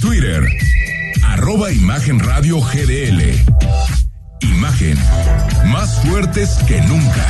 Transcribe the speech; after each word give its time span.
Twitter, 0.00 0.42
arroba 1.22 1.70
Imagen 1.70 2.18
Radio 2.18 2.60
GDL. 2.60 3.20
Imagen, 4.40 4.96
más 5.66 6.00
fuertes 6.02 6.56
que 6.66 6.80
nunca. 6.82 7.26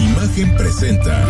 Imagen 0.00 0.56
presenta. 0.56 1.24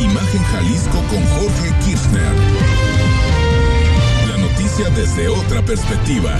Imagen 0.00 0.42
Jalisco 0.52 1.02
con 1.10 1.24
Jorge 1.26 1.74
Kirchner. 1.84 2.32
La 4.28 4.36
noticia 4.36 4.88
desde 4.90 5.28
otra 5.28 5.62
perspectiva. 5.62 6.38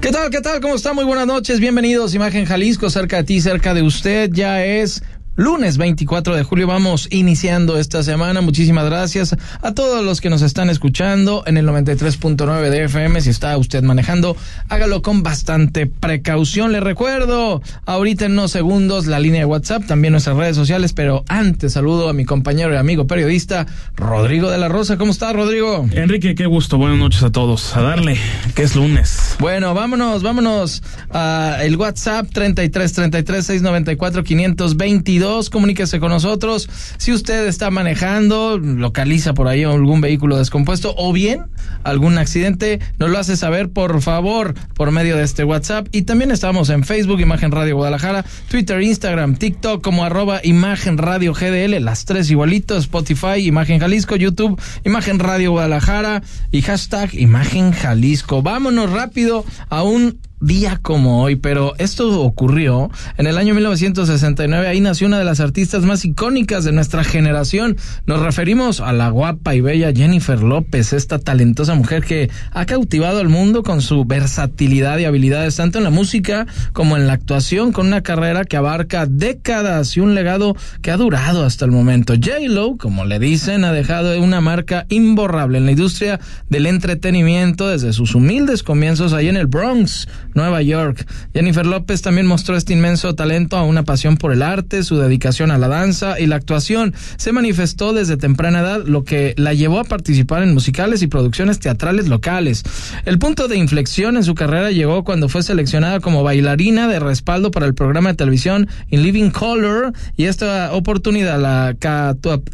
¿Qué 0.00 0.10
tal? 0.10 0.30
¿Qué 0.30 0.40
tal? 0.40 0.60
¿Cómo 0.60 0.74
está? 0.74 0.92
Muy 0.92 1.04
buenas 1.04 1.26
noches. 1.26 1.60
Bienvenidos. 1.60 2.14
Imagen 2.14 2.44
Jalisco, 2.44 2.90
cerca 2.90 3.18
de 3.18 3.24
ti, 3.24 3.40
cerca 3.40 3.72
de 3.72 3.82
usted. 3.82 4.30
Ya 4.32 4.64
es 4.64 5.02
Lunes 5.36 5.78
24 5.78 6.36
de 6.36 6.44
julio 6.44 6.68
vamos 6.68 7.08
iniciando 7.10 7.76
esta 7.76 8.04
semana. 8.04 8.40
Muchísimas 8.40 8.84
gracias 8.84 9.34
a 9.62 9.74
todos 9.74 10.04
los 10.04 10.20
que 10.20 10.30
nos 10.30 10.42
están 10.42 10.70
escuchando 10.70 11.42
en 11.46 11.56
el 11.56 11.66
93.9 11.66 12.70
de 12.70 12.84
FM. 12.84 13.20
Si 13.20 13.30
está 13.30 13.58
usted 13.58 13.82
manejando, 13.82 14.36
hágalo 14.68 15.02
con 15.02 15.24
bastante 15.24 15.86
precaución. 15.86 16.70
Le 16.70 16.78
recuerdo 16.78 17.62
ahorita 17.84 18.26
en 18.26 18.32
unos 18.32 18.52
segundos 18.52 19.06
la 19.06 19.18
línea 19.18 19.40
de 19.40 19.46
WhatsApp, 19.46 19.84
también 19.86 20.12
nuestras 20.12 20.36
redes 20.36 20.54
sociales, 20.54 20.92
pero 20.92 21.24
antes 21.26 21.72
saludo 21.72 22.08
a 22.08 22.12
mi 22.12 22.24
compañero 22.24 22.72
y 22.72 22.76
amigo 22.76 23.08
periodista 23.08 23.66
Rodrigo 23.96 24.52
de 24.52 24.58
la 24.58 24.68
Rosa. 24.68 24.98
¿Cómo 24.98 25.10
está, 25.10 25.32
Rodrigo? 25.32 25.88
Enrique, 25.90 26.36
qué 26.36 26.46
gusto. 26.46 26.78
Buenas 26.78 26.98
noches 26.98 27.24
a 27.24 27.30
todos. 27.30 27.76
A 27.76 27.82
darle, 27.82 28.18
que 28.54 28.62
es 28.62 28.76
lunes. 28.76 29.34
Bueno, 29.40 29.74
vámonos, 29.74 30.22
vámonos 30.22 30.84
a 31.10 31.58
el 31.62 31.74
WhatsApp 31.74 32.28
33 32.32 32.92
33 32.92 33.46
694 33.46 34.22
522 34.22 35.23
comuníquese 35.50 36.00
con 36.00 36.10
nosotros. 36.10 36.68
Si 36.98 37.12
usted 37.12 37.46
está 37.46 37.70
manejando, 37.70 38.58
localiza 38.58 39.34
por 39.34 39.48
ahí 39.48 39.64
algún 39.64 40.00
vehículo 40.00 40.36
descompuesto 40.36 40.94
o 40.96 41.12
bien 41.12 41.46
algún 41.82 42.18
accidente, 42.18 42.80
nos 42.98 43.10
lo 43.10 43.18
hace 43.18 43.36
saber, 43.36 43.70
por 43.70 44.00
favor, 44.00 44.54
por 44.74 44.90
medio 44.90 45.16
de 45.16 45.22
este 45.22 45.44
WhatsApp. 45.44 45.88
Y 45.92 46.02
también 46.02 46.30
estamos 46.30 46.70
en 46.70 46.84
Facebook, 46.84 47.20
Imagen 47.20 47.50
Radio 47.52 47.76
Guadalajara, 47.76 48.24
Twitter, 48.48 48.82
Instagram, 48.82 49.36
TikTok 49.36 49.82
como 49.82 50.04
arroba 50.04 50.40
Imagen 50.42 50.98
Radio 50.98 51.32
GDL, 51.32 51.82
las 51.82 52.04
tres 52.04 52.30
igualitos, 52.30 52.84
Spotify, 52.84 53.46
Imagen 53.46 53.80
Jalisco, 53.80 54.16
YouTube, 54.16 54.60
Imagen 54.84 55.18
Radio 55.18 55.52
Guadalajara 55.52 56.22
y 56.50 56.62
hashtag 56.62 57.14
Imagen 57.14 57.72
Jalisco. 57.72 58.42
Vámonos 58.42 58.90
rápido 58.90 59.44
a 59.68 59.82
un 59.82 60.18
día 60.44 60.78
como 60.82 61.22
hoy, 61.22 61.36
pero 61.36 61.74
esto 61.78 62.20
ocurrió 62.20 62.90
en 63.16 63.26
el 63.26 63.38
año 63.38 63.54
1969. 63.54 64.66
Ahí 64.66 64.80
nació 64.80 65.06
una 65.06 65.18
de 65.18 65.24
las 65.24 65.40
artistas 65.40 65.84
más 65.84 66.04
icónicas 66.04 66.64
de 66.64 66.72
nuestra 66.72 67.04
generación. 67.04 67.76
Nos 68.06 68.20
referimos 68.20 68.80
a 68.80 68.92
la 68.92 69.08
guapa 69.08 69.54
y 69.54 69.60
bella 69.60 69.92
Jennifer 69.94 70.40
López, 70.40 70.92
esta 70.92 71.18
talentosa 71.18 71.74
mujer 71.74 72.04
que 72.04 72.30
ha 72.52 72.66
cautivado 72.66 73.20
al 73.20 73.28
mundo 73.28 73.62
con 73.62 73.80
su 73.80 74.04
versatilidad 74.04 74.98
y 74.98 75.04
habilidades 75.04 75.56
tanto 75.56 75.78
en 75.78 75.84
la 75.84 75.90
música 75.90 76.46
como 76.72 76.96
en 76.96 77.06
la 77.06 77.14
actuación, 77.14 77.72
con 77.72 77.86
una 77.86 78.02
carrera 78.02 78.44
que 78.44 78.56
abarca 78.56 79.06
décadas 79.06 79.96
y 79.96 80.00
un 80.00 80.14
legado 80.14 80.56
que 80.82 80.90
ha 80.90 80.96
durado 80.96 81.44
hasta 81.44 81.64
el 81.64 81.70
momento. 81.70 82.14
J-Lo, 82.14 82.76
como 82.76 83.04
le 83.04 83.18
dicen, 83.18 83.64
ha 83.64 83.72
dejado 83.72 84.20
una 84.20 84.40
marca 84.40 84.86
imborrable 84.88 85.58
en 85.58 85.66
la 85.66 85.72
industria 85.72 86.20
del 86.48 86.66
entretenimiento 86.66 87.68
desde 87.68 87.92
sus 87.92 88.14
humildes 88.14 88.62
comienzos 88.62 89.12
ahí 89.12 89.28
en 89.28 89.36
el 89.36 89.46
Bronx 89.46 90.08
Nueva 90.34 90.62
York. 90.62 91.06
Jennifer 91.32 91.66
López 91.66 92.02
también 92.02 92.26
mostró 92.26 92.56
este 92.56 92.72
inmenso 92.72 93.14
talento 93.14 93.56
a 93.56 93.64
una 93.64 93.84
pasión 93.84 94.16
por 94.16 94.32
el 94.32 94.42
arte, 94.42 94.82
su 94.82 94.96
dedicación 94.96 95.50
a 95.50 95.58
la 95.58 95.68
danza 95.68 96.20
y 96.20 96.26
la 96.26 96.36
actuación. 96.36 96.94
Se 97.16 97.32
manifestó 97.32 97.92
desde 97.92 98.16
temprana 98.16 98.60
edad, 98.60 98.84
lo 98.84 99.04
que 99.04 99.34
la 99.36 99.54
llevó 99.54 99.80
a 99.80 99.84
participar 99.84 100.42
en 100.42 100.54
musicales 100.54 101.02
y 101.02 101.06
producciones 101.06 101.58
teatrales 101.58 102.08
locales. 102.08 102.62
El 103.04 103.18
punto 103.18 103.48
de 103.48 103.56
inflexión 103.56 104.16
en 104.16 104.24
su 104.24 104.34
carrera 104.34 104.70
llegó 104.70 105.04
cuando 105.04 105.28
fue 105.28 105.42
seleccionada 105.42 106.00
como 106.00 106.22
bailarina 106.22 106.88
de 106.88 107.00
respaldo 107.00 107.50
para 107.50 107.66
el 107.66 107.74
programa 107.74 108.10
de 108.10 108.16
televisión 108.16 108.68
In 108.90 109.02
Living 109.02 109.30
Color 109.30 109.92
y 110.16 110.24
esta 110.24 110.72
oportunidad 110.72 111.40
la 111.40 111.76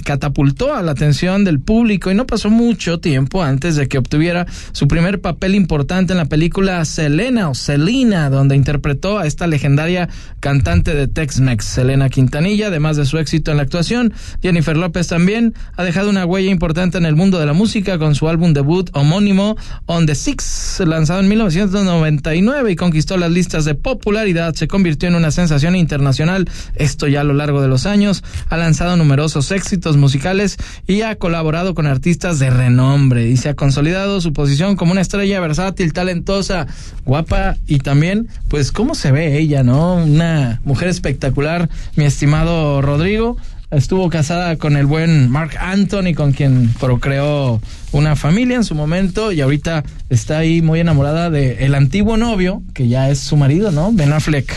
catapultó 0.05 0.75
a 0.75 0.83
la 0.83 0.93
atención 0.93 1.45
del 1.45 1.61
público 1.61 2.11
y 2.11 2.15
no 2.15 2.27
pasó 2.27 2.51
mucho 2.51 3.01
tiempo 3.01 3.43
antes 3.43 3.77
de 3.77 3.89
que 3.89 3.99
obtuviera 3.99 4.47
su 4.73 4.89
primer 4.89 5.21
papel 5.21 5.55
importante 5.55 6.13
en 6.13 6.19
la 6.19 6.25
película 6.27 6.85
Selena 6.85 7.49
o 7.49 7.55
Selena, 7.71 8.31
donde 8.31 8.57
interpretó 8.57 9.21
a 9.21 9.29
esta 9.29 9.47
legendaria 9.47 10.09
cantante 10.41 10.93
de 10.93 11.07
Tex-Mex, 11.07 11.65
Selena 11.65 12.09
Quintanilla, 12.09 12.67
además 12.67 12.97
de 12.97 13.07
su 13.07 13.17
éxito 13.19 13.53
en 13.53 13.59
la 13.59 13.63
actuación. 13.63 14.13
Jennifer 14.43 14.77
López 14.77 15.07
también 15.07 15.55
ha 15.77 15.85
dejado 15.85 16.11
una 16.11 16.27
huella 16.27 16.51
importante 16.51 16.99
en 16.99 17.05
el 17.05 17.15
mundo 17.15 17.39
de 17.39 17.47
la 17.47 17.53
música 17.53 17.97
con 17.97 18.17
su 18.17 18.29
álbum 18.29 18.55
debut 18.55 18.91
homónimo 18.93 19.57
On 19.87 20.05
the 20.05 20.17
Six, 20.17 20.83
lanzado 20.85 21.21
en 21.21 21.29
1999 21.29 22.73
y 22.73 22.75
conquistó 22.75 23.17
las 23.17 23.31
listas 23.31 23.65
de 23.65 23.77
popularidad. 23.77 24.53
Se 24.55 24.67
convirtió 24.67 25.09
en 25.09 25.15
una 25.15 25.31
sensación 25.31 25.77
internacional, 25.77 26.49
esto 26.75 27.07
ya 27.07 27.21
a 27.21 27.25
lo 27.25 27.35
largo 27.35 27.63
de 27.63 27.69
los 27.69 27.87
años. 27.87 28.25
Ha 28.49 28.57
lanzado 28.57 28.97
numerosos 28.97 29.53
éxitos 29.53 29.97
musicales 29.97 30.57
y 30.89 31.03
ha 31.03 31.15
colaborado 31.15 31.77
con 31.77 31.87
artistas 31.87 32.41
de 32.41 32.51
renombre 32.51 33.29
y 33.29 33.37
se 33.37 33.49
ha 33.49 33.55
consolidado 33.55 34.21
su 34.21 34.33
posición 34.33 34.75
como 34.75 34.91
una 34.91 35.03
estrella 35.03 35.39
versátil, 35.39 35.93
talentosa, 35.93 36.67
guapa 37.05 37.59
y 37.66 37.78
también, 37.78 38.28
pues, 38.48 38.72
cómo 38.72 38.94
se 38.94 39.12
ve 39.12 39.38
ella, 39.38 39.62
¿no? 39.62 39.94
Una 39.94 40.60
mujer 40.65 40.88
espectacular, 40.88 41.69
mi 41.97 42.04
estimado 42.04 42.82
Rodrigo. 42.82 43.37
Estuvo 43.71 44.10
casada 44.10 44.56
con 44.56 44.76
el 44.76 44.87
buen 44.87 45.31
Mark 45.31 45.53
Anthony, 45.60 46.12
con 46.16 46.32
quien 46.32 46.75
procreó 46.81 47.60
una 47.93 48.16
familia 48.16 48.56
en 48.56 48.65
su 48.65 48.75
momento 48.75 49.31
y 49.31 49.41
ahorita 49.41 49.84
está 50.09 50.38
ahí 50.38 50.60
muy 50.60 50.81
enamorada 50.81 51.31
de 51.31 51.65
el 51.65 51.76
antiguo 51.76 52.16
novio, 52.16 52.65
que 52.75 52.88
ya 52.88 53.10
es 53.10 53.21
su 53.21 53.37
marido, 53.37 53.71
¿no? 53.71 53.92
Ben 53.92 54.12
Affleck. 54.12 54.53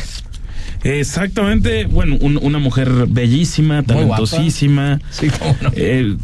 Exactamente, 0.84 1.86
bueno, 1.86 2.18
una 2.20 2.60
mujer 2.60 2.90
bellísima, 3.08 3.84
talentosísima. 3.84 5.00
Sí, 5.10 5.28
no? 5.62 5.72
eh, 5.76 6.16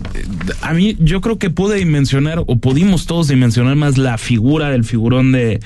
a 0.61 0.73
mí 0.73 0.97
yo 0.99 1.21
creo 1.21 1.37
que 1.39 1.49
pude 1.49 1.77
dimensionar 1.77 2.43
o 2.45 2.55
pudimos 2.57 3.05
todos 3.05 3.27
dimensionar 3.29 3.75
más 3.75 3.97
la 3.97 4.17
figura 4.17 4.69
del 4.69 4.83
figurón 4.83 5.31
de, 5.31 5.59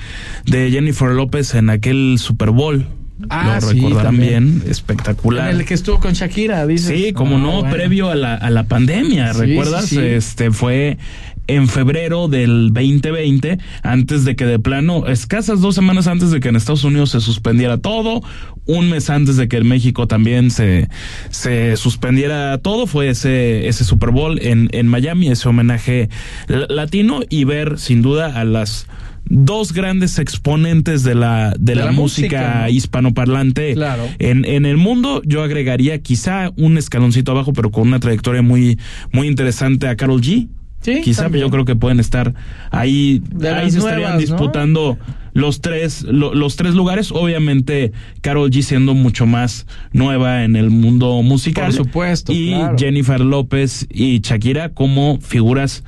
de 0.46 0.70
Jennifer 0.70 1.10
López 1.10 1.54
en 1.54 1.70
aquel 1.70 2.16
Super 2.18 2.50
Bowl. 2.50 2.86
Ah, 3.30 3.58
lo 3.62 3.68
recordarán 3.70 4.18
bien, 4.18 4.62
espectacular. 4.68 5.50
En 5.50 5.60
el 5.60 5.64
que 5.64 5.74
estuvo 5.74 6.00
con 6.00 6.12
Shakira, 6.14 6.66
dice. 6.66 6.96
Sí, 6.96 7.12
como 7.12 7.36
ah, 7.36 7.40
no, 7.40 7.52
bueno. 7.60 7.70
previo 7.70 8.10
a 8.10 8.14
la, 8.16 8.34
a 8.34 8.50
la 8.50 8.64
pandemia, 8.64 9.32
Sí, 9.32 9.40
¿recuerdas? 9.40 9.86
sí, 9.86 9.96
sí. 9.96 10.02
Este 10.02 10.50
fue 10.50 10.98
en 11.46 11.68
febrero 11.68 12.28
del 12.28 12.72
2020, 12.72 13.58
antes 13.82 14.24
de 14.24 14.36
que 14.36 14.46
de 14.46 14.58
plano, 14.58 15.06
escasas 15.06 15.60
dos 15.60 15.74
semanas 15.74 16.06
antes 16.06 16.30
de 16.30 16.40
que 16.40 16.48
en 16.48 16.56
Estados 16.56 16.84
Unidos 16.84 17.10
se 17.10 17.20
suspendiera 17.20 17.78
todo, 17.78 18.22
un 18.66 18.90
mes 18.90 19.10
antes 19.10 19.36
de 19.36 19.48
que 19.48 19.58
en 19.58 19.68
México 19.68 20.06
también 20.06 20.50
se, 20.50 20.88
se 21.30 21.76
suspendiera 21.76 22.56
todo, 22.58 22.86
fue 22.86 23.08
ese, 23.08 23.68
ese 23.68 23.84
Super 23.84 24.10
Bowl 24.10 24.38
en, 24.40 24.68
en 24.72 24.88
Miami, 24.88 25.28
ese 25.28 25.48
homenaje 25.48 26.08
latino 26.48 27.20
y 27.28 27.44
ver 27.44 27.78
sin 27.78 28.00
duda 28.02 28.40
a 28.40 28.44
las 28.44 28.86
dos 29.26 29.72
grandes 29.72 30.18
exponentes 30.18 31.02
de 31.02 31.14
la, 31.14 31.50
de, 31.58 31.72
De 31.72 31.74
la, 31.76 31.86
la 31.86 31.92
música, 31.92 32.38
música, 32.40 32.60
¿no? 32.62 32.68
hispanoparlante 32.68 33.74
Claro. 33.74 34.06
en, 34.18 34.44
en 34.44 34.66
el 34.66 34.76
mundo. 34.76 35.22
Yo 35.24 35.42
agregaría 35.42 35.98
quizá 36.00 36.50
un 36.56 36.76
escaloncito 36.78 37.32
abajo, 37.32 37.52
pero 37.52 37.70
con 37.70 37.88
una 37.88 38.00
trayectoria 38.00 38.42
muy, 38.42 38.78
muy 39.12 39.26
interesante 39.26 39.88
a 39.88 39.96
Carol 39.96 40.20
G. 40.20 40.48
Sí, 40.84 41.00
Quizá 41.02 41.22
también. 41.24 41.44
yo 41.46 41.50
creo 41.50 41.64
que 41.64 41.74
pueden 41.76 41.98
estar 41.98 42.34
ahí, 42.70 43.22
De 43.32 43.48
ahí 43.48 43.70
se 43.70 43.78
estarían 43.78 44.18
disputando 44.18 44.98
los 45.32 45.60
tres, 45.62 46.02
lo- 46.02 46.34
los 46.34 46.56
tres 46.56 46.74
lugares. 46.74 47.10
Obviamente, 47.10 47.92
Carol 48.20 48.50
G 48.50 48.60
siendo 48.62 48.92
mucho 48.94 49.24
más 49.26 49.66
nueva 49.92 50.44
en 50.44 50.56
el 50.56 50.68
mundo 50.70 51.22
musical. 51.22 51.64
Por 51.66 51.74
supuesto, 51.86 52.32
Y 52.32 52.50
claro. 52.50 52.76
Jennifer 52.78 53.20
López 53.20 53.86
y 53.90 54.20
Shakira 54.20 54.68
como 54.68 55.18
figuras 55.20 55.82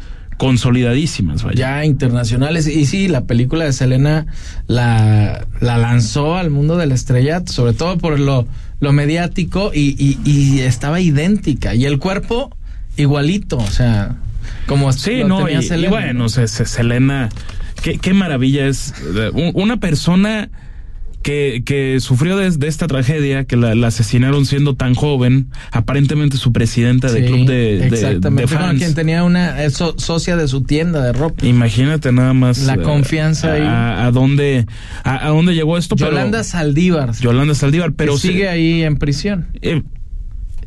consolidadísimas, 0.56 1.43
vaya. 1.44 1.56
ya 1.81 1.85
internacionales. 1.85 2.67
Y 2.67 2.87
sí, 2.87 3.09
la 3.09 3.25
película 3.25 3.65
de 3.65 3.73
Selena 3.73 4.26
la, 4.67 5.47
la 5.61 5.76
lanzó 5.79 6.37
al 6.37 6.50
mundo 6.50 6.76
del 6.76 6.93
estrellato, 6.93 7.53
sobre 7.53 7.73
todo 7.73 7.99
por 7.99 8.19
lo, 8.19 8.47
lo 8.81 8.93
mediático 8.93 9.73
y, 9.75 9.94
y, 9.99 10.19
y 10.31 10.61
estaba 10.61 11.00
idéntica. 11.00 11.75
Y 11.75 11.85
el 11.85 11.99
cuerpo 11.99 12.55
igualito, 12.97 13.59
o 13.59 13.67
sea, 13.70 14.17
como 14.66 14.93
Sí, 14.93 15.19
lo 15.19 15.28
no, 15.28 15.38
tenía 15.44 15.60
y, 15.60 15.64
y 15.64 15.69
Selena. 15.69 15.88
bueno, 15.90 16.28
se, 16.28 16.48
se- 16.48 16.66
Selena, 16.66 17.28
qué, 17.82 17.98
qué 17.98 18.12
maravilla 18.14 18.66
es 18.66 18.94
eh, 19.16 19.31
un- 19.32 19.52
una 19.54 19.78
persona 19.78 20.48
que, 21.22 21.62
que 21.66 21.98
sufrió 21.98 22.37
de, 22.37 22.48
de 22.52 22.69
esta 22.69 22.87
tragedia, 22.87 23.46
que 23.46 23.56
la, 23.56 23.75
la 23.75 23.88
asesinaron 23.88 24.46
siendo 24.46 24.76
tan 24.76 24.94
joven, 24.94 25.48
aparentemente 25.72 26.37
su 26.37 26.52
presidenta 26.52 27.10
de 27.10 27.22
Sí, 27.22 27.26
club 27.26 27.48
de, 27.48 27.78
de- 27.78 27.87
exactamente. 27.88 28.43
de 28.43 28.46
Bueno, 28.54 28.66
fans. 28.69 28.78
quien 28.78 28.94
tenía 28.94 29.25
una 29.25 29.64
es 29.64 29.72
so- 29.75 29.98
socia 29.98 30.37
de 30.37 30.46
su 30.46 30.60
tienda 30.62 31.02
de 31.02 31.12
ropa. 31.12 31.44
Imagínate 31.44 32.12
nada 32.12 32.32
más 32.32 32.58
La 32.58 32.75
eh, 32.75 32.82
confianza 32.82 33.54
ahí. 33.54 33.62
a, 33.62 34.06
a 34.06 34.10
dónde 34.12 34.66
a, 35.02 35.26
a 35.26 35.31
dónde 35.31 35.54
llegó 35.56 35.76
esto 35.76 35.96
pero- 35.96 36.10
Yolanda 36.12 36.44
Saldívar. 36.44 37.10
Yolanda 37.19 37.56
Saldívar 37.56 37.93
pero 37.94 38.12
que 38.14 38.20
sigue 38.20 38.48
ahí 38.48 38.84
en 38.84 38.96
prisión. 38.96 39.48
eh, 39.62 39.82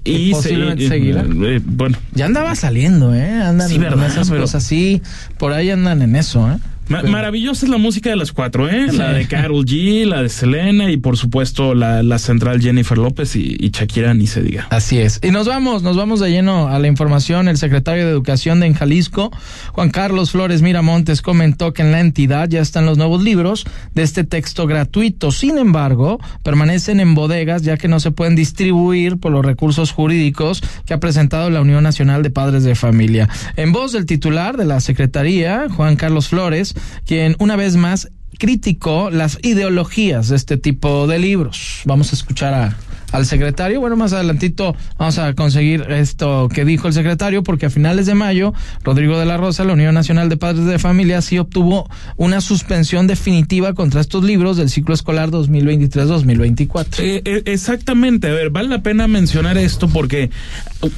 Y 0.04 0.32
posiblemente 0.32 0.88
seguirá. 0.88 1.22
Eh, 1.22 1.62
bueno. 1.64 1.98
Ya 2.14 2.26
andaba 2.26 2.56
saliendo, 2.56 3.14
¿eh? 3.14 3.32
Andan 3.32 3.68
Sí, 3.70 3.76
en 3.76 3.82
¿verdad? 3.82 4.08
esas 4.08 4.30
Pero- 4.30 4.42
cosas 4.42 4.64
así. 4.64 5.02
Por 5.38 5.54
ahí 5.54 5.70
andan 5.70 6.02
en 6.02 6.16
eso, 6.16 6.50
¿eh? 6.52 6.58
Ma- 6.90 7.02
Pero- 7.02 7.12
maravillosa 7.12 7.66
es 7.66 7.70
la 7.72 7.78
música 7.78 8.10
de 8.10 8.16
las 8.16 8.32
cuatro, 8.32 8.68
¿eh? 8.70 8.88
La 8.92 9.14
de 9.14 9.28
Carol 9.28 9.64
G, 9.66 10.06
la 10.06 10.22
de 10.24 10.30
Selena 10.30 10.92
y 10.92 10.98
por 10.98 11.18
supuesto 11.18 11.76
la, 11.76 12.04
la 12.04 12.18
central 12.20 12.62
Jennifer 12.62 12.98
López 12.98 13.36
y, 13.36 13.56
y 13.60 13.70
Shakira, 13.70 14.14
ni 14.14 14.26
se 14.28 14.42
diga. 14.42 14.68
Así 14.70 14.98
es. 15.00 15.20
Y 15.24 15.32
nos 15.32 15.48
vamos, 15.48 15.84
nos 15.84 15.96
vamos 15.96 16.20
de 16.20 16.32
lleno 16.32 16.68
a 16.68 16.80
la 16.80 16.88
información. 16.88 17.48
El 17.48 17.58
secretario 17.58 18.06
de 18.06 18.12
Educación 18.12 18.60
de 18.60 18.68
en 18.70 18.74
Jalisco, 18.74 19.32
Juan 19.74 19.90
Carlos 19.90 20.32
Flores 20.32 20.62
Miramontes, 20.62 21.22
comentó 21.22 21.74
que 21.74 21.82
en 21.82 21.92
la 21.92 22.00
entidad 22.02 22.48
ya 22.50 22.62
están 22.62 22.86
los 22.86 22.98
nuevos 22.98 23.24
libros 23.24 23.66
de 23.96 24.04
este 24.04 24.24
texto 24.24 24.68
gratuito. 24.68 25.32
Sin 25.32 25.58
embargo, 25.58 26.20
permanecen 26.44 27.00
en 27.00 27.16
bodegas 27.16 27.64
ya 27.64 27.78
que 27.78 27.88
no 27.88 28.00
se 28.00 28.12
pueden 28.12 28.36
distribuir 28.36 29.18
por 29.18 29.32
los 29.32 29.46
recursos 29.46 29.92
jurídicos 29.92 30.62
que 30.86 30.94
ha 30.94 31.00
presentado 31.00 31.50
la 31.50 31.62
Unión 31.62 31.84
Nacional 31.84 32.24
de 32.24 32.30
Padres 32.30 32.64
de 32.64 32.76
Familia. 32.76 33.28
En 33.56 33.72
voz 33.72 33.92
del 33.92 34.06
titular 34.06 34.58
de 34.58 34.66
la 34.66 34.80
Secretaría, 34.82 35.68
Juan 35.70 35.96
Carlos 35.96 36.28
Flores, 36.30 36.76
quien 37.06 37.36
una 37.40 37.56
vez 37.56 37.76
más 37.76 38.10
criticó 38.38 39.10
las 39.10 39.38
ideologías 39.44 40.30
de 40.30 40.36
este 40.36 40.58
tipo 40.58 41.08
de 41.08 41.20
libros. 41.20 41.82
Vamos 41.86 42.14
a 42.14 42.16
escuchar 42.16 42.54
a, 42.54 42.78
al 43.12 43.26
secretario. 43.26 43.80
Bueno, 43.80 43.96
más 43.98 44.14
adelantito 44.14 44.76
vamos 44.98 45.18
a 45.18 45.34
conseguir 45.34 45.82
esto 45.90 46.48
que 46.48 46.66
dijo 46.66 46.88
el 46.88 46.94
secretario, 46.94 47.44
porque 47.44 47.66
a 47.68 47.70
finales 47.70 48.06
de 48.06 48.16
mayo, 48.16 48.54
Rodrigo 48.84 49.20
de 49.20 49.26
la 49.26 49.38
Rosa, 49.38 49.64
la 49.64 49.74
Unión 49.74 49.94
Nacional 49.94 50.30
de 50.30 50.38
Padres 50.38 50.66
de 50.66 50.80
Familia, 50.80 51.22
sí 51.22 51.38
obtuvo 51.38 51.90
una 52.18 52.42
suspensión 52.42 53.08
definitiva 53.08 53.74
contra 53.74 54.02
estos 54.02 54.24
libros 54.24 54.58
del 54.58 54.70
ciclo 54.70 54.94
escolar 54.94 55.32
2023-2024. 55.32 57.00
Eh, 57.00 57.22
eh, 57.26 57.42
exactamente, 57.46 58.28
a 58.28 58.34
ver, 58.34 58.50
vale 58.52 58.70
la 58.70 58.82
pena 58.84 59.08
mencionar 59.08 59.58
esto 59.58 59.90
porque 59.90 60.30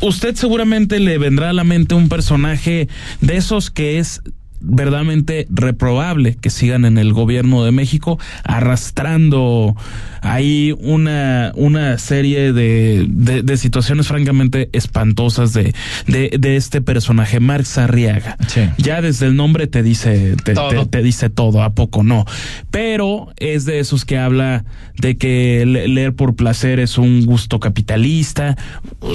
usted 0.01 0.35
seguramente 0.35 0.99
le 0.99 1.17
vendrá 1.17 1.49
a 1.49 1.53
la 1.53 1.63
mente 1.63 1.95
un 1.95 2.07
personaje 2.07 2.87
de 3.21 3.37
esos 3.37 3.71
que 3.71 3.99
es 3.99 4.21
verdaderamente 4.61 5.47
reprobable 5.49 6.35
que 6.39 6.49
sigan 6.49 6.85
en 6.85 6.97
el 6.97 7.13
gobierno 7.13 7.63
de 7.65 7.71
México 7.71 8.19
arrastrando 8.43 9.75
ahí 10.21 10.73
una, 10.79 11.51
una 11.55 11.97
serie 11.97 12.53
de, 12.53 13.05
de, 13.09 13.41
de 13.43 13.57
situaciones 13.57 14.07
francamente 14.07 14.69
espantosas 14.71 15.53
de, 15.53 15.73
de, 16.07 16.35
de 16.39 16.55
este 16.55 16.81
personaje, 16.81 17.39
Marx 17.39 17.69
Sarriaga. 17.69 18.37
Sí. 18.47 18.61
Ya 18.77 19.01
desde 19.01 19.25
el 19.27 19.35
nombre 19.35 19.67
te 19.67 19.83
dice, 19.83 20.35
te, 20.43 20.53
te- 20.53 20.85
te 20.85 21.01
dice 21.03 21.29
todo, 21.29 21.63
¿a 21.63 21.73
poco 21.73 22.03
no? 22.03 22.25
Pero 22.69 23.33
es 23.37 23.65
de 23.65 23.79
esos 23.79 24.05
que 24.05 24.17
habla 24.17 24.63
de 24.97 25.17
que 25.17 25.65
le- 25.65 25.87
leer 25.87 26.13
por 26.13 26.35
placer 26.35 26.79
es 26.79 26.97
un 26.97 27.25
gusto 27.25 27.59
capitalista. 27.59 28.57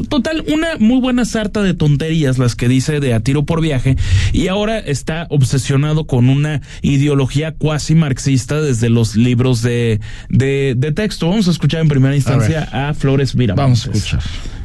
Total, 0.08 0.44
una 0.52 0.68
muy 0.78 1.00
buena 1.00 1.24
sarta 1.24 1.62
de 1.62 1.74
tonterías 1.74 2.38
las 2.38 2.56
que 2.56 2.68
dice 2.68 2.98
de 3.00 3.14
a 3.14 3.20
tiro 3.20 3.44
por 3.44 3.60
viaje 3.60 3.96
y 4.32 4.48
ahora 4.48 4.78
está 4.78 5.26
obsesionado 5.36 6.06
con 6.06 6.28
una 6.28 6.60
ideología 6.82 7.52
cuasi 7.52 7.94
marxista 7.94 8.60
desde 8.60 8.88
los 8.88 9.16
libros 9.16 9.62
de, 9.62 10.00
de, 10.28 10.74
de 10.76 10.92
texto. 10.92 11.28
Vamos 11.28 11.48
a 11.48 11.50
escuchar 11.50 11.80
en 11.80 11.88
primera 11.88 12.16
instancia 12.16 12.68
a, 12.72 12.94
Flores 12.94 13.34
Miramontes. 13.34 13.86
Vamos 13.86 13.86
a 13.86 13.90
escuchar. 13.90 14.55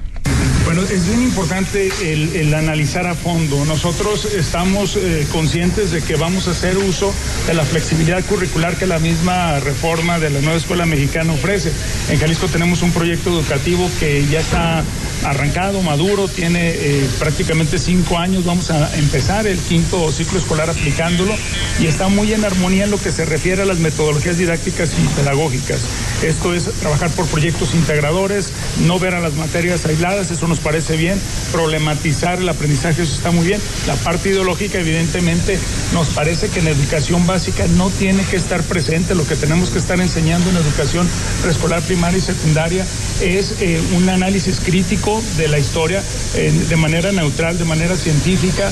Bueno, 0.66 0.84
es 0.84 1.08
bien 1.08 1.24
importante 1.24 1.92
el, 2.02 2.54
analizar 2.54 3.08
a 3.08 3.16
fondo. 3.16 3.66
Nosotros 3.66 4.25
estamos 4.25 4.96
eh, 4.96 5.25
conscientes 5.31 5.92
de 5.92 6.02
que 6.02 6.16
vamos 6.16 6.48
a 6.48 6.52
hacer 6.52 6.78
uso 6.78 7.13
de 7.48 7.54
la 7.54 7.63
flexibilidad 7.63 8.24
curricular 8.25 8.78
que 8.78 8.86
la 8.86 9.00
misma 9.00 9.60
reforma 9.60 10.19
de 10.19 10.30
la 10.30 10.40
nueva 10.42 10.58
escuela 10.58 10.86
mexicana 10.86 11.34
ofrece. 11.34 11.72
En 12.10 12.19
Jalisco 12.19 12.48
tenemos 12.48 12.84
un 12.84 12.92
proyecto 12.92 13.31
educativo 13.31 13.90
que 14.00 14.25
ya 14.28 14.40
está 14.40 14.84
arrancado, 15.24 15.81
maduro, 15.81 16.28
tiene 16.28 16.72
eh, 16.72 17.10
prácticamente 17.19 17.80
cinco 17.80 18.18
años. 18.18 18.46
Vamos 18.46 18.69
a 18.72 18.96
empezar 18.98 19.48
el 19.48 19.58
quinto 19.58 20.12
ciclo 20.12 20.40
escolar 20.40 20.69
aplicándolo 20.69 21.34
y 21.80 21.88
está 21.88 22.08
muy 22.08 22.34
en 22.34 22.46
armonía 22.46 22.86
en 22.86 22.92
lo 22.92 23.02
que 23.02 23.12
se 23.12 23.25
refiere 23.25 23.63
a 23.63 23.66
las 23.66 23.80
metodologías 23.80 24.38
didácticas 24.38 24.92
y 24.94 25.08
pedagógicas. 25.19 25.81
Esto 26.24 26.54
es 26.54 26.66
trabajar 26.80 27.10
por 27.12 27.25
proyectos 27.28 27.74
integradores, 27.74 28.52
no 28.86 29.00
ver 29.00 29.16
a 29.16 29.19
las 29.19 29.34
materias 29.34 29.86
aisladas, 29.86 30.30
nos 30.51 30.59
parece 30.59 30.98
bien, 30.98 31.18
problematizar 31.53 32.39
el 32.39 32.50
aprendizaje, 32.50 33.03
eso 33.03 33.15
está 33.15 33.31
muy 33.31 33.48
bien. 33.48 33.62
La 33.88 33.95
parte 33.95 34.27
ideológica, 34.27 34.80
evidentemente, 34.80 35.57
nos 35.94 36.09
parece 36.09 36.50
que 36.50 36.59
en 36.59 36.68
educación 36.68 37.25
básica 37.25 37.65
no 37.77 37.89
tiene 37.89 38.21
que 38.25 38.36
estar 38.36 38.62
presente, 38.63 39.15
lo 39.15 39.25
que 39.25 39.38
tenemos 39.38 39.69
que 39.69 39.80
estar 39.80 40.01
enseñando 40.01 40.50
en 40.50 40.57
educación 40.57 41.07
preescolar, 41.42 41.81
primaria 41.83 42.18
y 42.18 42.21
secundaria 42.21 42.86
es 43.21 43.56
eh, 43.62 43.81
un 43.95 44.09
análisis 44.09 44.59
crítico 44.59 45.24
de 45.38 45.48
la 45.48 45.57
historia 45.57 46.03
eh, 46.36 46.51
de 46.68 46.75
manera 46.75 47.13
neutral, 47.13 47.57
de 47.57 47.63
manera 47.63 47.95
científica. 47.95 48.69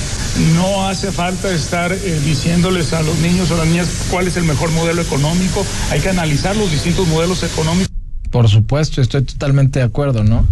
No 0.55 0.85
hace 0.85 1.13
falta 1.13 1.49
estar 1.49 1.93
eh, 1.93 2.21
diciéndoles 2.25 2.91
a 2.91 3.01
los 3.03 3.17
niños 3.19 3.51
o 3.51 3.55
las 3.57 3.67
niñas 3.67 3.87
cuál 4.11 4.27
es 4.27 4.35
el 4.35 4.43
mejor 4.43 4.69
modelo 4.71 5.01
económico, 5.01 5.65
hay 5.91 6.01
que 6.01 6.09
analizar 6.09 6.57
los 6.57 6.69
distintos 6.69 7.07
modelos 7.07 7.41
económicos. 7.43 7.98
Por 8.31 8.47
supuesto, 8.47 9.01
estoy 9.01 9.23
totalmente 9.23 9.79
de 9.79 9.85
acuerdo, 9.85 10.23
¿no? 10.23 10.45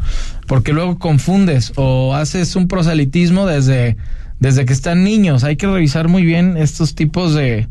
Porque 0.47 0.73
luego 0.73 0.97
confundes 0.97 1.73
o 1.75 2.15
haces 2.15 2.55
un 2.55 2.67
proselitismo 2.67 3.45
desde, 3.45 3.97
desde 4.39 4.65
que 4.65 4.73
están 4.73 5.03
niños. 5.03 5.43
Hay 5.43 5.57
que 5.57 5.67
revisar 5.67 6.07
muy 6.07 6.23
bien 6.23 6.57
estos 6.57 6.95
tipos 6.95 7.35
de, 7.35 7.67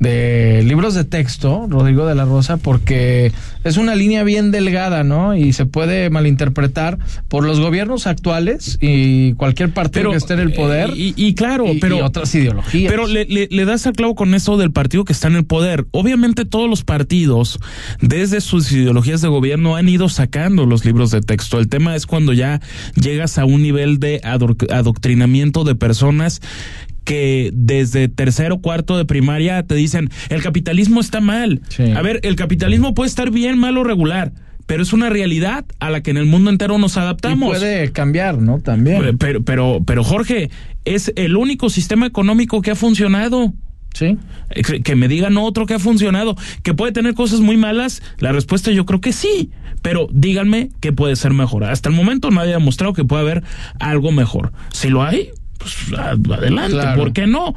de 0.00 0.62
libros 0.64 0.94
de 0.94 1.04
texto, 1.04 1.66
Rodrigo 1.68 2.06
de 2.06 2.14
la 2.16 2.24
Rosa, 2.24 2.56
porque 2.56 3.32
es 3.64 3.76
una 3.76 3.94
línea 3.94 4.24
bien 4.24 4.50
delgada, 4.50 5.04
¿no? 5.04 5.36
Y 5.36 5.52
se 5.52 5.66
puede 5.66 6.08
malinterpretar 6.10 6.98
por 7.28 7.44
los 7.46 7.60
gobiernos 7.60 8.06
actuales 8.06 8.78
y 8.80 9.34
cualquier 9.34 9.72
partido 9.72 10.10
que 10.10 10.16
esté 10.16 10.32
en 10.34 10.40
el 10.40 10.52
poder. 10.54 10.90
eh, 10.90 10.94
y, 10.96 11.14
y 11.16 11.34
claro, 11.34 11.66
y- 11.72 11.78
pero 11.78 11.98
y 11.98 12.00
otras 12.00 12.34
ideologías. 12.34 12.90
Pero 12.90 13.06
le, 13.06 13.26
le- 13.26 13.48
le 13.50 13.64
das 13.66 13.86
al 13.86 13.92
clavo 13.92 14.14
con 14.14 14.34
eso 14.34 14.56
del 14.56 14.72
partido 14.72 15.04
que 15.04 15.12
está 15.12 15.28
en 15.28 15.36
el 15.36 15.44
poder. 15.44 15.84
Obviamente 15.90 16.46
todos 16.46 16.68
los 16.68 16.82
partidos, 16.82 17.60
desde 18.00 18.40
sus 18.40 18.72
ideologías 18.72 19.20
de 19.20 19.28
gobierno, 19.28 19.76
han 19.76 19.88
ido 19.88 20.08
sacando 20.08 20.64
los 20.64 20.84
libros 20.86 21.10
de 21.10 21.20
texto. 21.20 21.58
El 21.60 21.68
tema 21.68 21.94
es 21.94 22.06
cuando 22.06 22.32
ya 22.32 22.62
llegas 22.94 23.36
a 23.36 23.44
un 23.44 23.62
nivel 23.62 24.00
de 24.00 24.20
adoctrinamiento 24.24 25.64
de 25.64 25.74
personas 25.74 26.40
que 27.04 27.50
desde 27.52 28.08
tercero 28.08 28.58
cuarto 28.60 28.96
de 28.98 29.04
primaria 29.04 29.62
te 29.64 29.74
dicen 29.74 30.10
el 30.28 30.42
capitalismo 30.42 31.00
está 31.00 31.20
mal. 31.20 31.60
Sí. 31.68 31.90
A 31.92 32.02
ver, 32.02 32.20
el 32.22 32.36
capitalismo 32.36 32.94
puede 32.94 33.08
estar 33.08 33.30
bien, 33.30 33.58
mal 33.58 33.76
o 33.78 33.84
regular, 33.84 34.32
pero 34.66 34.82
es 34.82 34.92
una 34.92 35.08
realidad 35.10 35.64
a 35.80 35.90
la 35.90 36.02
que 36.02 36.10
en 36.12 36.16
el 36.18 36.26
mundo 36.26 36.50
entero 36.50 36.78
nos 36.78 36.96
Y 36.96 37.00
adaptamos. 37.00 37.56
puede 37.58 37.90
cambiar, 37.92 38.38
¿no? 38.38 38.60
También. 38.60 39.16
Pero, 39.18 39.42
pero, 39.42 39.82
pero 39.84 40.04
Jorge, 40.04 40.50
es 40.84 41.12
el 41.16 41.36
único 41.36 41.70
sistema 41.70 42.06
económico 42.06 42.62
que 42.62 42.70
ha 42.70 42.76
funcionado. 42.76 43.52
Sí. 43.92 44.16
Eh, 44.50 44.62
Que 44.62 44.82
que 44.82 44.94
me 44.94 45.08
digan 45.08 45.36
otro 45.36 45.66
que 45.66 45.74
ha 45.74 45.78
funcionado, 45.80 46.36
que 46.62 46.74
puede 46.74 46.92
tener 46.92 47.14
cosas 47.14 47.40
muy 47.40 47.56
malas, 47.56 48.02
la 48.18 48.30
respuesta 48.30 48.70
yo 48.70 48.86
creo 48.86 49.00
que 49.00 49.12
sí, 49.12 49.50
pero 49.82 50.06
díganme 50.12 50.68
que 50.80 50.92
puede 50.92 51.16
ser 51.16 51.32
mejor. 51.32 51.64
Hasta 51.64 51.88
el 51.88 51.96
momento 51.96 52.30
nadie 52.30 52.50
ha 52.52 52.58
demostrado 52.58 52.92
que 52.92 53.04
puede 53.04 53.22
haber 53.22 53.42
algo 53.80 54.12
mejor. 54.12 54.52
Si 54.72 54.90
lo 54.90 55.02
hay, 55.02 55.30
pues 55.60 55.76
adelante, 55.98 56.72
Claro. 56.72 56.98
¿por 57.02 57.12
qué 57.12 57.26
no? 57.26 57.54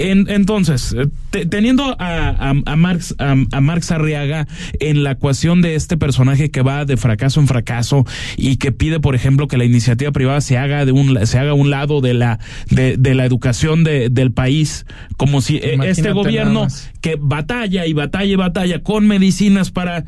En- 0.00 0.26
entonces, 0.30 0.94
eh, 0.98 1.06
te- 1.30 1.46
teniendo 1.46 1.94
a, 2.00 2.28
a, 2.30 2.54
a 2.64 2.76
Marx, 2.76 3.14
a, 3.18 3.34
a 3.52 3.60
Marx 3.60 3.90
Arriaga 3.90 4.46
en 4.80 5.02
la 5.04 5.12
ecuación 5.12 5.60
de 5.62 5.74
este 5.74 5.96
personaje 5.98 6.50
que 6.50 6.62
va 6.62 6.84
de 6.86 6.96
fracaso 6.96 7.40
en 7.40 7.46
fracaso 7.46 8.06
y 8.36 8.56
que 8.56 8.72
pide, 8.72 8.98
por 9.00 9.14
ejemplo, 9.14 9.46
que 9.46 9.58
la 9.58 9.64
iniciativa 9.64 10.10
privada 10.12 10.40
se 10.40 10.56
haga 10.56 10.84
de 10.86 10.92
un 10.92 11.26
se 11.26 11.38
haga 11.38 11.52
un 11.52 11.68
lado 11.70 12.00
de 12.00 12.14
la 12.14 12.38
de, 12.70 12.96
de 12.96 13.14
la 13.14 13.26
educación 13.26 13.84
de- 13.84 14.08
del 14.08 14.32
país, 14.32 14.86
como 15.18 15.42
si 15.42 15.56
eh, 15.56 15.74
Imagínate 15.74 15.90
este 15.90 16.12
gobierno 16.12 16.66
que 17.02 17.16
batalla 17.20 17.86
y 17.86 17.92
batalla 17.92 18.32
y 18.32 18.36
batalla 18.36 18.82
con 18.82 19.06
medicinas 19.06 19.70
para 19.70 20.04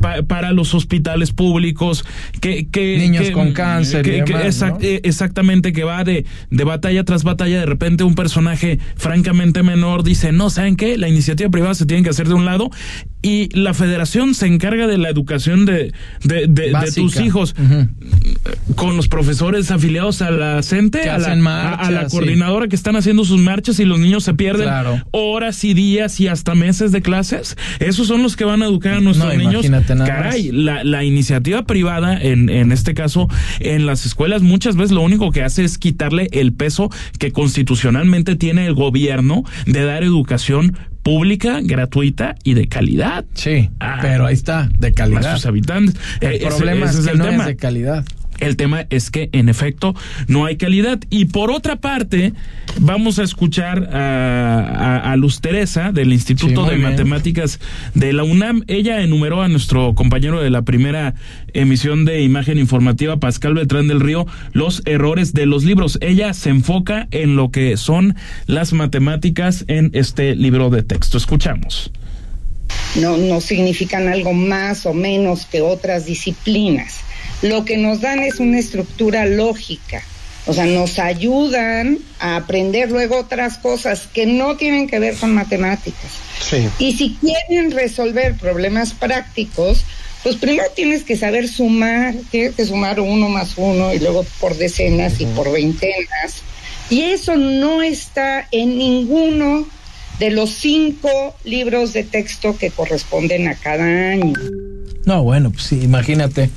pa- 0.00 0.22
para 0.22 0.52
los 0.52 0.74
hospitales 0.74 1.32
públicos, 1.32 2.04
que, 2.40 2.68
que 2.68 2.96
Niños 2.98 3.26
que- 3.26 3.32
con 3.32 3.52
cáncer 3.52 4.04
que- 4.04 4.22
que 4.24 4.32
demás, 4.34 4.44
exact- 4.62 4.78
¿no? 4.80 4.86
eh, 4.86 5.00
exactamente 5.04 5.72
que 5.72 5.82
va 5.84 6.04
de, 6.04 6.24
de 6.50 6.64
batalla 6.64 7.02
tras 7.04 7.24
batalla, 7.24 7.58
de 7.58 7.66
repente 7.66 8.04
un 8.04 8.14
personaje 8.14 8.78
francamente 8.96 9.31
menor 9.32 10.02
dice, 10.02 10.32
no, 10.32 10.50
¿saben 10.50 10.76
qué? 10.76 10.96
La 10.98 11.08
iniciativa 11.08 11.50
privada 11.50 11.74
se 11.74 11.86
tiene 11.86 12.02
que 12.02 12.10
hacer 12.10 12.28
de 12.28 12.34
un 12.34 12.44
lado 12.44 12.70
y 13.22 13.48
la 13.56 13.72
federación 13.74 14.34
se 14.34 14.46
encarga 14.46 14.86
de 14.86 14.98
la 14.98 15.08
educación 15.08 15.64
de, 15.64 15.92
de, 16.24 16.46
de- 16.46 16.46
de 16.48 16.72
Básica. 16.72 17.00
tus 17.02 17.20
hijos 17.20 17.54
con 18.74 18.96
los 18.96 19.08
profesores 19.08 19.70
afiliados 19.70 20.22
a 20.22 20.30
la 20.30 20.62
CENTE, 20.62 21.08
a 21.08 21.18
la, 21.18 21.26
hacen 21.28 21.46
a- 21.46 21.74
a 21.74 21.84
la 21.90 21.90
marchas, 21.98 22.12
sí. 22.12 22.16
coordinadora 22.18 22.68
que 22.68 22.76
están 22.76 22.96
haciendo 22.96 23.24
sus 23.24 23.40
marchas 23.40 23.78
y 23.80 23.84
los 23.84 23.98
niños 23.98 24.24
se 24.24 24.34
pierden 24.34 24.64
Claro. 24.66 25.00
horas 25.12 25.62
y 25.64 25.74
días 25.74 26.18
y 26.20 26.28
hasta 26.28 26.54
meses 26.54 26.92
de 26.92 27.02
clases. 27.02 27.56
Esos 27.78 28.08
son 28.08 28.22
los 28.22 28.36
que 28.36 28.44
van 28.44 28.62
a 28.62 28.66
educar 28.66 28.94
a 28.94 29.00
nuestros 29.00 29.32
No, 29.32 29.38
niños. 29.38 29.68
nada 29.70 29.82
Caray, 30.04 30.50
la, 30.52 30.84
la 30.84 31.04
iniciativa 31.04 31.64
privada, 31.64 32.20
en, 32.20 32.48
en 32.48 32.72
este 32.72 32.94
caso, 32.94 33.28
en 33.60 33.86
las 33.86 34.04
escuelas, 34.06 34.42
muchas 34.42 34.76
veces 34.76 34.92
lo 34.92 35.02
único 35.02 35.30
que 35.30 35.42
hace 35.42 35.64
es 35.64 35.78
quitarle 35.78 36.28
el 36.32 36.52
peso 36.52 36.90
que 37.18 37.32
constitucionalmente 37.32 38.36
tiene 38.36 38.66
el 38.66 38.74
gobierno 38.74 39.44
de 39.66 39.84
dar 39.84 40.02
educación 40.02 40.76
pública, 41.02 41.60
gratuita 41.62 42.36
y 42.44 42.54
de 42.54 42.68
calidad 42.68 43.24
Sí, 43.34 43.70
Ah. 43.80 43.98
pero 44.00 44.26
ahí 44.26 44.34
está, 44.34 44.68
de 44.78 44.88
a 44.88 44.92
calidad. 44.92 45.34
sus 45.36 45.46
habitantes. 45.46 45.94
Eh, 46.20 46.26
El 46.26 46.34
ese- 46.34 46.46
problema 46.48 46.86
ese 46.86 46.98
es 47.00 47.04
que 47.06 47.12
el 47.12 47.18
no 47.18 47.24
tema. 47.24 47.42
es 47.42 47.46
de 47.48 47.56
calidad. 47.56 48.04
El 48.38 48.56
tema 48.56 48.86
es 48.90 49.10
que, 49.10 49.28
en 49.32 49.48
efecto, 49.48 49.94
no 50.26 50.44
hay 50.46 50.56
calidad. 50.56 50.98
Y 51.10 51.26
por 51.26 51.50
otra 51.50 51.76
parte, 51.76 52.32
vamos 52.78 53.18
a 53.18 53.22
escuchar 53.22 53.88
a, 53.92 54.58
a, 54.58 55.12
a 55.12 55.16
Luz 55.16 55.40
Teresa 55.40 55.92
del 55.92 56.12
Instituto 56.12 56.64
Sí, 56.64 56.70
de 56.70 56.76
bien. 56.76 56.90
Matemáticas 56.90 57.60
de 57.94 58.12
la 58.12 58.24
UNAM. 58.24 58.64
Ella 58.66 59.02
enumeró 59.02 59.42
a 59.42 59.48
nuestro 59.48 59.94
compañero 59.94 60.42
de 60.42 60.50
la 60.50 60.62
primera 60.62 61.14
emisión 61.52 62.04
de 62.04 62.22
imagen 62.22 62.58
informativa, 62.58 63.18
Pascal 63.18 63.54
Beltrán 63.54 63.88
del 63.88 64.00
Río, 64.00 64.26
los 64.52 64.82
errores 64.86 65.32
de 65.34 65.46
los 65.46 65.64
libros. 65.64 65.98
Ella 66.00 66.34
se 66.34 66.50
enfoca 66.50 67.08
en 67.10 67.36
lo 67.36 67.50
que 67.50 67.76
son 67.76 68.16
las 68.46 68.72
matemáticas 68.72 69.64
en 69.68 69.90
este 69.92 70.34
libro 70.34 70.70
de 70.70 70.82
texto. 70.82 71.18
Escuchamos. 71.18 71.92
no, 72.96 73.16
no 73.16 73.40
significan 73.40 74.08
algo 74.08 74.32
más 74.32 74.86
o 74.86 74.94
menos 74.94 75.46
que 75.46 75.60
otras 75.60 76.06
disciplinas. 76.06 77.00
Lo 77.42 77.64
que 77.64 77.76
nos 77.76 78.00
dan 78.00 78.20
es 78.20 78.40
una 78.40 78.58
estructura 78.58 79.26
lógica, 79.26 80.02
o 80.46 80.52
sea, 80.52 80.66
nos 80.66 80.98
ayudan 80.98 81.98
a 82.18 82.36
aprender 82.36 82.90
luego 82.90 83.18
otras 83.18 83.58
cosas 83.58 84.08
que 84.12 84.26
no 84.26 84.56
tienen 84.56 84.88
que 84.88 84.98
ver 84.98 85.14
con 85.16 85.34
matemáticas. 85.34 86.10
Sí. 86.40 86.68
Y 86.78 86.92
si 86.92 87.16
quieren 87.20 87.70
resolver 87.70 88.36
problemas 88.36 88.92
prácticos, 88.94 89.84
pues 90.22 90.36
primero 90.36 90.64
tienes 90.74 91.02
que 91.02 91.16
saber 91.16 91.48
sumar, 91.48 92.14
tienes 92.30 92.54
que 92.54 92.64
sumar 92.64 93.00
uno 93.00 93.28
más 93.28 93.54
uno 93.56 93.92
y 93.92 93.98
luego 93.98 94.24
por 94.40 94.56
decenas 94.56 95.20
y 95.20 95.26
por 95.26 95.50
veintenas. 95.50 96.42
Y 96.90 97.02
eso 97.02 97.36
no 97.36 97.82
está 97.82 98.46
en 98.52 98.78
ninguno 98.78 99.66
de 100.18 100.30
los 100.30 100.50
cinco 100.50 101.34
libros 101.44 101.92
de 101.92 102.04
texto 102.04 102.56
que 102.56 102.70
corresponden 102.70 103.48
a 103.48 103.54
cada 103.56 103.84
año. 103.84 104.34
No, 105.04 105.24
bueno, 105.24 105.50
pues 105.50 105.64
sí, 105.64 105.80
imagínate. 105.82 106.50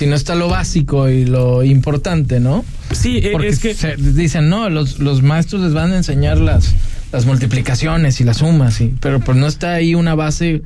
Si 0.00 0.06
no 0.06 0.16
está 0.16 0.34
lo 0.34 0.48
básico 0.48 1.10
y 1.10 1.26
lo 1.26 1.62
importante, 1.62 2.40
¿no? 2.40 2.64
Sí, 2.90 3.18
eh, 3.18 3.28
Porque 3.32 3.48
es 3.48 3.58
que... 3.58 3.74
se- 3.74 3.96
dicen, 3.98 4.48
no, 4.48 4.70
los, 4.70 4.98
los 4.98 5.20
maestros 5.20 5.60
les 5.60 5.74
van 5.74 5.92
a 5.92 5.98
enseñar 5.98 6.38
las, 6.38 6.72
las 7.12 7.26
multiplicaciones 7.26 8.18
y 8.22 8.24
las 8.24 8.38
sumas, 8.38 8.80
y, 8.80 8.94
pero 8.98 9.20
pues 9.20 9.36
no 9.36 9.46
está 9.46 9.74
ahí 9.74 9.94
una 9.94 10.14
base. 10.14 10.62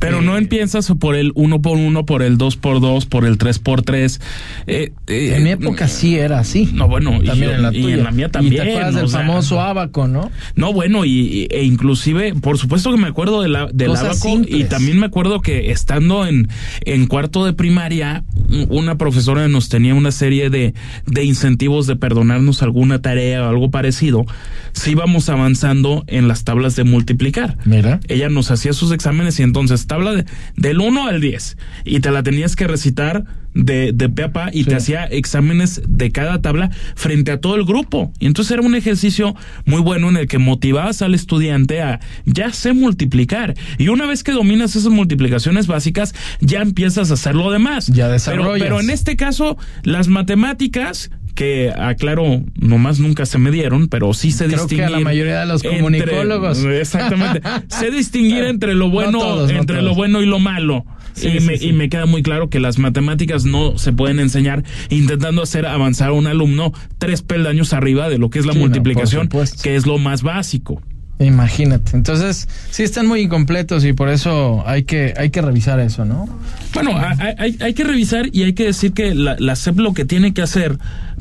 Pero 0.00 0.18
que- 0.20 0.24
no 0.26 0.36
empiezas 0.36 0.92
por 1.00 1.14
el 1.16 1.32
uno 1.34 1.62
por 1.62 1.78
uno, 1.78 2.04
por 2.04 2.22
el 2.22 2.36
dos 2.36 2.56
por 2.56 2.80
dos, 2.80 3.06
por 3.06 3.24
el 3.24 3.38
tres 3.38 3.58
por 3.58 3.82
tres. 3.82 4.20
Eh, 4.66 4.92
eh, 5.06 5.32
En 5.36 5.44
mi 5.44 5.50
época 5.50 5.88
sí 5.88 6.16
era 6.18 6.38
así. 6.40 6.68
No, 6.74 6.88
bueno, 6.88 7.22
y 7.22 7.26
también 7.26 7.50
yo- 7.52 7.56
en 7.56 7.62
la 7.62 7.72
y 7.74 7.82
tuya. 7.82 7.94
en 7.96 8.04
la 8.04 8.10
mía 8.10 8.26
Y 8.26 8.30
también, 8.30 8.54
te 8.62 8.70
acuerdas 8.70 8.94
del 8.94 9.08
sea, 9.08 9.20
famoso 9.20 9.60
abaco, 9.60 10.06
¿no? 10.06 10.30
No, 10.56 10.72
bueno, 10.74 11.04
y, 11.06 11.10
y- 11.10 11.46
e 11.50 11.64
inclusive, 11.64 12.34
por 12.34 12.58
supuesto 12.58 12.90
que 12.92 12.98
me 12.98 13.08
acuerdo 13.08 13.40
de 13.40 13.48
la, 13.48 13.66
del 13.72 13.96
abaco 13.96 14.14
simples. 14.14 14.54
y 14.60 14.64
también 14.64 14.98
me 14.98 15.06
acuerdo 15.06 15.40
que 15.40 15.70
estando 15.70 16.26
en, 16.26 16.48
en 16.84 17.06
cuarto 17.06 17.44
de 17.46 17.54
primaria, 17.54 18.24
un- 18.50 18.66
una 18.70 18.98
profesora 18.98 19.48
nos 19.48 19.68
tenía 19.70 19.94
una 19.94 20.10
serie 20.12 20.50
de, 20.50 20.74
de 21.06 21.24
incentivos 21.24 21.86
de 21.86 21.96
perdonarnos 21.96 22.62
alguna 22.62 23.00
tarea 23.00 23.44
o 23.46 23.48
algo 23.48 23.70
parecido 23.70 24.26
si 24.72 24.90
íbamos 24.92 25.28
avanzando 25.28 26.04
en 26.08 26.28
las 26.28 26.44
tablas 26.44 26.76
de 26.76 26.84
multiplicar. 26.84 27.56
Mira. 27.64 28.00
Ella 28.08 28.28
nos 28.28 28.50
hacía 28.50 28.72
sus 28.74 28.92
exámenes 28.92 29.40
y 29.40 29.42
entonces 29.42 29.77
tabla 29.86 30.12
de, 30.12 30.24
del 30.56 30.80
1 30.80 31.06
al 31.06 31.20
10 31.20 31.56
y 31.84 32.00
te 32.00 32.10
la 32.10 32.22
tenías 32.22 32.56
que 32.56 32.66
recitar 32.66 33.24
de, 33.54 33.92
de 33.92 34.08
pe 34.08 34.24
a 34.24 34.32
pa 34.32 34.50
y 34.52 34.64
Sí. 34.64 34.70
te 34.70 34.76
hacía 34.76 35.04
exámenes 35.06 35.82
de 35.88 36.12
cada 36.12 36.40
tabla 36.42 36.70
frente 36.94 37.32
a 37.32 37.40
todo 37.40 37.56
el 37.56 37.64
grupo. 37.64 38.12
Y 38.20 38.26
entonces 38.26 38.52
era 38.52 38.62
un 38.62 38.74
ejercicio 38.76 39.34
muy 39.64 39.80
bueno 39.80 40.08
en 40.10 40.16
el 40.16 40.28
que 40.28 40.38
motivabas 40.38 41.02
al 41.02 41.14
estudiante 41.14 41.80
a 41.82 41.98
ya 42.24 42.52
sé 42.52 42.72
multiplicar. 42.72 43.54
Y 43.78 43.88
una 43.88 44.06
vez 44.06 44.22
que 44.22 44.32
dominas 44.32 44.76
esas 44.76 44.92
multiplicaciones 44.92 45.66
básicas, 45.66 46.14
ya 46.40 46.60
empiezas 46.60 47.10
a 47.10 47.14
hacer 47.14 47.34
lo 47.34 47.50
demás. 47.50 47.86
Ya 47.88 48.04
pero, 48.04 48.12
desarrollas. 48.12 48.62
pero 48.62 48.80
en 48.80 48.90
este 48.90 49.16
caso, 49.16 49.56
las 49.82 50.06
matemáticas 50.08 51.10
que 51.38 51.70
aclaro, 51.70 52.42
nomás 52.56 52.98
nunca 52.98 53.24
se 53.24 53.38
me 53.38 53.52
dieron, 53.52 53.86
pero 53.86 54.12
sí 54.12 54.32
se 54.32 54.46
Creo 54.46 54.66
que 54.66 54.82
a 54.84 54.90
la 54.90 54.98
mayoría 54.98 55.38
de 55.38 55.46
los 55.46 55.62
entre- 55.62 55.78
comunicólogos. 55.78 56.64
exactamente. 56.64 57.40
sé 57.68 57.92
distinguir 57.92 58.42
entre 58.46 58.74
lo 58.74 58.90
bueno, 58.90 59.12
No 59.12 59.18
todos, 59.20 59.52
no 59.52 59.56
entre 59.60 59.76
todos. 59.76 59.88
lo 59.88 59.94
bueno 59.94 60.20
y 60.20 60.26
lo 60.26 60.40
malo. 60.40 60.84
Sí, 61.14 61.28
y, 61.28 61.38
sí, 61.40 61.46
me, 61.46 61.56
sí. 61.56 61.68
y 61.68 61.72
me 61.74 61.88
queda 61.88 62.06
muy 62.06 62.24
claro 62.24 62.50
que 62.50 62.58
las 62.58 62.78
matemáticas 62.80 63.44
no 63.44 63.78
se 63.78 63.92
pueden 63.92 64.18
enseñar 64.18 64.64
intentando 64.90 65.40
hacer 65.42 65.64
avanzar 65.64 66.08
a 66.08 66.12
un 66.12 66.26
alumno 66.26 66.72
tres 66.98 67.22
peldaños 67.22 67.72
arriba 67.72 68.08
de 68.08 68.18
lo 68.18 68.30
que 68.30 68.40
es 68.40 68.46
la 68.46 68.54
no, 68.54 68.58
multiplicación, 68.58 69.28
que 69.62 69.76
es 69.76 69.86
lo 69.86 69.98
más 69.98 70.22
básico. 70.24 70.82
Imagínate. 71.20 71.96
Entonces, 71.96 72.48
sí 72.70 72.82
están 72.84 73.06
muy 73.06 73.20
incompletos 73.20 73.84
y 73.84 73.92
por 73.92 74.08
eso 74.08 74.62
hay 74.66 74.84
que, 74.84 75.14
hay 75.16 75.30
que 75.30 75.40
revisar 75.42 75.78
eso, 75.80 76.04
¿no? 76.04 76.28
Bueno, 76.74 76.92
hay, 76.96 77.56
hay 77.60 77.74
que 77.74 77.84
revisar 77.84 78.28
y 78.32 78.42
hay 78.44 78.52
que 78.54 78.64
decir 78.66 78.92
que 78.92 79.14
la, 79.14 79.36
la 79.38 79.54
SEP 79.56 79.78
lo 79.78 79.94
que 79.94 80.04
tiene 80.04 80.32
que 80.34 80.42
hacer 80.42 80.78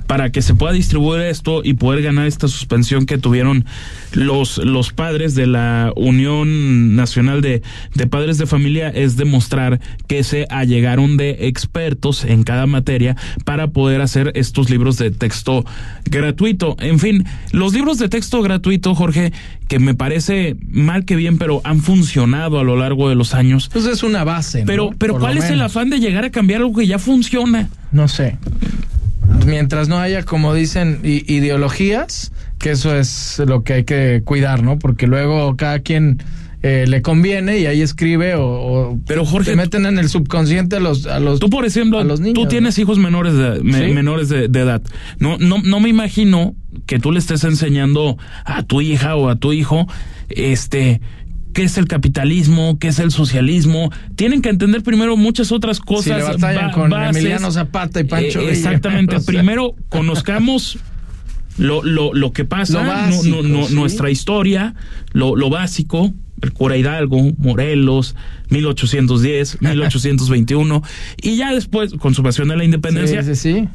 para 0.07 0.31
que 0.31 0.41
se 0.41 0.55
pueda 0.55 0.73
distribuir 0.73 1.21
esto 1.21 1.61
y 1.63 1.73
poder 1.73 2.01
ganar 2.01 2.27
esta 2.27 2.47
suspensión 2.47 3.05
que 3.05 3.17
tuvieron 3.17 3.65
los, 4.13 4.57
los 4.57 4.93
padres 4.93 5.35
de 5.35 5.47
la 5.47 5.91
Unión 5.95 6.95
Nacional 6.95 7.41
de, 7.41 7.61
de 7.93 8.07
Padres 8.07 8.37
de 8.37 8.45
Familia 8.45 8.89
es 8.89 9.17
demostrar 9.17 9.79
que 10.07 10.23
se 10.23 10.47
allegaron 10.49 11.17
de 11.17 11.47
expertos 11.47 12.23
en 12.25 12.43
cada 12.43 12.65
materia 12.65 13.15
para 13.45 13.67
poder 13.67 14.01
hacer 14.01 14.31
estos 14.35 14.69
libros 14.69 14.97
de 14.97 15.11
texto 15.11 15.65
gratuito. 16.05 16.77
En 16.79 16.99
fin, 16.99 17.25
los 17.51 17.73
libros 17.73 17.99
de 17.99 18.09
texto 18.09 18.41
gratuito, 18.41 18.95
Jorge, 18.95 19.33
que 19.67 19.79
me 19.79 19.93
parece 19.93 20.55
mal 20.69 21.05
que 21.05 21.15
bien, 21.15 21.37
pero 21.37 21.61
han 21.63 21.81
funcionado 21.81 22.59
a 22.59 22.63
lo 22.63 22.77
largo 22.77 23.09
de 23.09 23.15
los 23.15 23.33
años. 23.33 23.69
Pues 23.71 23.85
es 23.85 24.03
una 24.03 24.23
base, 24.23 24.61
¿no? 24.61 24.67
Pero, 24.67 24.91
pero 24.97 25.13
Por 25.13 25.21
¿cuál 25.21 25.37
es 25.37 25.49
el 25.49 25.61
afán 25.61 25.89
de 25.89 25.99
llegar 25.99 26.23
a 26.23 26.29
cambiar 26.29 26.61
algo 26.61 26.73
que 26.73 26.87
ya 26.87 26.99
funciona? 26.99 27.69
No 27.91 28.07
sé. 28.07 28.37
Mientras 29.47 29.87
no 29.87 29.97
haya, 29.99 30.23
como 30.23 30.53
dicen, 30.53 30.99
ideologías, 31.03 32.31
que 32.59 32.71
eso 32.71 32.95
es 32.95 33.41
lo 33.45 33.63
que 33.63 33.73
hay 33.73 33.83
que 33.83 34.21
cuidar, 34.23 34.61
¿no? 34.63 34.77
Porque 34.79 35.07
luego 35.07 35.55
cada 35.55 35.79
quien 35.79 36.21
eh, 36.63 36.85
le 36.87 37.01
conviene 37.01 37.59
y 37.59 37.65
ahí 37.67 37.81
escribe 37.81 38.35
o, 38.35 38.45
o 38.45 38.99
Pero, 39.07 39.25
Jorge, 39.25 39.51
te 39.51 39.55
meten 39.57 39.85
en 39.85 39.99
el 39.99 40.09
subconsciente 40.09 40.75
a 40.77 40.79
los 40.79 41.05
a 41.05 41.19
los 41.19 41.39
Tú, 41.39 41.49
por 41.49 41.65
ejemplo, 41.65 41.99
a 41.99 42.03
los 42.03 42.19
niños, 42.19 42.33
tú 42.35 42.43
¿no? 42.43 42.47
tienes 42.47 42.77
hijos 42.79 42.97
menores 42.97 43.33
de, 43.35 43.61
me- 43.63 43.87
Sí. 43.87 43.93
menores 43.93 44.27
de, 44.29 44.47
de 44.47 44.59
edad. 44.59 44.81
No, 45.19 45.37
no, 45.37 45.59
no 45.63 45.79
me 45.79 45.89
imagino 45.89 46.55
que 46.87 46.99
tú 46.99 47.11
le 47.11 47.19
estés 47.19 47.43
enseñando 47.43 48.17
a 48.43 48.63
tu 48.63 48.81
hija 48.81 49.15
o 49.15 49.29
a 49.29 49.35
tu 49.35 49.53
hijo, 49.53 49.87
este, 50.29 50.99
qué 51.57 51.63
es 51.63 51.75
el 51.79 51.87
capitalismo, 51.87 52.77
qué 52.79 52.89
es 52.89 52.99
el 52.99 53.09
socialismo. 53.09 53.91
Tienen 54.15 54.43
que 54.43 54.49
entender 54.49 54.83
primero 54.83 55.17
muchas 55.17 55.51
otras 55.51 55.77
si 55.77 55.83
cosas. 55.83 56.17
le 56.17 56.23
batallan 56.23 56.67
ba- 56.67 56.71
con 56.71 56.89
bases. 56.91 57.17
Emiliano 57.17 57.51
Zapata 57.51 57.99
y 57.99 58.03
Pancho 58.03 58.39
Eh, 58.41 58.43
Villa. 58.43 58.51
exactamente. 58.53 59.15
O 59.17 59.19
sea, 59.19 59.25
Primero 59.33 59.73
conozcamos 59.89 60.77
lo, 61.57 61.81
lo, 61.81 62.13
lo 62.13 62.31
que 62.31 62.45
pasa, 62.45 62.73
Lo 62.73 62.83
no- 62.83 62.89
básico, 62.89 63.41
no- 63.41 63.49
no- 63.61 63.67
sí. 63.69 63.73
nuestra 63.73 64.11
historia, 64.11 64.75
lo, 65.13 65.35
lo 65.35 65.49
básico, 65.49 66.13
el 66.43 66.53
cura 66.53 66.77
Hidalgo, 66.77 67.31
Morelos, 67.39 68.15
1810, 68.49 69.59
1821, 69.61 70.83
y 71.23 71.37
ya 71.37 71.51
después, 71.55 71.93
consumación 71.93 72.49
de 72.49 72.57
la 72.57 72.65
independencia, 72.65 73.23
Sí, 73.23 73.33
sí, 73.35 73.53
sí. 73.61 73.69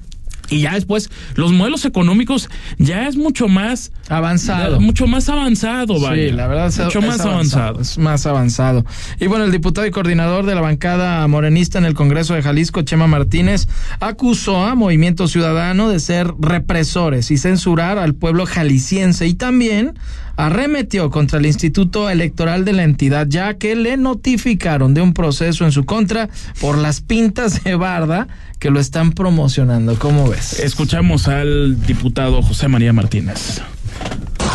Y 0.52 0.60
ya 0.60 0.74
después, 0.74 1.10
los 1.34 1.52
modelos 1.52 1.84
económicos 1.84 2.50
ya 2.78 3.08
es 3.08 3.16
mucho 3.16 3.48
más 3.48 3.90
Avanzado. 4.08 4.80
mucho 4.80 5.06
más 5.06 5.28
avanzado, 5.28 5.98
vaya. 5.98 6.28
Sí, 6.28 6.32
la 6.32 6.46
verdad 6.46 6.66
es, 6.66 6.78
mucho 6.78 6.98
es 6.98 7.06
más 7.06 7.20
avanzado. 7.20 7.80
Es 7.80 7.98
más 7.98 8.26
avanzado. 8.26 8.84
Y 9.18 9.26
bueno, 9.28 9.44
el 9.44 9.52
diputado 9.52 9.86
y 9.86 9.90
coordinador 9.90 10.44
de 10.44 10.54
la 10.54 10.60
bancada 10.60 11.26
morenista 11.26 11.78
en 11.78 11.86
el 11.86 11.94
Congreso 11.94 12.34
de 12.34 12.42
Jalisco, 12.42 12.82
Chema 12.82 13.06
Martínez, 13.06 13.66
acusó 14.00 14.64
a 14.64 14.74
Movimiento 14.74 15.26
Ciudadano 15.26 15.88
de 15.88 16.00
ser 16.00 16.32
represores 16.38 17.30
y 17.30 17.38
censurar 17.38 17.98
al 17.98 18.14
pueblo 18.14 18.44
jalisciense 18.46 19.26
y 19.26 19.34
también 19.34 19.94
arremetió 20.36 21.10
contra 21.10 21.38
el 21.38 21.46
Instituto 21.46 22.10
Electoral 22.10 22.64
de 22.64 22.72
la 22.72 22.84
entidad, 22.84 23.26
ya 23.28 23.54
que 23.54 23.74
le 23.74 23.96
notificaron 23.96 24.94
de 24.94 25.00
un 25.00 25.14
proceso 25.14 25.64
en 25.64 25.72
su 25.72 25.84
contra 25.84 26.28
por 26.60 26.78
las 26.78 27.00
pintas 27.00 27.64
de 27.64 27.74
barda 27.74 28.28
que 28.58 28.70
lo 28.70 28.80
están 28.80 29.12
promocionando. 29.12 29.98
¿Cómo 29.98 30.28
ves? 30.28 30.60
Escuchamos 30.60 31.28
al 31.28 31.84
diputado 31.84 32.42
José 32.42 32.68
María 32.68 32.92
Martínez. 32.92 33.60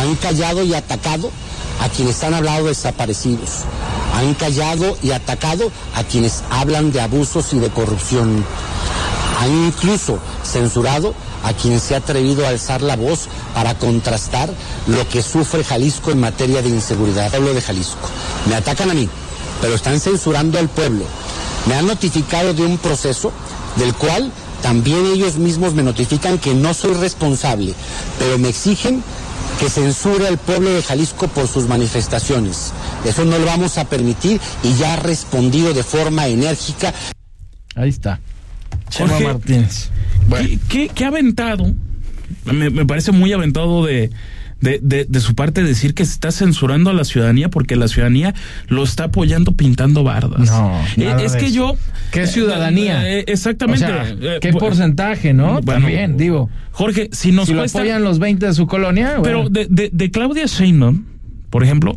Han 0.00 0.14
callado 0.16 0.62
y 0.62 0.74
atacado 0.74 1.30
a 1.80 1.88
quienes 1.88 2.22
han 2.22 2.34
hablado 2.34 2.64
de 2.64 2.70
desaparecidos. 2.70 3.64
Han 4.14 4.34
callado 4.34 4.96
y 5.02 5.10
atacado 5.10 5.70
a 5.94 6.02
quienes 6.04 6.42
hablan 6.50 6.92
de 6.92 7.00
abusos 7.00 7.52
y 7.52 7.58
de 7.58 7.68
corrupción. 7.68 8.44
Han 9.40 9.66
incluso 9.66 10.20
censurado 10.42 11.14
a 11.42 11.52
quien 11.52 11.80
se 11.80 11.94
ha 11.94 11.98
atrevido 11.98 12.44
a 12.44 12.50
alzar 12.50 12.82
la 12.82 12.96
voz 12.96 13.28
para 13.54 13.74
contrastar 13.74 14.50
lo 14.86 15.08
que 15.08 15.22
sufre 15.22 15.64
Jalisco 15.64 16.10
en 16.10 16.20
materia 16.20 16.62
de 16.62 16.68
inseguridad. 16.68 17.30
Pueblo 17.30 17.54
de 17.54 17.62
Jalisco. 17.62 18.08
Me 18.48 18.54
atacan 18.54 18.90
a 18.90 18.94
mí, 18.94 19.08
pero 19.60 19.74
están 19.74 20.00
censurando 20.00 20.58
al 20.58 20.68
pueblo. 20.68 21.04
Me 21.66 21.74
han 21.74 21.86
notificado 21.86 22.54
de 22.54 22.64
un 22.64 22.78
proceso 22.78 23.32
del 23.76 23.94
cual 23.94 24.32
también 24.62 25.06
ellos 25.06 25.36
mismos 25.36 25.74
me 25.74 25.82
notifican 25.82 26.38
que 26.38 26.54
no 26.54 26.74
soy 26.74 26.94
responsable, 26.94 27.74
pero 28.18 28.38
me 28.38 28.48
exigen 28.48 29.02
que 29.60 29.68
censure 29.68 30.28
al 30.28 30.38
pueblo 30.38 30.70
de 30.70 30.82
Jalisco 30.82 31.28
por 31.28 31.48
sus 31.48 31.66
manifestaciones. 31.66 32.72
Eso 33.04 33.24
no 33.24 33.38
lo 33.38 33.46
vamos 33.46 33.78
a 33.78 33.84
permitir 33.84 34.40
y 34.62 34.74
ya 34.74 34.94
ha 34.94 34.96
respondido 34.96 35.74
de 35.74 35.82
forma 35.82 36.26
enérgica 36.26 36.94
Ahí 37.78 37.90
está. 37.90 38.20
Chema 38.90 39.10
Jorge, 39.10 39.24
Martínez. 39.24 39.90
¿Qué, 40.36 40.58
qué, 40.68 40.90
qué 40.94 41.04
aventado? 41.04 41.74
Me, 42.44 42.70
me 42.70 42.84
parece 42.86 43.12
muy 43.12 43.32
aventado 43.32 43.84
de, 43.84 44.10
de, 44.60 44.78
de, 44.82 45.04
de, 45.08 45.20
su 45.20 45.34
parte 45.34 45.62
decir 45.62 45.94
que 45.94 46.04
se 46.04 46.12
está 46.12 46.30
censurando 46.32 46.90
a 46.90 46.92
la 46.92 47.04
ciudadanía 47.04 47.48
porque 47.48 47.76
la 47.76 47.88
ciudadanía 47.88 48.34
lo 48.68 48.82
está 48.84 49.04
apoyando 49.04 49.52
pintando 49.52 50.04
bardas. 50.04 50.50
No, 50.50 50.80
Eh, 50.96 51.14
es 51.24 51.36
que 51.36 51.50
yo. 51.52 51.76
¿Qué 52.10 52.26
ciudadanía? 52.26 53.08
Eh, 53.18 53.24
exactamente. 53.28 53.84
O 53.84 53.88
sea, 53.88 54.08
Eh, 54.08 54.38
¿Qué 54.40 54.52
porcentaje, 54.52 55.32
no? 55.32 55.60
bueno, 55.62 55.80
También, 55.82 56.16
digo. 56.16 56.50
Jorge, 56.72 57.08
si 57.12 57.32
nos 57.32 57.46
si 57.46 57.52
lo 57.54 57.60
cuesta. 57.60 57.78
apoyan 57.78 58.02
los 58.04 58.18
20 58.18 58.46
de 58.46 58.54
su 58.54 58.66
colonia, 58.66 59.16
Pero 59.22 59.48
de, 59.48 59.66
de, 59.70 59.90
de 59.92 60.10
Claudia 60.10 60.46
Sheinbaum, 60.46 61.04
por 61.50 61.64
ejemplo, 61.64 61.96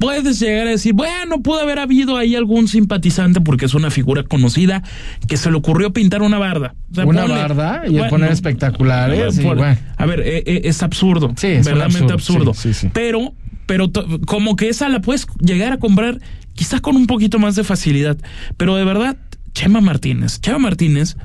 puedes 0.00 0.40
llegar 0.40 0.66
a 0.66 0.70
decir, 0.70 0.94
bueno, 0.94 1.40
pudo 1.42 1.60
haber 1.60 1.78
habido 1.78 2.16
ahí 2.16 2.34
algún 2.34 2.66
simpatizante 2.66 3.40
porque 3.40 3.66
es 3.66 3.74
una 3.74 3.90
figura 3.90 4.24
conocida 4.24 4.82
que 5.28 5.36
se 5.36 5.50
le 5.50 5.56
ocurrió 5.58 5.92
pintar 5.92 6.22
una 6.22 6.38
barda. 6.38 6.74
O 6.90 6.94
sea, 6.96 7.04
una 7.06 7.26
ponle- 7.26 7.34
barda 7.36 7.82
y 7.86 7.90
bueno, 7.92 8.08
poner 8.08 8.32
espectaculares. 8.32 9.38
y 9.38 9.42
por- 9.42 9.56
bueno. 9.58 9.76
A 9.96 10.06
ver, 10.06 10.20
eh, 10.20 10.42
eh, 10.46 10.60
es 10.64 10.82
absurdo. 10.82 11.32
Sí, 11.36 11.46
es 11.48 11.64
verdaderamente 11.66 12.12
absurdo, 12.12 12.50
absurdo. 12.50 12.54
sí, 12.54 12.74
sí, 12.74 12.80
sí. 12.86 12.90
Pero, 12.92 13.34
pero 13.66 13.92
como 14.26 14.56
que 14.56 14.68
esa 14.70 14.88
la 14.88 15.00
puedes 15.00 15.26
llegar 15.38 15.72
a 15.72 15.76
comprar 15.78 16.18
quizás 16.54 16.80
con 16.80 16.96
un 16.96 17.06
poquito 17.06 17.38
más 17.38 17.54
de 17.54 17.62
facilidad. 17.62 18.16
Pero 18.56 18.74
de 18.76 18.84
verdad, 18.84 19.16
Chema 19.52 19.80
Martínez, 19.80 20.40
Chema 20.40 20.58
Martínez 20.58 21.16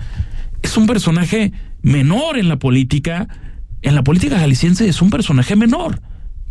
es 0.62 0.78
un 0.78 0.86
personaje 0.86 1.54
menor 1.82 2.38
en 2.38 2.50
la 2.50 2.58
política. 2.60 3.28
En 3.82 3.96
la 3.96 4.04
política 4.04 4.38
jalisciense 4.40 4.88
es 4.88 5.02
un 5.02 5.10
personaje 5.10 5.56
menor. 5.56 6.02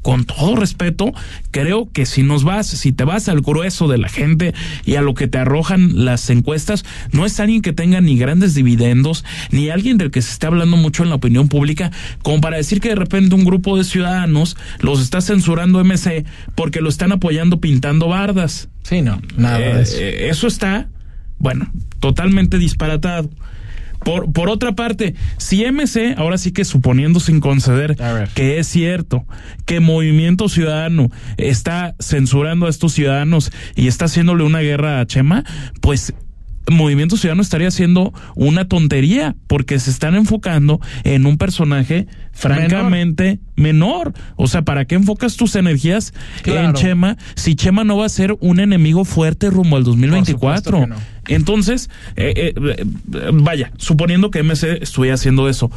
Con 0.04 0.24
todo 0.26 0.54
respeto, 0.54 1.12
creo 1.50 1.88
que 1.90 2.04
si 2.04 2.22
nos 2.22 2.44
vas, 2.44 2.66
si 2.66 2.92
te 2.92 3.04
vas 3.04 3.28
al 3.30 3.40
grueso 3.40 3.88
de 3.88 3.96
la 3.96 4.08
gente 4.10 4.52
y 4.84 4.96
a 4.96 5.00
lo 5.00 5.14
que 5.14 5.28
te 5.28 5.38
arrojan 5.38 6.04
las 6.04 6.28
encuestas, 6.28 6.84
no 7.10 7.24
es 7.24 7.40
alguien 7.40 7.62
que 7.62 7.72
tenga 7.72 8.02
ni 8.02 8.18
grandes 8.18 8.54
dividendos, 8.54 9.24
ni 9.50 9.70
alguien 9.70 9.96
del 9.96 10.10
que 10.10 10.20
se 10.20 10.30
está 10.30 10.48
hablando 10.48 10.76
mucho 10.76 11.02
en 11.04 11.08
la 11.08 11.14
opinión 11.14 11.48
pública, 11.48 11.90
como 12.22 12.42
para 12.42 12.58
decir 12.58 12.80
que 12.82 12.90
de 12.90 12.96
repente 12.96 13.34
un 13.34 13.44
grupo 13.46 13.78
de 13.78 13.84
ciudadanos 13.84 14.56
los 14.80 15.00
está 15.00 15.22
censurando 15.22 15.82
MC 15.82 16.26
porque 16.54 16.82
lo 16.82 16.90
están 16.90 17.10
apoyando 17.12 17.58
pintando 17.60 18.06
bardas. 18.08 18.68
Sí, 18.82 19.00
no, 19.00 19.22
nada 19.38 19.58
Eh, 19.58 19.74
de 19.74 19.82
eso. 19.82 19.96
eh, 19.98 20.28
eso 20.28 20.46
está, 20.46 20.88
bueno, 21.38 21.72
totalmente 22.00 22.58
disparatado. 22.58 23.30
Por, 24.04 24.32
por 24.32 24.48
otra 24.48 24.72
parte, 24.72 25.14
si 25.38 25.64
MC, 25.64 26.14
ahora 26.16 26.38
sí 26.38 26.52
que 26.52 26.64
suponiendo 26.64 27.20
sin 27.20 27.40
conceder 27.40 27.96
que 28.34 28.58
es 28.58 28.66
cierto 28.66 29.24
que 29.64 29.80
Movimiento 29.80 30.48
Ciudadano 30.48 31.10
está 31.36 31.94
censurando 31.98 32.66
a 32.66 32.70
estos 32.70 32.92
ciudadanos 32.92 33.50
y 33.74 33.88
está 33.88 34.04
haciéndole 34.06 34.44
una 34.44 34.60
guerra 34.60 35.00
a 35.00 35.06
Chema, 35.06 35.44
pues 35.80 36.14
Movimiento 36.70 37.16
Ciudadano 37.16 37.42
estaría 37.42 37.68
haciendo 37.68 38.12
una 38.34 38.66
tontería 38.66 39.34
porque 39.46 39.78
se 39.78 39.90
están 39.90 40.14
enfocando 40.14 40.80
en 41.04 41.26
un 41.26 41.36
personaje 41.36 42.06
francamente 42.32 43.38
menor. 43.56 44.12
O 44.36 44.46
sea, 44.46 44.62
¿para 44.62 44.84
qué 44.84 44.94
enfocas 44.94 45.36
tus 45.36 45.56
energías 45.56 46.12
Claro. 46.42 46.68
en 46.68 46.74
Chema 46.74 47.16
si 47.34 47.54
Chema 47.54 47.84
no 47.84 47.96
va 47.98 48.06
a 48.06 48.08
ser 48.08 48.36
un 48.40 48.60
enemigo 48.60 49.04
fuerte 49.04 49.50
rumbo 49.50 49.76
al 49.76 49.84
2024? 49.84 50.70
Por 50.78 50.80
supuesto 50.88 51.04
que 51.24 51.34
Entonces, 51.34 51.90
eh, 52.16 52.32
eh, 52.36 52.54
eh, 52.56 52.84
vaya, 53.32 53.72
suponiendo 53.78 54.30
que 54.30 54.40
MC 54.42 54.82
estuviera 54.82 55.14
haciendo 55.14 55.48
eso. 55.48 55.70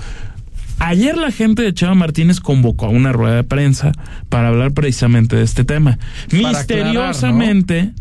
Ayer 0.79 1.17
la 1.17 1.31
gente 1.31 1.63
de 1.63 1.73
Chema 1.73 1.95
Martínez 1.95 2.39
convocó 2.39 2.85
a 2.85 2.89
una 2.89 3.11
rueda 3.11 3.35
de 3.35 3.43
prensa 3.43 3.91
para 4.29 4.49
hablar 4.49 4.73
precisamente 4.73 5.35
de 5.35 5.43
este 5.43 5.63
tema. 5.63 5.97
Para 6.29 6.59
Misteriosamente, 6.59 7.93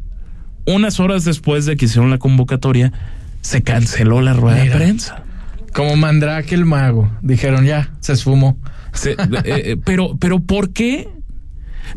unas 0.67 1.01
horas 1.01 1.25
después 1.25 1.65
de 1.67 1.77
que 1.77 1.87
hicieron 1.87 2.11
la 2.11 2.19
convocatoria, 2.19 2.93
se 3.41 3.63
canceló 3.63 4.21
la 4.21 4.33
rueda 4.35 4.63
Mira. 4.63 4.75
de 4.79 4.85
prensa. 4.85 5.23
Como 5.73 5.97
Mandrake 5.97 6.55
el 6.55 6.65
mago. 6.65 7.11
Dijeron 7.23 7.65
ya, 7.65 7.91
se 8.01 8.13
esfumó. 8.15 8.59
Se- 8.93 9.13
eh, 9.13 9.17
eh, 9.45 9.77
pero, 9.85 10.17
pero 10.19 10.41
¿por 10.41 10.73
qué? 10.73 11.09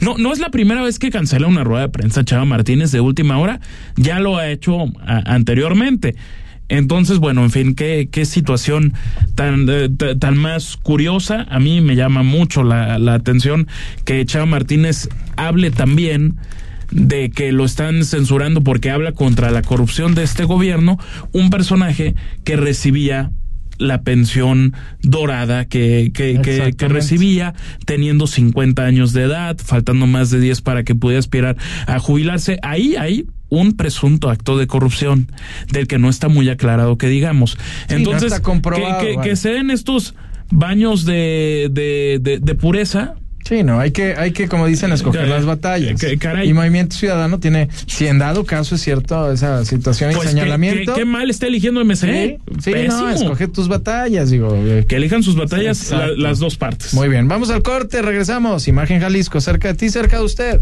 No, 0.01 0.17
no 0.17 0.31
es 0.33 0.39
la 0.39 0.49
primera 0.49 0.81
vez 0.83 0.99
que 0.99 1.09
cancela 1.09 1.47
una 1.47 1.63
rueda 1.63 1.83
de 1.83 1.89
prensa 1.89 2.23
Chava 2.23 2.45
Martínez 2.45 2.91
de 2.91 2.99
última 3.01 3.37
hora, 3.39 3.59
ya 3.95 4.19
lo 4.19 4.37
ha 4.37 4.49
hecho 4.49 4.83
a- 5.05 5.33
anteriormente. 5.33 6.15
Entonces, 6.67 7.17
bueno, 7.17 7.43
en 7.43 7.49
fin, 7.49 7.73
qué, 7.73 8.09
qué 8.11 8.25
situación 8.25 8.93
tan, 9.33 9.65
eh, 9.69 9.89
tan 10.19 10.37
más 10.37 10.77
curiosa. 10.77 11.47
A 11.49 11.59
mí 11.59 11.81
me 11.81 11.95
llama 11.95 12.21
mucho 12.21 12.63
la, 12.63 12.99
la 12.99 13.15
atención 13.15 13.67
que 14.05 14.23
Chava 14.27 14.45
Martínez 14.45 15.09
hable 15.37 15.71
también 15.71 16.35
de 16.91 17.29
que 17.29 17.51
lo 17.51 17.65
están 17.65 18.03
censurando 18.03 18.61
porque 18.61 18.89
habla 18.91 19.11
contra 19.13 19.51
la 19.51 19.61
corrupción 19.61 20.15
de 20.15 20.23
este 20.23 20.43
gobierno, 20.43 20.97
un 21.31 21.49
personaje 21.49 22.15
que 22.43 22.55
recibía 22.55 23.31
la 23.77 24.01
pensión 24.01 24.73
dorada 25.01 25.63
que, 25.65 26.11
que, 26.13 26.41
que, 26.41 26.73
que 26.75 26.87
recibía 26.89 27.53
teniendo 27.85 28.27
50 28.27 28.83
años 28.83 29.13
de 29.13 29.23
edad, 29.23 29.57
faltando 29.63 30.05
más 30.05 30.29
de 30.31 30.41
10 30.41 30.61
para 30.61 30.83
que 30.83 30.95
pudiera 30.95 31.19
aspirar 31.19 31.55
a 31.87 31.97
jubilarse. 31.99 32.59
Ahí 32.61 32.95
hay 32.97 33.27
un 33.47 33.77
presunto 33.77 34.29
acto 34.29 34.57
de 34.57 34.67
corrupción 34.67 35.31
del 35.71 35.87
que 35.87 35.97
no 35.97 36.09
está 36.09 36.27
muy 36.27 36.49
aclarado 36.49 36.97
que 36.97 37.07
digamos. 37.07 37.57
Entonces, 37.87 38.33
que, 38.75 38.81
que- 39.05 39.15
vaya. 39.15 39.21
que 39.21 39.35
se 39.37 39.49
den 39.51 39.71
estos 39.71 40.13
baños 40.51 41.05
de, 41.05 41.69
de, 41.71 42.19
de, 42.21 42.39
de 42.39 42.55
pureza, 42.55 43.13
Sí, 43.49 43.63
no, 43.63 43.79
hay 43.79 43.89
que, 43.89 44.13
hay 44.15 44.31
que, 44.31 44.47
como 44.47 44.67
dicen, 44.67 44.91
escoger 44.91 45.21
Caray, 45.21 45.33
las 45.35 45.45
batallas. 45.45 45.99
caray. 46.19 46.47
Y 46.47 46.53
Movimiento 46.53 46.95
Ciudadano 46.95 47.39
tiene, 47.39 47.67
si 47.87 48.05
en 48.05 48.19
dado 48.19 48.45
caso 48.45 48.75
es 48.75 48.81
cierto 48.81 49.31
esa 49.31 49.65
situación 49.65 50.11
y 50.11 50.15
pues 50.15 50.29
señalamiento. 50.29 50.93
qué 50.93 51.03
mal 51.03 51.31
está 51.31 51.47
eligiendo 51.47 51.83
MC. 51.83 52.37
sí, 52.59 52.71
sí, 52.71 52.71
no, 52.87 53.09
escoge 53.09 53.47
tus 53.47 53.67
batallas, 53.67 54.29
digo. 54.29 54.53
eh. 54.55 54.85
Que 54.87 54.97
elijan 54.97 55.23
sus 55.23 55.35
batallas 55.35 55.79
Sí, 55.79 55.95
la- 55.95 56.01
exacto. 56.03 56.21
las 56.21 56.37
dos 56.37 56.57
partes. 56.57 56.93
Muy 56.93 57.09
bien, 57.09 57.27
vamos 57.27 57.49
al 57.49 57.63
corte, 57.63 58.03
regresamos. 58.03 58.67
Imagen 58.67 59.01
Jalisco, 59.01 59.41
cerca 59.41 59.69
de 59.69 59.73
ti, 59.73 59.89
cerca 59.89 60.17
de 60.19 60.23
usted. 60.25 60.61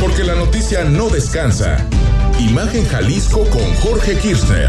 Porque 0.00 0.24
la 0.24 0.34
noticia 0.34 0.84
no 0.84 1.08
descansa. 1.08 1.78
Imagen 2.38 2.84
Jalisco 2.86 3.48
con 3.48 3.62
Jorge 3.76 4.16
Kirchner. 4.18 4.68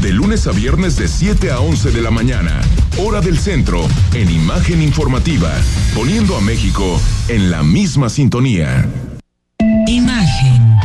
de 0.00 0.12
lunes 0.12 0.46
a 0.46 0.52
viernes 0.52 0.96
de 0.96 1.08
7 1.08 1.50
a 1.50 1.60
11 1.60 1.90
de 1.90 2.02
la 2.02 2.10
mañana, 2.10 2.60
hora 2.98 3.20
del 3.20 3.38
centro, 3.38 3.86
en 4.14 4.30
imagen 4.30 4.80
informativa, 4.80 5.50
poniendo 5.94 6.36
a 6.36 6.40
México 6.40 7.00
en 7.28 7.50
la 7.50 7.62
misma 7.62 8.08
sintonía. 8.08 8.88
Imagen. 9.86 10.78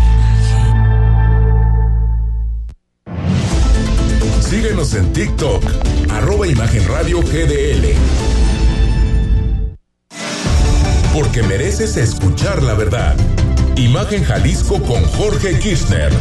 Síguenos 4.41 4.93
en 4.95 5.13
TikTok, 5.13 5.63
arroba 6.10 6.47
Imagen 6.47 6.88
Radio 6.88 7.21
GDL. 7.21 7.93
Porque 11.13 11.43
mereces 11.43 11.97
escuchar 11.97 12.63
la 12.63 12.73
verdad. 12.73 13.15
Imagen 13.76 14.23
Jalisco 14.23 14.82
con 14.82 15.04
Jorge 15.04 15.60
Kirchner. 15.60 16.12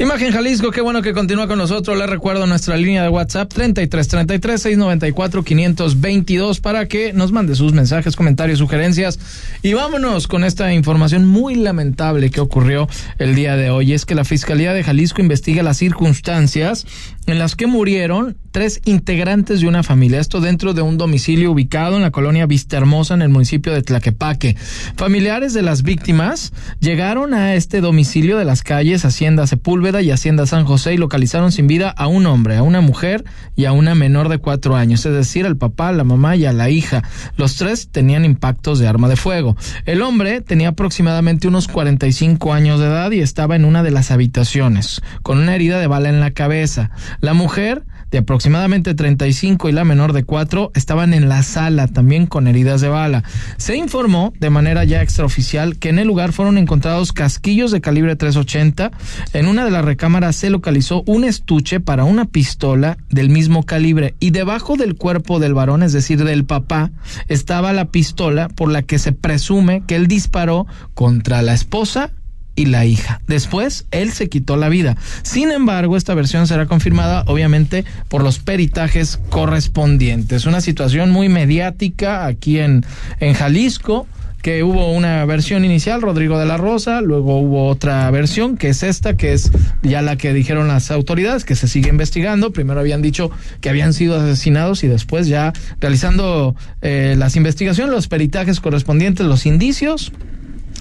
Imagen 0.00 0.32
Jalisco, 0.32 0.70
qué 0.70 0.80
bueno 0.80 1.02
que 1.02 1.12
continúa 1.12 1.46
con 1.46 1.58
nosotros. 1.58 1.98
Le 1.98 2.06
recuerdo 2.06 2.46
nuestra 2.46 2.74
línea 2.78 3.02
de 3.02 3.10
WhatsApp 3.10 3.52
33 3.52 4.08
33 4.08 4.62
694 4.62 5.42
522 5.42 6.60
para 6.60 6.88
que 6.88 7.12
nos 7.12 7.32
mande 7.32 7.54
sus 7.54 7.74
mensajes, 7.74 8.16
comentarios, 8.16 8.60
sugerencias. 8.60 9.18
Y 9.60 9.74
vámonos 9.74 10.26
con 10.26 10.44
esta 10.44 10.72
información 10.72 11.26
muy 11.26 11.54
lamentable 11.54 12.30
que 12.30 12.40
ocurrió 12.40 12.88
el 13.18 13.34
día 13.34 13.56
de 13.56 13.68
hoy. 13.68 13.92
Es 13.92 14.06
que 14.06 14.14
la 14.14 14.24
Fiscalía 14.24 14.72
de 14.72 14.84
Jalisco 14.84 15.20
investiga 15.20 15.62
las 15.62 15.76
circunstancias 15.76 16.86
en 17.30 17.38
las 17.38 17.56
que 17.56 17.66
murieron 17.66 18.36
tres 18.50 18.80
integrantes 18.84 19.60
de 19.60 19.68
una 19.68 19.82
familia. 19.82 20.20
Esto 20.20 20.40
dentro 20.40 20.74
de 20.74 20.82
un 20.82 20.98
domicilio 20.98 21.52
ubicado 21.52 21.96
en 21.96 22.02
la 22.02 22.10
colonia 22.10 22.46
Vista 22.46 22.76
Hermosa 22.76 23.14
en 23.14 23.22
el 23.22 23.28
municipio 23.28 23.72
de 23.72 23.82
Tlaquepaque. 23.82 24.56
Familiares 24.96 25.54
de 25.54 25.62
las 25.62 25.82
víctimas 25.82 26.52
llegaron 26.80 27.34
a 27.34 27.54
este 27.54 27.80
domicilio 27.80 28.36
de 28.38 28.44
las 28.44 28.62
calles 28.62 29.04
Hacienda 29.04 29.46
Sepúlveda 29.46 30.02
y 30.02 30.10
Hacienda 30.10 30.46
San 30.46 30.64
José 30.64 30.94
y 30.94 30.96
localizaron 30.96 31.52
sin 31.52 31.66
vida 31.66 31.90
a 31.90 32.06
un 32.06 32.26
hombre, 32.26 32.56
a 32.56 32.62
una 32.62 32.80
mujer 32.80 33.24
y 33.54 33.66
a 33.66 33.72
una 33.72 33.94
menor 33.94 34.28
de 34.28 34.38
cuatro 34.38 34.76
años, 34.76 35.06
es 35.06 35.12
decir, 35.12 35.46
al 35.46 35.56
papá, 35.56 35.92
la 35.92 36.04
mamá 36.04 36.36
y 36.36 36.46
a 36.46 36.52
la 36.52 36.70
hija. 36.70 37.02
Los 37.36 37.56
tres 37.56 37.88
tenían 37.90 38.24
impactos 38.24 38.78
de 38.78 38.88
arma 38.88 39.08
de 39.08 39.16
fuego. 39.16 39.56
El 39.84 40.02
hombre 40.02 40.40
tenía 40.40 40.70
aproximadamente 40.70 41.46
unos 41.46 41.68
45 41.68 42.52
años 42.52 42.80
de 42.80 42.86
edad 42.86 43.10
y 43.12 43.20
estaba 43.20 43.56
en 43.56 43.64
una 43.64 43.82
de 43.82 43.90
las 43.90 44.10
habitaciones, 44.10 45.02
con 45.22 45.38
una 45.38 45.54
herida 45.54 45.78
de 45.78 45.86
bala 45.86 46.08
en 46.08 46.20
la 46.20 46.32
cabeza. 46.32 46.90
La 47.20 47.34
mujer, 47.34 47.84
de 48.10 48.18
aproximadamente 48.18 48.94
35 48.94 49.68
y 49.68 49.72
la 49.72 49.84
menor 49.84 50.12
de 50.12 50.24
4, 50.24 50.72
estaban 50.74 51.12
en 51.14 51.28
la 51.28 51.42
sala 51.42 51.86
también 51.86 52.26
con 52.26 52.48
heridas 52.48 52.80
de 52.80 52.88
bala. 52.88 53.24
Se 53.58 53.76
informó 53.76 54.32
de 54.40 54.50
manera 54.50 54.84
ya 54.84 55.02
extraoficial 55.02 55.78
que 55.78 55.90
en 55.90 55.98
el 55.98 56.08
lugar 56.08 56.32
fueron 56.32 56.58
encontrados 56.58 57.12
casquillos 57.12 57.70
de 57.70 57.80
calibre 57.80 58.16
380. 58.16 58.90
En 59.32 59.46
una 59.46 59.64
de 59.64 59.70
las 59.70 59.84
recámaras 59.84 60.36
se 60.36 60.50
localizó 60.50 61.02
un 61.06 61.24
estuche 61.24 61.78
para 61.78 62.04
una 62.04 62.24
pistola 62.24 62.96
del 63.10 63.28
mismo 63.28 63.64
calibre 63.64 64.14
y 64.18 64.30
debajo 64.30 64.76
del 64.76 64.96
cuerpo 64.96 65.38
del 65.38 65.54
varón, 65.54 65.82
es 65.82 65.92
decir, 65.92 66.24
del 66.24 66.44
papá, 66.44 66.90
estaba 67.28 67.72
la 67.72 67.86
pistola 67.86 68.48
por 68.48 68.70
la 68.70 68.82
que 68.82 68.98
se 68.98 69.12
presume 69.12 69.82
que 69.86 69.96
él 69.96 70.06
disparó 70.06 70.66
contra 70.94 71.42
la 71.42 71.52
esposa 71.52 72.12
y 72.60 72.66
la 72.66 72.84
hija. 72.84 73.22
Después, 73.26 73.86
él 73.90 74.12
se 74.12 74.28
quitó 74.28 74.56
la 74.58 74.68
vida. 74.68 74.96
Sin 75.22 75.50
embargo, 75.50 75.96
esta 75.96 76.14
versión 76.14 76.46
será 76.46 76.66
confirmada, 76.66 77.24
obviamente, 77.26 77.86
por 78.08 78.22
los 78.22 78.38
peritajes 78.38 79.18
correspondientes. 79.30 80.44
Una 80.44 80.60
situación 80.60 81.10
muy 81.10 81.30
mediática 81.30 82.26
aquí 82.26 82.58
en, 82.58 82.84
en 83.18 83.32
Jalisco 83.32 84.06
que 84.42 84.62
hubo 84.62 84.92
una 84.92 85.24
versión 85.26 85.64
inicial, 85.64 86.00
Rodrigo 86.00 86.38
de 86.38 86.46
la 86.46 86.56
Rosa, 86.56 87.00
luego 87.00 87.38
hubo 87.38 87.66
otra 87.68 88.10
versión, 88.10 88.56
que 88.56 88.70
es 88.70 88.82
esta, 88.82 89.16
que 89.16 89.32
es 89.32 89.50
ya 89.82 90.02
la 90.02 90.16
que 90.16 90.32
dijeron 90.32 90.68
las 90.68 90.90
autoridades, 90.90 91.44
que 91.44 91.54
se 91.54 91.68
sigue 91.68 91.90
investigando. 91.90 92.50
Primero 92.50 92.80
habían 92.80 93.02
dicho 93.02 93.30
que 93.60 93.68
habían 93.68 93.92
sido 93.92 94.18
asesinados 94.18 94.82
y 94.82 94.88
después 94.88 95.28
ya 95.28 95.52
realizando 95.78 96.56
eh, 96.80 97.16
las 97.18 97.36
investigaciones, 97.36 97.94
los 97.94 98.08
peritajes 98.08 98.60
correspondientes, 98.60 99.26
los 99.26 99.44
indicios, 99.44 100.12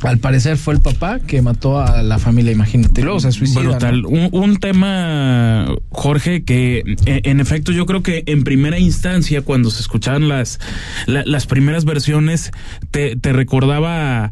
al 0.01 0.17
parecer 0.19 0.57
fue 0.57 0.73
el 0.75 0.81
papá 0.81 1.19
que 1.19 1.41
mató 1.41 1.79
a 1.79 2.01
la 2.03 2.19
familia, 2.19 2.51
imagínate. 2.51 3.01
Luego 3.01 3.19
se. 3.19 3.29
Brutal. 3.69 4.05
Un, 4.05 4.57
tema, 4.57 5.67
Jorge, 5.89 6.43
que 6.43 6.83
eh, 7.05 7.21
en 7.23 7.39
efecto 7.39 7.71
yo 7.71 7.85
creo 7.85 8.01
que 8.03 8.23
en 8.27 8.43
primera 8.43 8.79
instancia, 8.79 9.41
cuando 9.41 9.69
se 9.71 9.81
escuchaban 9.81 10.27
las, 10.29 10.59
la- 11.05 11.23
las 11.25 11.47
primeras 11.47 11.85
versiones, 11.85 12.51
te, 12.91 13.15
te 13.15 13.33
recordaba 13.33 14.31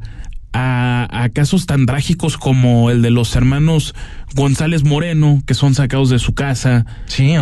a, 0.59 1.07
a 1.23 1.29
casos 1.29 1.65
tan 1.67 1.85
trágicos 1.85 2.37
como 2.37 2.89
el 2.89 3.01
de 3.01 3.11
los 3.11 3.35
hermanos 3.35 3.93
González 4.33 4.83
Moreno, 4.83 5.41
que 5.45 5.53
son 5.53 5.75
sacados 5.75 6.09
de 6.09 6.17
su 6.19 6.33
casa 6.33 6.85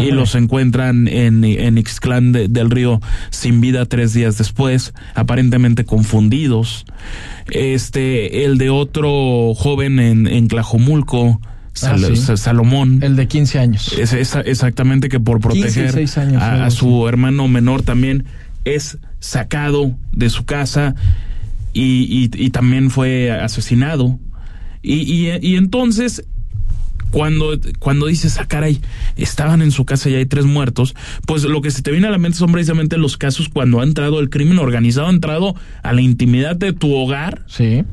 y 0.04 0.12
los 0.12 0.36
encuentran 0.36 1.08
en, 1.08 1.44
en 1.44 1.78
Ixtlán 1.78 2.32
de- 2.34 2.48
del 2.48 2.70
Río 2.72 3.02
sin 3.30 3.62
vida 3.62 3.86
tres 3.86 4.14
días 4.14 4.38
después, 4.38 4.94
aparentemente 5.16 5.86
confundidos. 5.86 6.86
Este, 7.48 8.46
el 8.46 8.58
de 8.58 8.70
otro 8.70 9.54
joven 9.56 10.00
en, 10.00 10.28
en 10.28 10.48
Tlajomulco, 10.48 11.40
Sal- 11.74 12.04
Ah, 12.06 12.16
sí. 12.16 12.38
Salomón. 12.38 13.00
El 13.04 13.16
de 13.16 13.28
15 13.28 13.60
años. 13.60 13.94
Es, 13.98 14.14
exactamente 14.14 15.10
que 15.10 15.20
por 15.20 15.40
15 15.42 15.58
y 15.58 15.62
proteger 15.62 15.92
6 15.92 16.18
años, 16.18 16.42
a, 16.42 16.70
su 16.70 17.08
hermano 17.08 17.48
menor 17.48 17.82
también 17.82 18.26
es 18.64 18.98
sacado 19.20 19.92
de 20.12 20.30
su 20.30 20.46
casa 20.46 20.96
y, 21.76 22.30
y- 22.34 22.46
y 22.46 22.50
también 22.52 22.90
fue 22.90 23.30
asesinado. 23.32 24.18
Y, 24.82 25.02
y- 25.02 25.38
y 25.42 25.56
entonces, 25.58 26.24
cuando, 27.12 27.60
cuando 27.80 28.08
dices, 28.08 28.38
ah, 28.40 28.46
caray, 28.48 28.80
estaban 29.16 29.62
en 29.62 29.72
su 29.72 29.86
casa 29.86 30.10
y 30.10 30.16
hay 30.16 30.26
tres 30.26 30.46
muertos, 30.46 30.96
pues 31.26 31.44
lo 31.44 31.62
que 31.62 31.72
se 31.72 31.82
te 31.82 31.92
viene 31.92 32.08
a 32.08 32.12
la 32.12 32.18
mente 32.18 32.38
son 32.38 32.52
precisamente 32.52 32.98
los 32.98 33.18
casos 33.18 33.50
cuando 33.50 33.80
ha 33.80 33.84
entrado 33.84 34.20
el 34.20 34.30
crimen 34.30 34.58
organizado, 34.60 35.08
ha 35.08 35.12
entrado 35.12 35.56
a 35.84 35.94
la 35.94 36.02
intimidad 36.02 36.56
de 36.56 36.74
tu 36.74 36.94
hogar 36.94 37.44
Sí. 37.48 37.84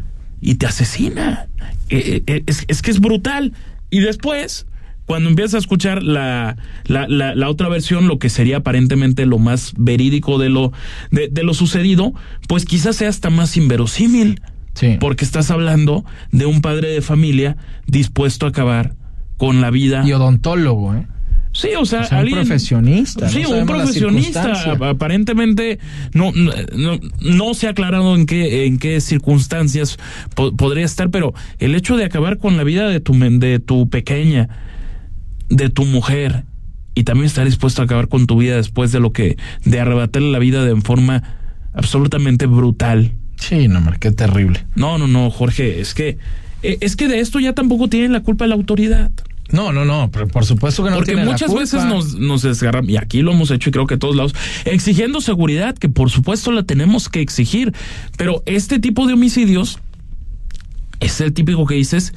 y 0.40 0.54
te 0.56 0.66
asesina. 0.66 1.48
Eh, 1.88 2.22
eh, 2.26 2.42
es, 2.46 2.64
es 2.68 2.82
que 2.82 2.90
es 2.90 3.00
brutal. 3.00 3.52
Y 3.90 4.00
después, 4.00 4.66
cuando 5.06 5.28
empiezas 5.28 5.54
a 5.54 5.58
escuchar 5.58 6.02
la, 6.02 6.56
la, 6.84 7.06
la, 7.08 7.34
la 7.34 7.48
otra 7.48 7.68
versión, 7.68 8.08
lo 8.08 8.18
que 8.18 8.28
sería 8.30 8.58
aparentemente 8.58 9.26
lo 9.26 9.38
más 9.38 9.72
verídico 9.76 10.38
de 10.38 10.48
lo, 10.48 10.72
de, 11.10 11.28
de 11.28 11.42
lo 11.42 11.54
sucedido, 11.54 12.12
pues 12.48 12.64
quizás 12.64 12.96
sea 12.96 13.08
hasta 13.08 13.28
más 13.30 13.56
inverosímil. 13.56 14.40
Sí. 14.74 14.96
Porque 14.98 15.24
estás 15.24 15.50
hablando 15.50 16.04
de 16.30 16.46
un 16.46 16.62
padre 16.62 16.88
de 16.88 17.02
familia 17.02 17.58
dispuesto 17.86 18.46
a 18.46 18.50
acabar 18.50 18.94
con 19.36 19.60
la 19.60 19.70
vida. 19.70 20.02
Y 20.06 20.12
odontólogo, 20.12 20.94
¿eh? 20.94 21.06
Sí, 21.54 21.68
o 21.78 21.84
sea, 21.84 22.00
O 22.00 22.04
sea, 22.04 22.20
un 22.22 22.30
profesionista, 22.30 23.28
Sí, 23.28 23.42
no 23.42 23.50
un 23.50 23.66
profesionista. 23.66 24.54
Aparentemente 24.88 25.78
no, 26.14 26.32
no, 26.32 26.98
no- 27.20 27.52
se 27.52 27.66
ha 27.66 27.70
aclarado 27.70 28.14
en 28.14 28.24
qué, 28.24 28.64
en 28.64 28.78
qué 28.78 29.02
circunstancias 29.02 29.98
po- 30.34 30.56
podría 30.56 30.86
estar, 30.86 31.10
pero 31.10 31.34
el 31.58 31.74
hecho 31.74 31.98
de 31.98 32.06
acabar 32.06 32.38
con 32.38 32.56
la 32.56 32.64
vida 32.64 32.88
de 32.88 33.00
tu, 33.00 33.12
de 33.12 33.58
tu 33.58 33.90
pequeña, 33.90 34.48
de 35.52 35.68
tu 35.68 35.84
mujer, 35.84 36.44
y 36.94 37.04
también 37.04 37.26
estar 37.26 37.44
dispuesto 37.44 37.82
a 37.82 37.84
acabar 37.84 38.08
con 38.08 38.26
tu 38.26 38.38
vida 38.38 38.56
después 38.56 38.90
de 38.90 39.00
lo 39.00 39.12
que, 39.12 39.36
de 39.64 39.80
arrebatarle 39.80 40.30
la 40.30 40.38
vida 40.38 40.64
de 40.64 40.78
forma 40.80 41.22
absolutamente 41.74 42.46
brutal. 42.46 43.12
Sí, 43.36 43.68
no, 43.68 43.80
qué 44.00 44.10
terrible. 44.12 44.66
No, 44.74 44.98
no, 44.98 45.06
no, 45.08 45.30
Jorge, 45.30 45.80
es 45.80 45.94
que, 45.94 46.18
eh, 46.62 46.78
es 46.80 46.96
que 46.96 47.08
de 47.08 47.20
esto 47.20 47.38
ya 47.40 47.54
tampoco 47.54 47.88
tiene 47.88 48.08
la 48.08 48.20
culpa 48.20 48.46
la 48.46 48.54
autoridad. 48.54 49.10
No, 49.50 49.72
no, 49.72 49.84
no, 49.84 50.10
pero 50.10 50.28
por 50.28 50.46
supuesto 50.46 50.82
que 50.82 50.90
no 50.90 50.96
Porque 50.96 51.12
tiene 51.12 51.26
la 51.26 51.30
muchas 51.30 51.48
culpa. 51.48 51.60
veces 51.60 51.84
nos, 51.84 52.14
nos 52.14 52.42
desgarramos, 52.42 52.90
y 52.90 52.96
aquí 52.96 53.20
lo 53.20 53.32
hemos 53.32 53.50
hecho 53.50 53.68
y 53.68 53.72
creo 53.72 53.86
que 53.86 53.98
todos 53.98 54.16
lados, 54.16 54.34
exigiendo 54.64 55.20
seguridad, 55.20 55.76
que 55.76 55.90
por 55.90 56.08
supuesto 56.08 56.52
la 56.52 56.62
tenemos 56.62 57.10
que 57.10 57.20
exigir, 57.20 57.74
pero 58.16 58.42
este 58.46 58.78
tipo 58.78 59.06
de 59.06 59.12
homicidios 59.12 59.78
es 61.00 61.20
el 61.20 61.34
típico 61.34 61.66
que 61.66 61.74
dices, 61.74 62.14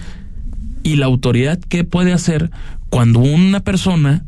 y 0.83 0.97
la 0.97 1.07
autoridad, 1.07 1.59
¿qué 1.67 1.83
puede 1.83 2.13
hacer 2.13 2.51
cuando 2.89 3.19
una 3.19 3.61
persona 3.61 4.25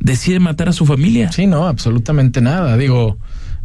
decide 0.00 0.40
matar 0.40 0.68
a 0.68 0.72
su 0.72 0.86
familia? 0.86 1.30
Sí, 1.32 1.46
no, 1.46 1.66
absolutamente 1.66 2.40
nada. 2.40 2.76
Digo, 2.76 3.18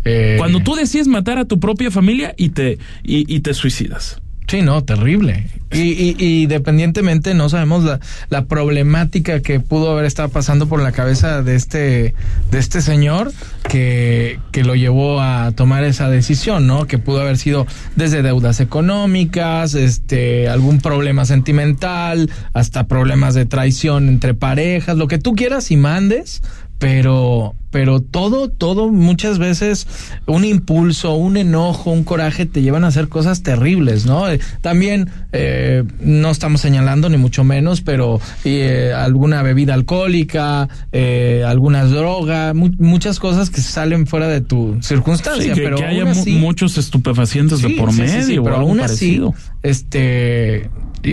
eh, 0.06 0.36
Cuando 0.38 0.62
tú 0.62 0.76
decides 0.76 1.08
matar 1.08 1.38
a 1.38 1.46
tu 1.46 1.60
propia 1.60 1.92
familia 1.92 2.34
y 2.38 2.50
te, 2.50 2.78
y, 3.04 3.34
y 3.34 3.40
te 3.42 3.54
suicidas. 3.54 4.22
Sí, 4.48 4.62
no, 4.62 4.82
terrible. 4.84 5.50
Y, 5.74 5.82
y, 5.92 6.16
y 6.18 6.46
dependientemente 6.46 7.34
no 7.34 7.50
sabemos 7.50 7.84
la, 7.84 8.00
la 8.30 8.46
problemática 8.46 9.42
que 9.42 9.60
pudo 9.60 9.92
haber 9.92 10.06
estado 10.06 10.30
pasando 10.30 10.68
por 10.68 10.82
la 10.82 10.94
cabeza 10.94 11.42
de 11.42 11.56
este, 11.56 12.14
de 12.52 12.58
este 12.58 12.82
señor 12.82 13.34
que, 13.68 14.40
que 14.54 14.64
lo 14.64 14.76
llevó 14.76 15.20
a 15.20 15.52
tomar 15.52 15.84
esa 15.84 16.10
decisión, 16.10 16.66
¿no? 16.66 16.86
Que 16.86 16.98
pudo 16.98 17.20
haber 17.20 17.38
sido 17.38 17.68
desde 17.98 18.22
deudas 18.22 18.62
económicas, 18.62 19.74
este, 19.74 20.48
algún 20.48 20.80
problema 20.80 21.26
sentimental, 21.26 22.32
hasta 22.54 22.88
problemas 22.88 23.34
de 23.34 23.46
traición 23.46 24.08
entre 24.08 24.34
parejas, 24.34 24.96
lo 24.96 25.10
que 25.10 25.18
tú 25.18 25.36
quieras 25.36 25.70
y 25.72 25.76
mandes, 25.76 26.42
pero 26.80 27.54
pero 27.72 28.00
todo 28.02 28.50
todo 28.50 28.90
muchas 28.92 29.40
veces 29.40 29.88
un 30.26 30.46
impulso 30.46 31.14
un 31.16 31.36
enojo 31.38 31.92
un 31.92 32.04
coraje 32.04 32.46
te 32.46 32.62
llevan 32.62 32.84
a 32.84 32.88
hacer 32.88 33.10
cosas 33.10 33.44
terribles 33.44 34.06
no 34.06 34.30
Eh, 34.30 34.40
también 34.62 35.10
eh, 35.34 35.84
no 36.00 36.30
estamos 36.32 36.62
señalando 36.62 37.10
ni 37.10 37.18
mucho 37.18 37.44
menos 37.44 37.82
pero 37.82 38.20
eh, 38.46 38.94
alguna 38.96 39.42
bebida 39.42 39.74
alcohólica 39.74 40.70
eh, 40.92 41.44
algunas 41.46 41.92
drogas 41.92 42.56
mu- 42.56 42.72
muchas 42.78 43.20
cosas 43.20 43.50
que 43.50 43.62
salen 43.62 44.08
fuera 44.08 44.28
de 44.28 44.42
tu 44.42 44.78
circunstancia 44.82 45.54
Sí, 45.56 45.60
que, 45.60 45.64
pero 45.66 45.78
que 45.78 45.86
haya 45.86 46.10
así- 46.10 46.32
muchos 46.32 46.78
estupefacientes 46.78 47.62
de 47.62 47.72
por 47.72 47.92
sí, 47.92 48.02
medio. 48.02 48.42
o 48.42 48.44
pero 48.46 48.56
algo 48.58 48.68
aún 48.70 48.80
así, 48.82 49.22
este, 49.64 50.70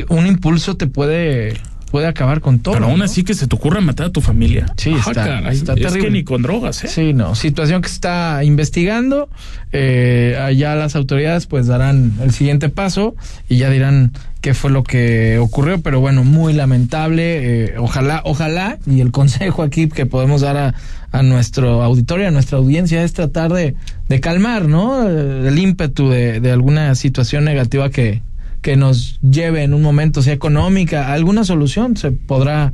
un 0.09 0.27
impulso 0.27 0.77
te 0.77 0.87
puede, 0.87 1.55
puede 1.95 2.09
acabar 2.09 2.41
con 2.41 2.59
todo. 2.59 2.75
Pero 2.75 2.87
aún 2.87 2.99
¿no? 2.99 3.05
así 3.05 3.23
que 3.23 3.35
se 3.35 3.47
te 3.47 3.55
ocurra 3.55 3.81
matar 3.81 4.07
a 4.07 4.11
tu 4.11 4.21
familia. 4.21 4.67
Sí, 4.77 4.91
Ah, 4.97 4.99
está, 4.99 5.13
caray, 5.25 5.57
está 5.57 5.75
es 5.75 5.79
terrible. 5.81 6.01
que 6.03 6.11
ni 6.11 6.25
con 6.25 6.43
drogas, 6.43 6.83
¿eh? 6.83 6.89
Sí, 6.89 7.13
no, 7.13 7.37
situación 7.37 7.83
que 7.83 7.89
se 7.89 7.95
está 7.95 8.43
investigando, 8.43 9.29
eh, 9.71 10.37
allá 10.43 10.75
las 10.75 10.97
autoridades 10.97 11.47
pues 11.47 11.69
darán 11.69 12.15
el 12.21 12.33
siguiente 12.33 12.69
paso 12.69 13.15
y 13.49 13.59
ya 13.59 13.71
dirán 13.71 14.11
qué 14.41 14.55
fue 14.55 14.73
lo 14.73 14.83
que 14.83 15.39
ocurrió, 15.39 15.81
pero 15.83 16.01
bueno, 16.01 16.25
muy 16.25 16.53
lamentable, 16.53 17.67
eh, 17.67 17.75
ojalá, 17.79 18.23
ojalá, 18.25 18.79
y 18.89 19.01
el 19.01 19.13
consejo 19.13 19.63
aquí 19.63 19.87
que 19.89 20.05
podemos 20.05 20.41
dar 20.41 20.57
a, 20.57 20.75
a 21.13 21.23
nuestro 21.23 21.81
auditorio, 21.85 22.27
a 22.27 22.33
nuestra 22.33 22.59
audiencia 22.59 23.05
es 23.05 23.13
tratar 23.13 23.53
de, 23.53 23.77
de 24.09 24.21
calmar, 24.21 24.67
¿no? 24.67 25.09
El 25.09 25.57
ímpetu 25.61 26.11
de, 26.11 26.41
de 26.41 26.51
alguna 26.51 26.93
situación 26.97 27.45
negativa 27.45 27.89
que, 27.89 28.21
que 28.65 28.77
nos 28.77 29.21
lleve 29.21 29.63
en 29.63 29.75
un 29.75 29.83
momento, 29.83 30.23
sea 30.23 30.33
económica, 30.33 31.13
alguna 31.13 31.45
solución 31.45 31.99
se 31.99 32.13
podrá 32.13 32.73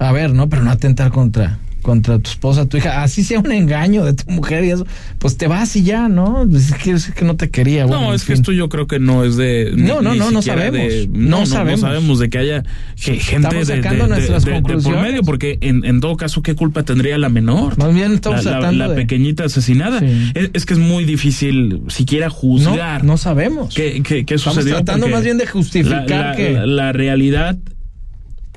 haber, 0.00 0.34
¿no? 0.34 0.48
Pero 0.48 0.64
no 0.64 0.72
atentar 0.72 1.12
contra 1.12 1.60
contra 1.80 2.18
tu 2.18 2.30
esposa, 2.30 2.66
tu 2.66 2.76
hija, 2.76 3.02
así 3.02 3.24
sea 3.24 3.38
un 3.40 3.50
engaño 3.52 4.04
de 4.04 4.12
tu 4.14 4.30
mujer 4.30 4.64
y 4.64 4.70
eso, 4.70 4.86
pues 5.18 5.36
te 5.36 5.46
vas 5.48 5.74
y 5.76 5.82
ya, 5.82 6.08
¿no? 6.08 6.42
Es 6.54 6.72
que, 6.74 6.92
es 6.92 7.10
que 7.12 7.24
no 7.24 7.36
te 7.36 7.50
quería. 7.50 7.86
bueno, 7.86 8.08
no, 8.08 8.14
es 8.14 8.22
que 8.22 8.28
fin. 8.28 8.34
esto 8.36 8.52
yo 8.52 8.68
creo 8.68 8.86
que 8.86 8.98
no 8.98 9.24
es 9.24 9.36
de. 9.36 9.72
ni- 9.74 9.82
No, 9.82 10.00
no, 10.02 10.12
ni 10.12 10.18
no, 10.18 10.30
no 10.30 10.42
sabemos. 10.42 10.72
de- 10.92 11.08
No 11.12 11.18
no, 11.30 11.40
no, 11.40 11.46
sabemos. 11.46 11.80
no 11.80 11.86
sabemos 11.88 12.18
de 12.18 12.30
que 12.30 12.38
haya 12.38 12.62
ge- 12.96 13.18
gente 13.18 13.48
Estamos 13.48 13.66
sacando 13.68 14.04
de- 14.04 14.10
nuestras 14.10 14.44
de- 14.44 14.50
de 14.52 14.60
por 14.60 14.72
conclusiones. 14.72 15.02
medio, 15.02 15.22
porque 15.22 15.58
en, 15.60 15.84
en 15.84 16.00
todo 16.00 16.16
caso, 16.16 16.42
¿qué 16.42 16.54
culpa 16.54 16.82
tendría 16.82 17.18
la 17.18 17.28
menor? 17.28 17.76
Más 17.78 17.94
bien 17.94 18.12
estamos 18.12 18.44
la, 18.44 18.50
la- 18.52 18.58
tratando 18.58 18.86
la 18.88 18.94
pequeñita 18.94 19.44
asesinada. 19.44 20.00
Es, 20.34 20.50
es 20.52 20.66
que 20.66 20.74
es 20.74 20.78
muy 20.80 21.04
difícil 21.04 21.82
siquiera 21.88 22.30
juzgar. 22.30 23.04
No, 23.04 23.12
no 23.12 23.16
sabemos. 23.16 23.74
¿Qué, 23.74 24.02
qué, 24.02 24.24
qué 24.24 24.34
Estamos 24.34 24.56
sucedió? 24.56 24.76
tratando 24.76 25.06
Porque 25.06 25.14
más 25.14 25.24
bien 25.24 25.38
de 25.38 25.46
justificar 25.46 26.08
la, 26.10 26.36
que- 26.36 26.52
la 26.66 26.92
realidad 26.92 27.56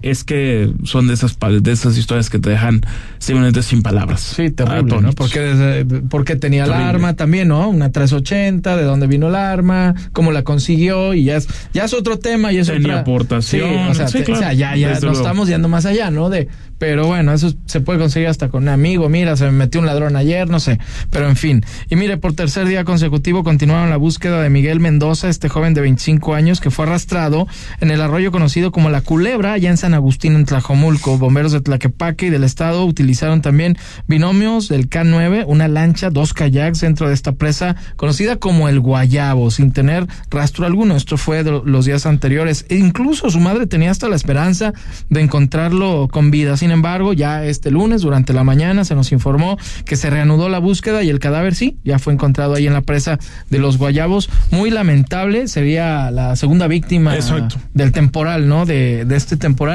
es 0.04 0.24
que 0.24 0.72
son 0.84 1.08
de 1.08 1.16
esas 1.16 1.38
de 1.62 1.72
esas 1.72 1.98
historias 1.98 2.30
que 2.30 2.38
te 2.39 2.50
dejan 2.52 2.82
simplemente 3.20 3.63
sin 3.63 3.82
palabras. 3.82 4.22
Sí, 4.22 4.52
terrible, 4.52 4.82
¿no? 4.84 5.10
Atónitos. 5.10 5.16
Porque, 5.16 5.39
desde- 5.39 5.86
porque 6.10 6.36
tenía 6.36 6.66
la 6.68 6.74
Terrible. 6.74 6.89
arma 6.89 7.13
también, 7.16 7.48
¿no? 7.48 7.68
Una 7.70 7.92
380, 7.92 8.76
de 8.78 8.84
dónde 8.84 9.08
vino 9.08 9.30
el 9.30 9.36
arma, 9.36 9.96
cómo 10.12 10.32
la 10.32 10.44
consiguió 10.44 11.13
y 11.13 11.24
ya 11.26 11.38
es, 11.38 11.48
ya 11.74 11.86
es 11.86 11.94
otro 11.94 12.20
tema 12.20 12.52
y 12.54 12.58
es 12.58 12.68
Tenía 12.68 12.88
otra- 12.89 13.00
aportación. 13.00 13.70
Sí, 13.70 13.76
o 13.89 13.94
sea, 13.94 14.08
Sí, 14.08 14.18
te- 14.20 14.24
claro. 14.26 14.39
o 14.39 14.44
sea, 14.44 14.54
ya, 14.54 14.76
ya 14.76 14.89
nos 14.92 15.02
luego. 15.04 15.18
estamos 15.18 15.48
yendo 15.48 15.68
más 15.70 15.86
allá, 15.86 16.12
¿no? 16.12 16.30
De, 16.30 16.48
pero 16.78 17.08
bueno, 17.08 17.32
eso 17.34 17.54
se 17.66 17.80
puede 17.80 17.98
conseguir 18.00 18.28
hasta 18.28 18.50
con 18.50 18.63
un 18.63 18.70
amigo. 18.70 19.08
Mira, 19.08 19.38
se 19.38 19.46
me 19.46 19.52
metió 19.52 19.80
un 19.80 19.86
ladrón 19.88 20.18
ayer, 20.18 20.50
no 20.50 20.60
sé. 20.60 20.80
Pero 21.12 21.30
en 21.30 21.38
fin. 21.38 21.63
Y 21.89 21.96
mire, 21.96 22.18
por 22.18 22.34
tercer 22.34 22.68
día 22.68 22.84
consecutivo 22.84 23.44
continuaron 23.46 23.89
la 23.89 23.96
búsqueda 23.98 24.42
de 24.42 24.50
Miguel 24.50 24.82
Mendoza, 24.82 25.30
este 25.30 25.48
joven 25.48 25.74
de 25.74 25.82
25 25.82 26.34
años 26.36 26.60
que 26.60 26.72
fue 26.72 26.86
arrastrado 26.86 27.48
en 27.80 27.89
el 27.89 28.02
arroyo 28.02 28.32
conocido 28.34 28.72
como 28.74 28.89
La 28.89 29.00
Culebra, 29.02 29.54
allá 29.54 29.70
en 29.70 29.78
San 29.78 29.93
Agustín, 29.94 30.36
en 30.36 30.46
Tlajomulco. 30.46 31.18
Bomberos 31.18 31.52
de 31.52 31.62
Tlaquepaque 31.62 32.28
y 32.28 32.30
del 32.30 32.44
estado 32.44 32.86
utilizaron 32.86 33.42
también 33.42 33.78
binomios 34.08 34.70
del 34.70 34.90
K9, 34.90 35.44
una 35.48 35.68
lancha, 35.68 36.10
dos 36.10 36.34
kayaks 36.34 36.82
dentro 36.82 37.08
de 37.08 37.14
esta 37.14 37.34
presa 37.34 37.76
conocida 37.96 38.38
como 38.38 38.70
el 38.70 38.80
Guayabo, 38.80 39.52
sin 39.52 39.72
tener 39.72 40.08
rastro 40.30 40.66
alguno. 40.66 40.96
Esto 40.96 41.18
fue 41.18 41.44
de 41.44 41.62
los 41.66 41.86
días 41.86 42.06
anteriores. 42.06 42.66
E 42.70 42.78
incluso 42.78 43.30
su 43.30 43.40
madre 43.40 43.68
tenía 43.68 43.92
hasta 43.92 44.10
la 44.10 44.16
esperanza 44.16 44.74
de 45.10 45.22
encontrarlo 45.22 46.08
con 46.12 46.32
vida. 46.32 46.58
Sin 46.58 46.72
embargo, 46.72 47.14
ya 47.14 47.46
este 47.46 47.72
lunes, 47.72 48.02
durante 48.02 48.34
la 48.34 48.44
mañana, 48.44 48.86
se 48.86 48.96
nos 48.96 49.12
informó 49.12 49.58
que 49.86 49.96
se 49.96 50.10
reanudó 50.10 50.50
la 50.50 50.60
búsqueda 50.60 51.04
y 51.04 51.10
el 51.10 51.20
cadáver 51.20 51.56
sí, 51.56 51.78
ya 51.84 52.00
fue 52.00 52.14
encontrado 52.14 52.56
ahí 52.56 52.68
en 52.68 52.74
la 52.74 52.82
presa 52.82 53.20
de 53.50 53.60
los 53.60 53.78
Guayabos. 53.78 54.30
Muy 54.52 54.70
lamentable, 54.70 55.48
sería 55.48 56.12
la 56.12 56.36
segunda 56.36 56.68
víctima 56.68 57.16
Exacto. 57.16 57.58
del 57.74 57.92
temporal, 57.92 58.48
¿no? 58.48 58.66
De, 58.66 59.06
de 59.06 59.16
este 59.16 59.38
temporal. 59.38 59.73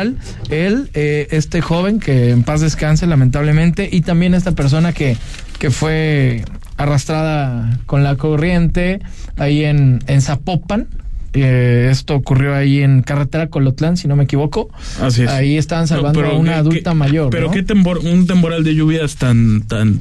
Él, 0.51 0.91
eh, 0.95 1.29
este 1.31 1.61
joven 1.61 2.01
que 2.01 2.31
en 2.31 2.43
paz 2.45 2.61
descanse, 2.61 3.07
lamentablemente, 3.07 3.89
y 3.91 4.01
también 4.03 4.35
esta 4.35 4.53
persona 4.53 4.93
que, 4.93 5.17
que 5.59 5.71
fue 5.71 6.45
arrastrada 6.77 7.79
con 7.87 8.03
la 8.05 8.17
corriente 8.17 9.01
ahí 9.37 9.65
en, 9.65 10.01
en 10.07 10.23
Zapopan. 10.23 10.87
Eh, 11.35 11.89
esto 11.91 12.15
ocurrió 12.17 12.55
ahí 12.55 12.83
en 12.83 13.03
carretera 13.03 13.49
Colotlán, 13.49 13.97
si 13.99 14.09
no 14.09 14.17
me 14.17 14.25
equivoco. 14.25 14.71
Así 15.01 15.23
es. 15.25 15.29
Ahí 15.29 15.59
estaban 15.59 15.87
salvando 15.87 16.25
a 16.25 16.33
una 16.33 16.53
qué- 16.53 16.59
adulta 16.59 16.91
qué- 16.93 16.97
mayor. 16.97 17.31
Pero 17.31 17.47
¿no? 17.49 17.53
qué 17.53 17.63
tembor, 17.63 17.99
un 17.99 18.27
temporal 18.27 18.65
de 18.65 18.75
lluvias 18.75 19.17
tan 19.17 19.61
tan 19.63 20.01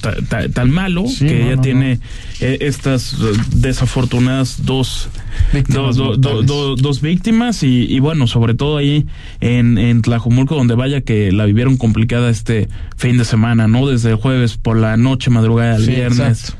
ta- 0.00 0.16
ta- 0.28 0.48
tan, 0.48 0.70
malo 0.70 1.04
Sí, 1.06 1.26
que 1.26 1.38
no, 1.40 1.50
ya 1.50 1.56
no, 1.56 1.62
tiene 1.62 1.98
eh, 2.40 2.58
estas 2.60 3.14
eh, 3.14 3.16
desafortunadas 3.56 4.64
dos 4.64 5.08
Víctimas 5.52 5.96
dos, 5.96 5.96
do- 5.96 6.16
do- 6.16 6.28
mortales. 6.34 6.46
do- 6.46 6.76
dos 6.76 7.00
víctimas 7.00 7.62
y, 7.62 7.84
y 7.92 7.98
bueno 8.00 8.26
sobre 8.26 8.54
todo 8.54 8.76
ahí 8.76 9.06
en, 9.40 9.78
en 9.78 10.02
Tlajomulco 10.02 10.54
donde 10.54 10.74
vaya 10.74 11.00
que 11.00 11.32
la 11.32 11.44
vivieron 11.46 11.76
complicada 11.76 12.30
este 12.30 12.68
fin 12.96 13.18
de 13.18 13.24
semana 13.24 13.68
no 13.68 13.86
desde 13.86 14.10
el 14.10 14.16
jueves 14.16 14.56
por 14.56 14.76
la 14.78 14.96
noche 14.96 15.30
madrugada 15.30 15.76
al 15.76 15.84
Sí, 15.84 15.90
viernes 15.92 16.20
exacto. 16.40 16.56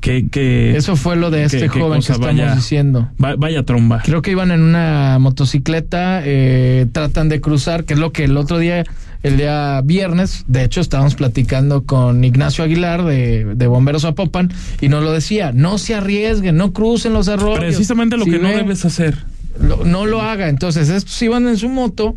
que, 0.00 0.28
que 0.28 0.76
Eso 0.76 0.96
fue 0.96 1.16
lo 1.16 1.30
de 1.30 1.44
este 1.44 1.68
joven 1.68 2.00
que 2.00 2.12
estamos 2.12 2.26
vaya- 2.36 2.54
diciendo. 2.54 3.08
va- 3.22 3.36
vaya 3.36 3.62
tromba 3.64 4.02
Creo 4.04 4.22
que 4.22 4.30
iban 4.32 4.50
en 4.50 4.60
una 4.62 5.18
motocicleta, 5.20 6.20
eh, 6.24 6.86
tratan 6.92 7.28
de 7.28 7.40
cruzar, 7.40 7.84
que 7.84 7.94
es 7.94 8.00
lo 8.00 8.12
que 8.12 8.24
el 8.24 8.36
otro 8.36 8.58
día, 8.58 8.84
el 9.22 9.36
día 9.36 9.80
viernes, 9.84 10.44
de 10.46 10.64
hecho 10.64 10.80
estábamos 10.80 11.14
platicando 11.14 11.84
con 11.84 12.22
Ignacio 12.24 12.62
Aguilar 12.64 13.04
de, 13.04 13.44
de 13.54 13.66
Bomberos 13.66 14.02
Zapopan 14.02 14.52
y 14.80 14.88
nos 14.88 15.02
lo 15.02 15.12
decía, 15.12 15.52
no 15.52 15.78
se 15.78 15.94
arriesguen, 15.94 16.56
no 16.56 16.72
crucen 16.72 17.12
los 17.12 17.28
arroyos. 17.28 17.58
precisamente 17.58 18.16
lo 18.16 18.24
Si 18.24 18.30
que 18.30 18.38
no 18.38 18.48
debes 18.48 18.84
hacer 18.84 19.18
lo- 19.60 19.84
no 19.84 20.04
lo 20.04 20.20
haga. 20.20 20.48
Entonces, 20.50 20.90
estos 20.90 21.20
iban 21.22 21.48
en 21.48 21.56
su 21.56 21.68
moto, 21.70 22.16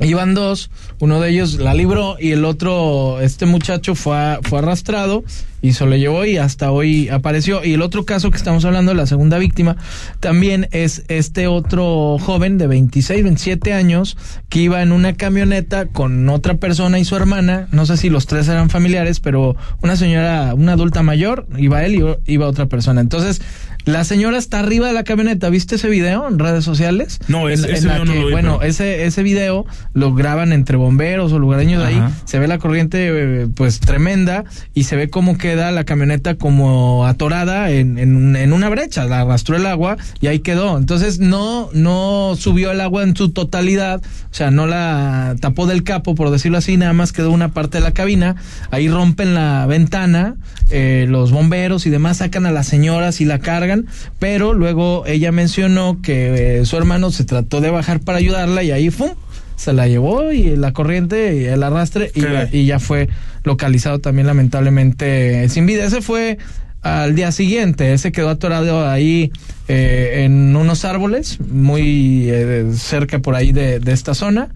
iban 0.00 0.34
dos, 0.34 0.70
uno 1.00 1.20
de 1.20 1.30
ellos 1.30 1.54
la 1.54 1.74
libró 1.74 2.16
y 2.18 2.32
el 2.32 2.44
otro, 2.44 3.20
este 3.20 3.46
muchacho 3.46 3.94
fue, 3.94 4.38
fue 4.42 4.60
arrastrado 4.60 5.24
y 5.60 5.72
se 5.72 5.84
lo 5.86 5.96
llevó 5.96 6.24
y 6.24 6.36
hasta 6.36 6.70
hoy 6.70 7.08
apareció. 7.08 7.64
Y 7.64 7.74
el 7.74 7.82
otro 7.82 8.04
caso 8.04 8.30
que 8.30 8.36
estamos 8.36 8.64
hablando, 8.64 8.94
la 8.94 9.06
segunda 9.06 9.38
víctima, 9.38 9.76
también 10.20 10.68
es 10.70 11.04
este 11.08 11.46
otro 11.46 12.16
joven 12.18 12.58
de 12.58 12.66
26, 12.66 13.24
27 13.24 13.72
años 13.72 14.16
que 14.48 14.60
iba 14.60 14.82
en 14.82 14.92
una 14.92 15.14
camioneta 15.14 15.86
con 15.86 16.28
otra 16.28 16.54
persona 16.54 16.98
y 16.98 17.04
su 17.04 17.16
hermana, 17.16 17.68
no 17.72 17.86
sé 17.86 17.96
si 17.96 18.10
los 18.10 18.26
tres 18.26 18.48
eran 18.48 18.70
familiares, 18.70 19.20
pero 19.20 19.56
una 19.82 19.96
señora, 19.96 20.54
una 20.54 20.72
adulta 20.72 21.02
mayor, 21.02 21.46
iba 21.56 21.84
él 21.84 22.18
y 22.26 22.32
iba 22.32 22.46
otra 22.46 22.66
persona. 22.66 23.00
Entonces, 23.00 23.40
la 23.88 24.04
señora 24.04 24.38
está 24.38 24.60
arriba 24.60 24.86
de 24.86 24.92
la 24.92 25.04
camioneta, 25.04 25.48
¿viste 25.50 25.76
ese 25.76 25.88
video 25.88 26.28
en 26.28 26.38
redes 26.38 26.64
sociales? 26.64 27.18
No, 27.28 27.48
En- 27.48 27.54
ese- 27.54 27.76
en 27.76 27.82
video 27.84 28.04
no 28.04 28.14
lo 28.14 28.26
vi, 28.26 28.32
Bueno, 28.32 28.58
pero- 28.58 28.68
ese, 28.70 29.04
ese 29.06 29.22
video 29.22 29.66
lo 29.94 30.14
graban 30.14 30.52
entre 30.52 30.76
bomberos 30.76 31.32
o 31.32 31.38
lugareños 31.38 31.82
de 31.82 31.88
ahí, 31.88 32.02
se 32.24 32.38
ve 32.38 32.48
la 32.48 32.58
corriente 32.58 33.08
eh, 33.10 33.48
pues 33.54 33.80
tremenda 33.80 34.44
y 34.74 34.84
se 34.84 34.96
ve 34.96 35.08
cómo 35.10 35.38
queda 35.38 35.70
la 35.72 35.84
camioneta 35.84 36.34
como 36.36 37.06
atorada 37.06 37.70
en, 37.70 37.98
en, 37.98 38.36
en 38.36 38.52
una 38.52 38.68
brecha, 38.68 39.04
la 39.06 39.20
arrastró 39.22 39.56
el 39.56 39.66
agua 39.66 39.96
y 40.20 40.26
ahí 40.26 40.40
quedó. 40.40 40.76
Entonces 40.78 41.18
no, 41.18 41.70
no 41.72 42.34
subió 42.36 42.70
el 42.72 42.80
agua 42.80 43.02
en 43.02 43.16
su 43.16 43.30
totalidad, 43.30 44.02
o 44.30 44.34
sea, 44.34 44.50
no 44.50 44.66
la 44.66 45.34
tapó 45.40 45.66
del 45.66 45.82
capo, 45.82 46.14
por 46.14 46.30
decirlo 46.30 46.58
así, 46.58 46.76
nada 46.76 46.92
más 46.92 47.12
quedó 47.12 47.30
una 47.30 47.48
parte 47.52 47.78
de 47.78 47.84
la 47.84 47.92
cabina, 47.92 48.36
ahí 48.70 48.88
rompen 48.88 49.34
la 49.34 49.66
ventana, 49.66 50.36
eh, 50.70 51.06
los 51.08 51.32
bomberos 51.32 51.86
y 51.86 51.90
demás 51.90 52.18
sacan 52.18 52.46
a 52.46 52.52
las 52.52 52.66
señoras 52.66 53.20
y 53.20 53.24
la 53.24 53.38
cargan, 53.38 53.86
pero 54.18 54.54
luego 54.54 55.04
ella 55.06 55.32
mencionó 55.32 56.00
que 56.02 56.60
eh, 56.60 56.66
su 56.66 56.76
hermano 56.76 57.10
se 57.10 57.24
trató 57.24 57.60
de 57.60 57.70
bajar 57.70 58.00
para 58.00 58.18
ayudarla 58.18 58.62
y 58.62 58.70
ahí 58.70 58.90
¡fum! 58.90 59.10
se 59.56 59.72
la 59.72 59.88
llevó 59.88 60.30
y 60.30 60.56
la 60.56 60.72
corriente 60.72 61.36
y 61.36 61.44
el 61.46 61.62
arrastre 61.64 62.12
y, 62.14 62.56
y 62.56 62.66
ya 62.66 62.78
fue 62.78 63.08
localizado 63.42 63.98
también 63.98 64.26
lamentablemente 64.26 65.48
sin 65.48 65.66
vida. 65.66 65.84
Ese 65.84 66.00
fue 66.00 66.38
al 66.82 67.14
día 67.14 67.32
siguiente, 67.32 67.92
ese 67.92 68.12
quedó 68.12 68.30
atorado 68.30 68.88
ahí 68.88 69.32
eh, 69.66 70.22
en 70.24 70.54
unos 70.54 70.84
árboles 70.84 71.40
muy 71.40 72.28
eh, 72.30 72.70
cerca 72.76 73.18
por 73.18 73.34
ahí 73.34 73.52
de, 73.52 73.80
de 73.80 73.92
esta 73.92 74.14
zona. 74.14 74.48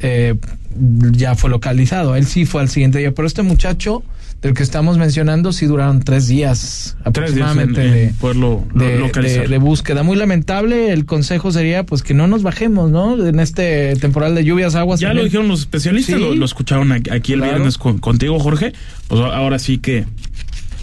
Eh, 0.00 0.34
ya 1.12 1.34
fue 1.34 1.48
localizado. 1.48 2.16
Él 2.16 2.26
sí 2.26 2.44
fue 2.44 2.60
al 2.60 2.68
siguiente 2.68 2.98
día, 2.98 3.12
pero 3.12 3.26
este 3.26 3.42
muchacho 3.42 4.02
del 4.42 4.54
que 4.54 4.62
estamos 4.64 4.98
mencionando, 4.98 5.52
sí 5.52 5.66
duraron 5.66 6.00
tres 6.00 6.26
días 6.26 6.96
Tres 7.12 7.34
días 7.34 7.54
en- 7.56 7.62
aproximadamente 7.62 7.82
en 7.86 7.92
de, 8.74 8.84
de- 8.86 8.98
localizar. 8.98 9.42
de- 9.44 9.48
de 9.48 9.58
búsqueda. 9.58 10.02
Muy 10.02 10.16
lamentable, 10.16 10.92
el 10.92 11.06
consejo 11.06 11.52
sería 11.52 11.86
pues 11.86 12.02
que 12.02 12.12
no 12.12 12.26
nos 12.26 12.42
bajemos, 12.42 12.90
¿no? 12.90 13.24
En 13.24 13.38
este 13.38 13.94
temporal 13.96 14.34
de 14.34 14.44
lluvias, 14.44 14.74
aguas. 14.74 14.98
Ya 15.00 15.14
lo 15.14 15.22
dijeron 15.22 15.46
los 15.48 15.60
especialistas, 15.60 16.16
Sí. 16.16 16.20
lo, 16.20 16.34
lo 16.34 16.44
escucharon 16.44 16.90
aquí, 16.92 17.10
aquí 17.10 17.32
el 17.34 17.38
Claro. 17.38 17.54
viernes 17.54 17.78
con- 17.78 17.98
contigo, 17.98 18.38
Jorge. 18.40 18.72
Pues 19.08 19.20
ahora 19.20 19.58
sí 19.60 19.78
que 19.78 20.06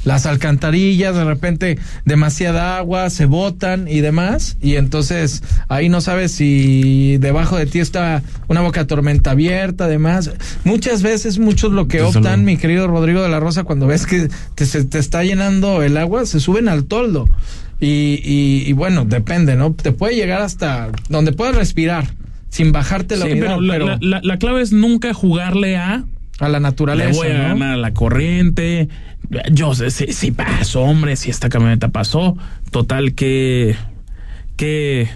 las 0.06 0.26
alcantarillas, 0.26 1.16
de 1.16 1.24
repente 1.26 1.78
demasiada 2.06 2.78
agua, 2.78 3.10
se 3.10 3.26
botan 3.26 3.88
y 3.88 4.00
demás, 4.02 4.58
y 4.62 4.76
entonces 4.76 5.44
ahí 5.68 5.90
no 5.90 6.02
sabes 6.02 6.32
si 6.32 7.18
debajo 7.18 7.58
de 7.58 7.66
ti 7.66 7.80
está 7.80 8.24
una 8.48 8.62
boca 8.62 8.82
de 8.82 8.86
tormenta 8.86 9.32
abierta, 9.32 9.86
además. 9.86 10.32
Muchas 10.64 11.02
veces, 11.04 11.38
muchos 11.40 11.72
lo 11.72 11.88
que 11.88 12.02
optan, 12.02 12.46
mi 12.46 12.58
querido 12.58 12.88
Rodrigo 12.88 13.22
de 13.22 13.30
la 13.30 13.40
Rosa, 13.40 13.64
cuando 13.64 13.88
ves 13.88 14.06
que 14.06 14.30
te, 14.56 14.66
se 14.66 14.84
te 14.86 15.00
está 15.00 15.24
llenando 15.24 15.84
el 15.84 15.98
agua, 15.98 16.26
se 16.26 16.40
suben 16.40 16.70
al 16.70 16.86
toldo. 16.86 17.28
Y, 17.82 18.20
y, 18.24 18.64
y 18.68 18.74
bueno, 18.74 19.06
depende, 19.06 19.56
¿no? 19.56 19.74
Te 19.74 19.92
puede 19.94 20.16
llegar 20.16 20.42
hasta 20.42 20.90
donde 21.08 21.32
puedes 21.32 21.56
respirar, 21.56 22.14
sin 22.50 22.72
bajarte 22.74 23.16
la 23.16 23.26
Sí, 23.26 23.32
unidad, 23.34 23.48
pero 23.48 23.62
la, 23.62 23.74
pero 23.74 23.86
la- 23.88 23.98
la- 24.02 24.22
la 24.22 24.38
clave 24.38 24.62
es 24.62 24.72
nunca 24.74 25.14
jugarle 25.14 25.78
a 25.78 26.04
a 26.40 26.50
la 26.50 26.60
naturaleza, 26.60 27.10
le 27.12 27.18
voy 27.18 27.28
a 27.30 27.38
¿no? 27.38 27.44
ganar 27.50 27.74
a 27.74 27.78
la 27.78 27.94
corriente. 27.94 28.90
Yo 29.52 29.76
sé 29.76 29.92
si, 29.92 30.12
si 30.14 30.32
pasó, 30.32 30.82
hombre, 30.84 31.16
si 31.16 31.30
esta 31.30 31.50
camioneta 31.50 31.90
pasó. 31.90 32.38
Total 32.72 33.14
que 33.14 33.76
que 34.56 35.08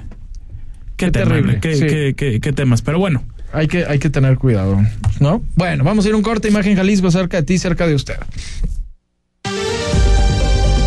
qué, 0.97 1.05
Qué 1.07 1.12
tema, 1.12 1.31
terrible, 1.31 1.59
qué, 1.59 1.75
sí. 1.75 1.86
qué- 1.88 2.13
qué- 2.15 2.39
qué 2.39 2.53
temas, 2.53 2.81
pero 2.81 2.99
bueno. 2.99 3.23
Hay 3.51 3.67
que, 3.67 3.86
hay 3.86 3.99
que 3.99 4.09
tener 4.09 4.38
cuidado, 4.38 4.81
¿no? 5.19 5.43
Bueno, 5.55 5.83
vamos 5.83 6.05
a 6.05 6.09
ir 6.09 6.13
a 6.15 6.17
un 6.17 6.23
corte, 6.23 6.47
imagen 6.47 6.75
Jalisco, 6.75 7.12
cerca 7.12 7.38
de 7.38 7.43
ti, 7.43 7.57
cerca 7.59 7.86
de 7.86 7.93
usted. 7.95 8.15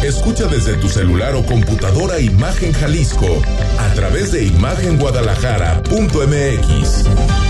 Escucha 0.04 0.46
desde 0.46 0.74
tu 0.74 0.88
celular 0.88 1.34
o 1.34 1.44
computadora 1.44 2.20
Imagen 2.20 2.72
Jalisco 2.72 3.42
a 3.78 3.94
través 3.94 4.32
de 4.32 4.44
imagenguadalajara.mx. 4.46 7.45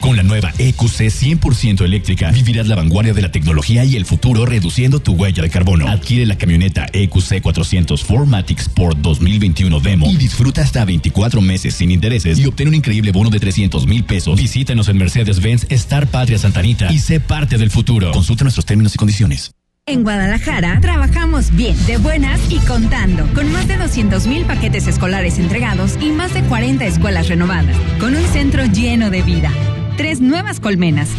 Con 0.00 0.16
la 0.16 0.22
nueva 0.22 0.52
EQC 0.58 1.10
100% 1.10 1.84
eléctrica, 1.84 2.30
vivirás 2.30 2.68
la 2.68 2.76
vanguardia 2.76 3.12
de 3.12 3.20
la 3.20 3.32
tecnología 3.32 3.84
y 3.84 3.96
el 3.96 4.06
futuro 4.06 4.46
reduciendo 4.46 5.00
tu 5.00 5.14
huella 5.14 5.42
de 5.42 5.50
carbono. 5.50 5.88
Adquiere 5.88 6.24
la 6.24 6.38
camioneta 6.38 6.86
EQC 6.92 7.42
400 7.42 8.08
4MATIC 8.08 8.58
Sport 8.60 8.98
2021 8.98 9.80
Demo 9.80 10.08
y 10.08 10.16
disfruta 10.16 10.62
hasta 10.62 10.84
24 10.84 11.40
meses 11.40 11.74
sin 11.74 11.90
intereses 11.90 12.38
y 12.38 12.46
obtén 12.46 12.68
un 12.68 12.74
increíble 12.74 13.10
bono 13.10 13.28
de 13.28 13.40
300 13.40 13.88
mil 13.88 14.04
pesos. 14.04 14.38
Visítanos 14.38 14.88
en 14.88 14.98
Mercedes-Benz 14.98 15.66
Star 15.70 16.06
Patria 16.06 16.38
Santanita 16.38 16.92
y 16.92 17.00
sé 17.00 17.18
parte 17.18 17.58
del 17.58 17.70
futuro. 17.70 18.12
Consulta 18.12 18.44
nuestros 18.44 18.64
términos 18.66 18.94
y 18.94 18.98
condiciones. 18.98 19.50
En 19.88 20.02
Guadalajara 20.02 20.80
trabajamos 20.82 21.50
bien, 21.56 21.74
de 21.86 21.96
buenas 21.96 22.40
y 22.50 22.58
contando, 22.58 23.26
con 23.32 23.50
más 23.52 23.66
de 23.68 23.78
200 23.78 24.26
mil 24.26 24.44
paquetes 24.44 24.86
escolares 24.86 25.38
entregados 25.38 25.96
y 25.98 26.10
más 26.10 26.34
de 26.34 26.42
40 26.42 26.84
escuelas 26.84 27.28
renovadas, 27.28 27.74
con 27.98 28.14
un 28.14 28.24
centro 28.26 28.66
lleno 28.66 29.08
de 29.08 29.22
vida, 29.22 29.50
tres 29.98 30.22
nuevas 30.22 30.60
colmenas 30.60 31.10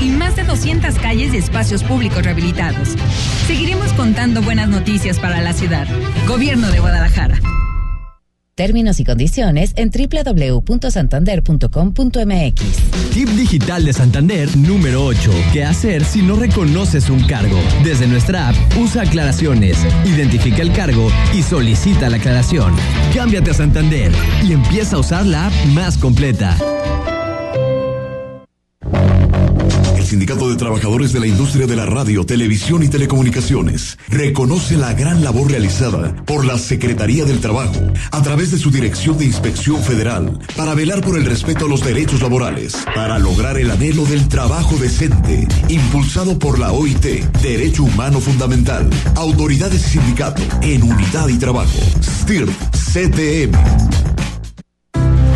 y 0.00 0.08
más 0.08 0.36
de 0.36 0.44
200 0.44 0.94
calles 0.94 1.34
y 1.34 1.36
espacios 1.36 1.82
públicos 1.82 2.22
rehabilitados. 2.22 2.94
Seguiremos 3.46 3.92
contando 3.92 4.40
buenas 4.40 4.68
noticias 4.68 5.18
para 5.18 5.42
la 5.42 5.52
ciudad. 5.52 5.86
Gobierno 6.26 6.70
de 6.70 6.78
Guadalajara. 6.78 7.38
Términos 8.54 9.00
y 9.00 9.04
condiciones 9.04 9.72
en 9.76 9.90
www.santander.com.mx. 9.90 12.62
Tip 13.12 13.28
digital 13.30 13.84
de 13.84 13.92
Santander 13.92 14.56
número 14.56 15.04
8. 15.06 15.32
¿Qué 15.52 15.64
hacer 15.64 16.04
si 16.04 16.22
no 16.22 16.36
reconoces 16.36 17.10
un 17.10 17.24
cargo? 17.24 17.58
Desde 17.82 18.06
nuestra 18.06 18.50
app, 18.50 18.54
usa 18.78 19.02
aclaraciones, 19.02 19.76
identifica 20.04 20.62
el 20.62 20.72
cargo 20.72 21.10
y 21.34 21.42
solicita 21.42 22.08
la 22.10 22.18
aclaración. 22.18 22.76
Cámbiate 23.14 23.50
a 23.50 23.54
Santander 23.54 24.12
y 24.46 24.52
empieza 24.52 24.94
a 24.96 25.00
usar 25.00 25.26
la 25.26 25.46
app 25.46 25.52
más 25.72 25.96
completa. 25.96 26.56
Sindicato 30.10 30.50
de 30.50 30.56
Trabajadores 30.56 31.12
de 31.12 31.20
la 31.20 31.28
Industria 31.28 31.68
de 31.68 31.76
la 31.76 31.86
Radio, 31.86 32.26
Televisión 32.26 32.82
y 32.82 32.88
Telecomunicaciones 32.88 33.96
reconoce 34.08 34.76
la 34.76 34.92
gran 34.92 35.22
labor 35.22 35.48
realizada 35.48 36.16
por 36.26 36.44
la 36.44 36.58
Secretaría 36.58 37.24
del 37.24 37.38
Trabajo 37.38 37.80
a 38.10 38.20
través 38.20 38.50
de 38.50 38.58
su 38.58 38.72
Dirección 38.72 39.16
de 39.18 39.26
Inspección 39.26 39.80
Federal 39.80 40.36
para 40.56 40.74
velar 40.74 41.00
por 41.00 41.16
el 41.16 41.24
respeto 41.24 41.66
a 41.66 41.68
los 41.68 41.84
derechos 41.84 42.22
laborales, 42.22 42.76
para 42.92 43.20
lograr 43.20 43.56
el 43.56 43.70
anhelo 43.70 44.04
del 44.04 44.26
trabajo 44.26 44.76
decente, 44.78 45.46
impulsado 45.68 46.36
por 46.40 46.58
la 46.58 46.72
OIT, 46.72 47.04
Derecho 47.40 47.84
Humano 47.84 48.18
Fundamental, 48.18 48.90
autoridades 49.14 49.86
y 49.86 49.90
sindicato 49.90 50.42
en 50.62 50.82
unidad 50.82 51.28
y 51.28 51.38
trabajo. 51.38 51.78
STIRP, 52.02 52.50
CTM. 52.72 54.00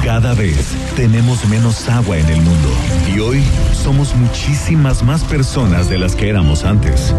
Cada 0.05 0.35
vez 0.35 0.75
tenemos 0.97 1.49
menos 1.49 1.89
agua 1.89 2.19
en 2.19 2.29
el 2.29 2.43
mundo 2.43 2.69
y 3.15 3.21
hoy 3.21 3.43
somos 3.73 4.15
muchísimas 4.15 5.03
más 5.03 5.25
personas 5.25 5.89
de 5.89 5.97
las 5.97 6.15
que 6.15 6.29
éramos 6.29 6.65
antes. 6.65 7.15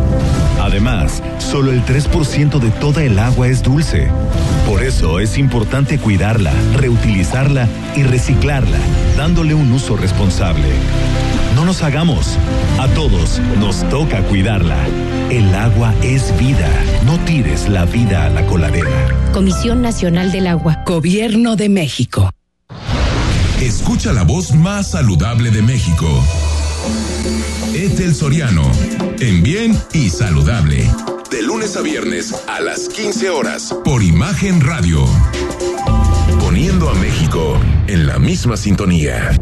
Además, 0.61 1.23
solo 1.39 1.71
el 1.71 1.83
3% 1.83 2.59
de 2.59 2.69
toda 2.69 3.03
el 3.03 3.17
agua 3.17 3.47
es 3.47 3.63
dulce. 3.63 4.11
Por 4.67 4.83
eso 4.83 5.19
es 5.19 5.39
importante 5.39 5.97
cuidarla, 5.97 6.53
reutilizarla 6.75 7.67
y 7.95 8.03
reciclarla, 8.03 8.77
dándole 9.17 9.55
un 9.55 9.71
uso 9.71 9.97
responsable. 9.97 10.67
No 11.55 11.65
nos 11.65 11.81
hagamos. 11.81 12.37
A 12.79 12.87
todos 12.89 13.39
nos 13.59 13.83
toca 13.89 14.21
cuidarla. 14.23 14.77
El 15.31 15.55
agua 15.55 15.91
es 16.03 16.37
vida. 16.37 16.69
No 17.03 17.17
tires 17.25 17.67
la 17.67 17.85
vida 17.85 18.25
a 18.25 18.29
la 18.29 18.45
coladera. 18.45 18.91
Comisión 19.33 19.81
Nacional 19.81 20.31
del 20.31 20.45
Agua. 20.45 20.83
Gobierno 20.85 21.55
de 21.55 21.69
México. 21.69 22.29
Escucha 23.65 24.13
la 24.13 24.21
voz 24.21 24.53
más 24.53 24.91
saludable 24.91 25.49
de 25.49 25.63
México. 25.63 26.05
Etel 27.73 28.13
Soriano, 28.13 28.61
en 29.19 29.41
bien 29.41 29.75
y 29.91 30.11
saludable. 30.11 30.87
De 31.31 31.41
lunes 31.41 31.75
a 31.75 31.81
viernes 31.81 32.43
a 32.47 32.61
las 32.61 32.87
15 32.89 33.31
horas 33.31 33.75
por 33.83 34.03
Imagen 34.03 34.61
Radio. 34.61 35.03
Poniendo 36.39 36.91
a 36.91 36.93
México 36.93 37.59
en 37.87 38.05
la 38.05 38.19
misma 38.19 38.55
sintonía. 38.55 39.35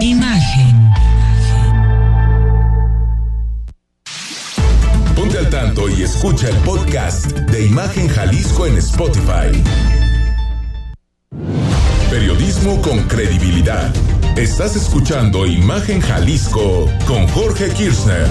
Imagen. 0.00 0.90
Ponte 5.14 5.36
al 5.36 5.50
tanto 5.50 5.86
y 5.90 6.02
escucha 6.02 6.48
el 6.48 6.56
podcast 6.64 7.26
de 7.26 7.66
Imagen 7.66 8.08
Jalisco 8.08 8.66
en 8.66 8.78
Spotify. 8.78 10.09
Periodismo 12.20 12.82
con 12.82 12.98
credibilidad. 13.04 13.90
Estás 14.36 14.76
escuchando 14.76 15.46
Imagen 15.46 16.02
Jalisco 16.02 16.86
con 17.06 17.26
Jorge 17.28 17.70
Kirchner. 17.70 18.26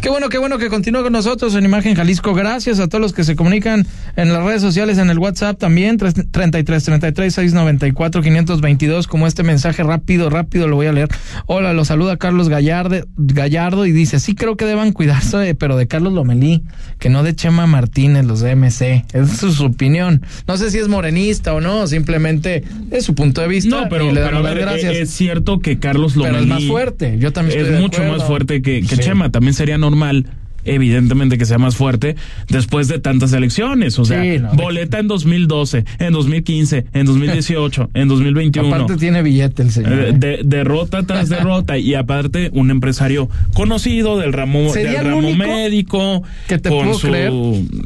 Qué 0.00 0.08
bueno, 0.08 0.30
qué 0.30 0.38
bueno 0.38 0.56
que 0.56 0.70
continúa 0.70 1.02
con 1.02 1.12
nosotros 1.12 1.54
en 1.54 1.66
Imagen 1.66 1.94
Jalisco. 1.94 2.32
Gracias 2.32 2.80
a 2.80 2.88
todos 2.88 3.02
los 3.02 3.12
que 3.12 3.24
se 3.24 3.36
comunican 3.36 3.86
en 4.16 4.32
las 4.32 4.42
redes 4.44 4.62
sociales, 4.62 4.98
en 4.98 5.10
el 5.10 5.18
WhatsApp 5.18 5.58
también, 5.58 5.96
33 5.98 6.84
33 6.84 7.34
694 7.34 8.22
522, 8.22 9.06
como 9.06 9.26
este 9.26 9.42
mensaje 9.42 9.82
rápido, 9.82 10.30
rápido 10.30 10.68
lo 10.68 10.76
voy 10.76 10.86
a 10.86 10.92
leer. 10.92 11.08
Hola, 11.46 11.72
lo 11.72 11.84
saluda 11.84 12.16
Carlos 12.16 12.48
Gallardo, 12.48 13.04
Gallardo 13.16 13.86
y 13.86 13.92
dice, 13.92 14.20
sí 14.20 14.34
creo 14.34 14.56
que 14.56 14.64
deban 14.64 14.92
cuidarse, 14.92 15.54
pero 15.54 15.76
de 15.76 15.86
Carlos 15.86 16.12
Lomelí, 16.12 16.62
que 16.98 17.08
no 17.10 17.22
de 17.22 17.34
Chema 17.34 17.66
Martínez, 17.66 18.24
los 18.24 18.40
de 18.40 18.54
MC. 18.56 19.04
Esa 19.12 19.46
es 19.48 19.54
su 19.54 19.64
opinión. 19.64 20.22
No 20.46 20.56
sé 20.56 20.70
si 20.70 20.78
es 20.78 20.88
morenista 20.88 21.54
o 21.54 21.60
no, 21.60 21.86
simplemente 21.86 22.64
es 22.90 23.04
su 23.04 23.14
punto 23.14 23.40
de 23.40 23.48
vista. 23.48 23.82
No, 23.82 23.88
pero, 23.88 24.12
le 24.12 24.20
pero 24.20 24.38
a 24.38 24.42
ver, 24.42 24.58
gracias. 24.58 24.92
es, 24.94 24.98
es 25.02 25.10
cierto 25.10 25.60
que 25.60 25.78
Carlos 25.78 26.14
Pero 26.14 26.26
Lomelí 26.26 26.42
es 26.42 26.48
más 26.48 26.64
fuerte, 26.64 27.16
yo 27.18 27.32
también 27.32 27.58
estoy 27.58 27.72
es 27.72 27.76
de 27.76 27.82
mucho 27.82 28.02
acuerdo. 28.02 28.18
más 28.18 28.26
fuerte 28.26 28.62
que, 28.62 28.80
que 28.82 28.96
Sí. 28.96 29.02
Chema. 29.02 29.30
También 29.30 29.54
sería 29.54 29.78
normal, 29.78 30.26
evidentemente, 30.64 31.38
que 31.38 31.44
sea 31.46 31.58
más 31.58 31.76
fuerte 31.76 32.16
después 32.48 32.88
de 32.88 32.98
tantas 32.98 33.32
elecciones. 33.32 33.98
O 33.98 34.04
sea, 34.04 34.22
Sí, 34.22 34.38
no, 34.38 34.52
boleta 34.54 34.98
en 34.98 35.08
2012, 35.08 35.84
en 35.98 36.12
2015, 36.12 36.86
en 36.92 37.06
2018, 37.06 37.90
en 37.94 38.08
2021. 38.08 38.68
Aparte 38.74 38.96
tiene 38.96 39.22
billete 39.22 39.62
el 39.62 39.70
señor. 39.70 39.92
Eh, 39.92 40.08
¿eh? 40.08 40.12
de- 40.16 40.40
derrota 40.44 41.02
tras 41.04 41.28
derrota 41.28 41.78
y 41.78 41.94
aparte 41.94 42.50
un 42.52 42.70
empresario 42.70 43.28
conocido 43.54 44.18
del 44.18 44.32
ramo 44.32 44.72
¿Sería 44.72 44.98
del 45.02 45.06
el 45.06 45.12
ramo 45.14 45.34
médico 45.34 46.22
que 46.48 46.58
te 46.58 46.68
con 46.68 46.94
su 46.94 47.08
creer? 47.08 47.32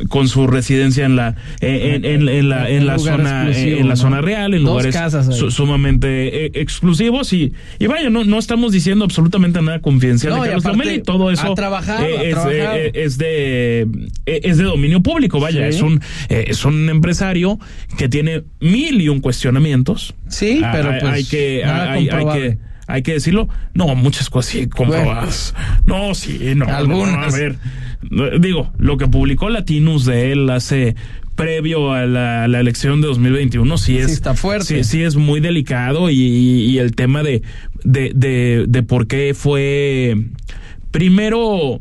con 0.09 0.29
su 0.29 0.47
residencia 0.47 1.05
en 1.07 1.17
la 1.17 1.37
eh, 1.61 1.95
en, 1.95 2.05
en- 2.05 2.29
en 2.29 2.49
la 2.49 2.69
en 2.71 2.87
la 2.87 2.99
zona 2.99 3.51
eh, 3.51 3.79
en 3.79 3.89
la 3.89 3.95
¿no? 3.95 4.01
zona 4.01 4.21
real 4.21 4.55
en 4.55 4.65
Dos 4.65 4.85
lugares 4.85 5.37
su- 5.37 5.51
sumamente 5.51 6.47
eh, 6.47 6.51
exclusivos 6.55 7.33
y 7.33 7.53
y 7.79 7.87
vaya 7.87 8.11
no 8.11 8.25
no 8.25 8.39
estamos 8.39 8.73
diciendo 8.73 9.05
absolutamente 9.05 9.61
nada 9.63 9.81
confidencial 9.81 10.35
No, 10.35 10.43
de 10.43 10.49
y 10.49 10.51
Carlos 10.51 10.65
aparte, 10.67 10.85
Lomelí, 10.85 11.03
todo 11.03 11.31
eso 11.31 11.43
eh, 11.43 11.47
ha 11.47 11.49
es, 11.51 11.55
trabajado. 11.55 12.07
Eh, 12.73 12.91
es 12.95 13.19
de 13.19 13.83
eh, 14.27 14.41
es 14.45 14.57
de 14.59 14.65
dominio 14.65 15.03
público 15.03 15.41
vaya 15.41 15.63
Sí. 15.71 15.77
es 15.77 15.83
un 15.83 16.01
eh, 16.29 16.45
es 16.49 16.65
un 16.65 16.89
empresario 16.89 17.59
que 17.99 18.09
tiene 18.09 18.43
mil 18.61 19.01
y 19.01 19.09
un 19.09 19.21
cuestionamientos 19.21 20.15
Sí, 20.29 20.61
Ah, 20.65 20.71
pero 20.73 20.91
hay, 20.91 21.01
pues, 21.01 21.13
hay 21.13 21.25
que 21.25 21.63
nada 21.65 21.93
hay, 21.93 22.07
que 22.07 22.59
hay 22.87 23.03
que 23.03 23.13
decirlo, 23.15 23.49
no, 23.73 23.95
muchas 23.95 24.29
cosas 24.29 24.53
sí 24.53 24.67
comprobadas. 24.69 25.55
No, 25.87 26.15
sí, 26.15 26.39
no. 26.55 26.67
Algunas. 26.67 27.15
no, 27.33 27.37
a 27.37 27.39
ver, 27.41 27.57
digo, 28.41 28.73
lo 28.79 28.99
que 28.99 29.09
publicó 29.09 29.49
Latinus 29.49 30.05
de 30.05 30.33
él 30.33 30.51
hace 30.51 30.95
previo 31.35 31.93
a 31.95 32.05
la, 32.05 32.47
la 32.47 32.61
elección 32.61 33.01
de 33.01 33.07
2021 33.09 33.79
sí 33.79 33.97
es 33.97 34.07
Sí, 34.09 34.13
está 34.13 34.35
fuerte. 34.35 34.67
sí, 34.67 34.85
sí 34.85 35.03
es 35.03 35.17
muy 35.17 35.41
delicado 35.41 36.11
y, 36.11 36.17
y 36.21 36.79
el 36.79 36.95
tema 36.95 37.23
de, 37.23 37.41
de, 37.85 38.13
de, 38.15 38.67
de 38.69 38.83
por 38.83 39.07
qué 39.07 39.33
fue 39.35 40.17
primero 40.91 41.81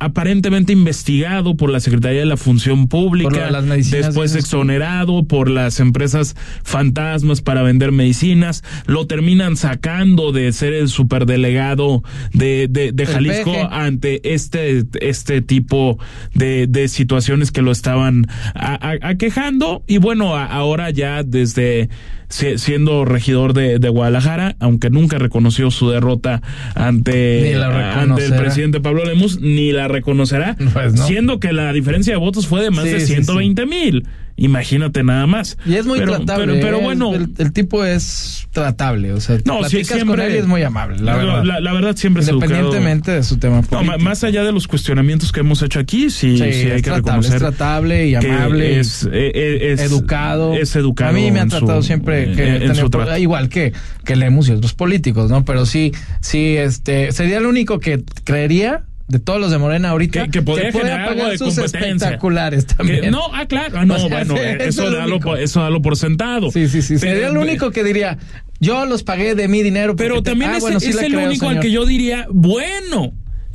aparentemente 0.00 0.72
investigado 0.72 1.56
por 1.56 1.70
la 1.70 1.80
Secretaría 1.80 2.20
de 2.20 2.26
la 2.26 2.36
Función 2.36 2.86
Pública, 2.88 3.30
de 3.46 3.50
las 3.50 3.64
medicinas, 3.64 4.06
después 4.06 4.34
exonerado 4.36 5.24
por 5.26 5.50
las 5.50 5.80
empresas 5.80 6.36
fantasmas 6.62 7.40
para 7.40 7.62
vender 7.62 7.90
medicinas, 7.90 8.62
lo 8.86 9.06
terminan 9.06 9.56
sacando 9.56 10.30
de 10.32 10.52
ser 10.52 10.72
el 10.72 10.88
superdelegado 10.88 12.02
de, 12.32 12.68
de, 12.70 12.92
de 12.92 13.06
Jalisco 13.06 13.52
ante 13.72 14.34
este, 14.34 14.84
este 15.00 15.42
tipo 15.42 15.98
de, 16.34 16.66
de 16.68 16.88
situaciones 16.88 17.50
que 17.50 17.62
lo 17.62 17.72
estaban 17.72 18.26
a- 18.54 18.74
a- 18.92 19.08
aquejando 19.08 19.82
y 19.88 19.98
bueno, 19.98 20.36
a- 20.36 20.46
ahora 20.46 20.90
ya 20.90 21.22
desde 21.24 21.88
siendo 22.28 23.04
regidor 23.04 23.54
de, 23.54 23.78
de 23.78 23.88
Guadalajara, 23.88 24.56
aunque 24.60 24.90
nunca 24.90 25.18
reconoció 25.18 25.70
su 25.70 25.90
derrota 25.90 26.42
ante, 26.74 27.54
la 27.56 28.00
ante 28.00 28.24
el 28.24 28.34
presidente 28.34 28.80
Pablo 28.80 29.04
Lemus, 29.04 29.40
ni 29.40 29.72
la 29.72 29.88
reconocerá, 29.88 30.56
Pues 30.72 30.94
no. 30.94 31.06
siendo 31.06 31.40
que 31.40 31.52
la 31.52 31.72
diferencia 31.72 32.12
de 32.12 32.18
votos 32.18 32.46
fue 32.46 32.62
de 32.62 32.70
más 32.70 32.84
Sí, 32.84 32.90
de 32.90 33.00
sí, 33.00 33.06
120 33.14 33.66
mil. 33.66 34.06
Imagínate 34.38 35.02
nada 35.02 35.26
más. 35.26 35.58
Y 35.66 35.74
es 35.74 35.84
muy 35.84 35.98
pero, 35.98 36.16
tratable. 36.16 36.46
Pero, 36.46 36.60
pero 36.60 36.78
¿eh? 36.78 36.82
bueno, 36.84 37.14
el, 37.14 37.28
el 37.38 37.52
tipo 37.52 37.84
es 37.84 38.46
tratable. 38.52 39.12
O 39.12 39.20
sea, 39.20 39.36
no, 39.44 39.64
sí, 39.64 39.82
con 40.06 40.20
él 40.20 40.34
y 40.34 40.38
es 40.38 40.46
muy 40.46 40.62
amable, 40.62 41.00
la 41.00 41.12
no, 41.12 41.18
verdad. 41.18 41.44
La, 41.44 41.60
la 41.60 41.72
verdad 41.72 41.96
siempre 41.96 42.22
es 42.22 42.28
educado. 42.28 42.52
Independientemente 42.52 43.10
de 43.10 43.22
su 43.24 43.36
tema 43.38 43.62
político. 43.62 43.98
más 43.98 44.22
allá 44.24 44.44
de 44.44 44.52
los 44.52 44.68
cuestionamientos 44.68 45.32
que 45.32 45.40
hemos 45.40 45.60
hecho 45.62 45.80
aquí, 45.80 46.10
sí, 46.10 46.38
sí, 46.38 46.38
Sí, 46.38 46.42
hay 46.44 46.52
es 46.52 46.74
que 46.76 46.82
tratable, 46.82 46.96
reconocer. 47.02 47.34
es 47.34 47.38
tratable 47.40 48.06
y 48.06 48.14
amable 48.14 48.78
Es, 48.80 49.04
eh, 49.04 49.32
eh, 49.34 49.72
es- 49.72 49.80
educado. 49.80 50.54
Es 50.54 50.74
educado. 50.76 51.10
A 51.10 51.12
mí 51.12 51.30
me 51.32 51.40
han 51.40 51.50
su- 51.50 51.58
tratado 51.58 51.82
siempre 51.82 52.32
que 52.32 52.56
en- 52.64 52.74
su 52.74 52.88
igual 53.18 53.48
que, 53.48 53.72
que 54.04 54.16
Lemus 54.16 54.48
y 54.48 54.52
otros 54.52 54.74
políticos, 54.74 55.30
¿no? 55.30 55.44
Pero 55.44 55.66
sí, 55.66 55.92
sí, 56.20 56.56
este, 56.56 57.10
sería 57.12 57.38
el 57.38 57.46
único 57.46 57.80
que 57.80 58.02
creería 58.24 58.84
de 59.08 59.18
todos 59.18 59.40
los 59.40 59.50
de 59.50 59.58
Morena 59.58 59.88
ahorita 59.90 60.24
Que- 60.24 60.30
que 60.30 60.42
podría 60.42 60.70
generar 60.70 61.08
algo 61.08 61.28
de 61.28 61.38
sus 61.38 61.54
competencia. 61.54 61.88
espectaculares 61.88 62.66
también. 62.66 63.00
Que- 63.00 63.10
no, 63.10 63.22
ah, 63.32 63.46
claro. 63.46 63.78
Ah, 63.78 63.84
no, 63.86 63.94
O 63.94 63.98
sea, 63.98 64.08
bueno, 64.08 64.36
es 64.60 64.60
eso, 64.68 64.86
el 64.88 64.94
dalo 64.94 65.18
por, 65.18 65.38
eso 65.40 65.60
dalo 65.60 65.80
por 65.82 65.96
sentado. 65.96 66.50
Sí, 66.50 66.68
sí, 66.68 66.82
sí. 66.82 66.96
Pero- 67.00 67.12
sería 67.12 67.28
el 67.28 67.36
único 67.38 67.70
que 67.70 67.82
diría, 67.84 68.18
yo 68.60 68.84
los 68.86 69.02
pagué 69.02 69.34
de 69.34 69.48
mi 69.48 69.62
dinero. 69.62 69.96
Pero 69.96 70.22
te- 70.22 70.30
también 70.30 70.50
ah, 70.52 70.56
es, 70.58 70.60
bueno, 70.62 70.78
sí 70.80 70.90
es 70.90 70.96
le 70.96 71.06
el 71.06 71.12
creo, 71.14 71.26
único 71.26 71.48
al 71.48 71.60
que 71.60 71.70
yo 71.70 71.86
diría, 71.86 72.26
bueno, 72.30 73.12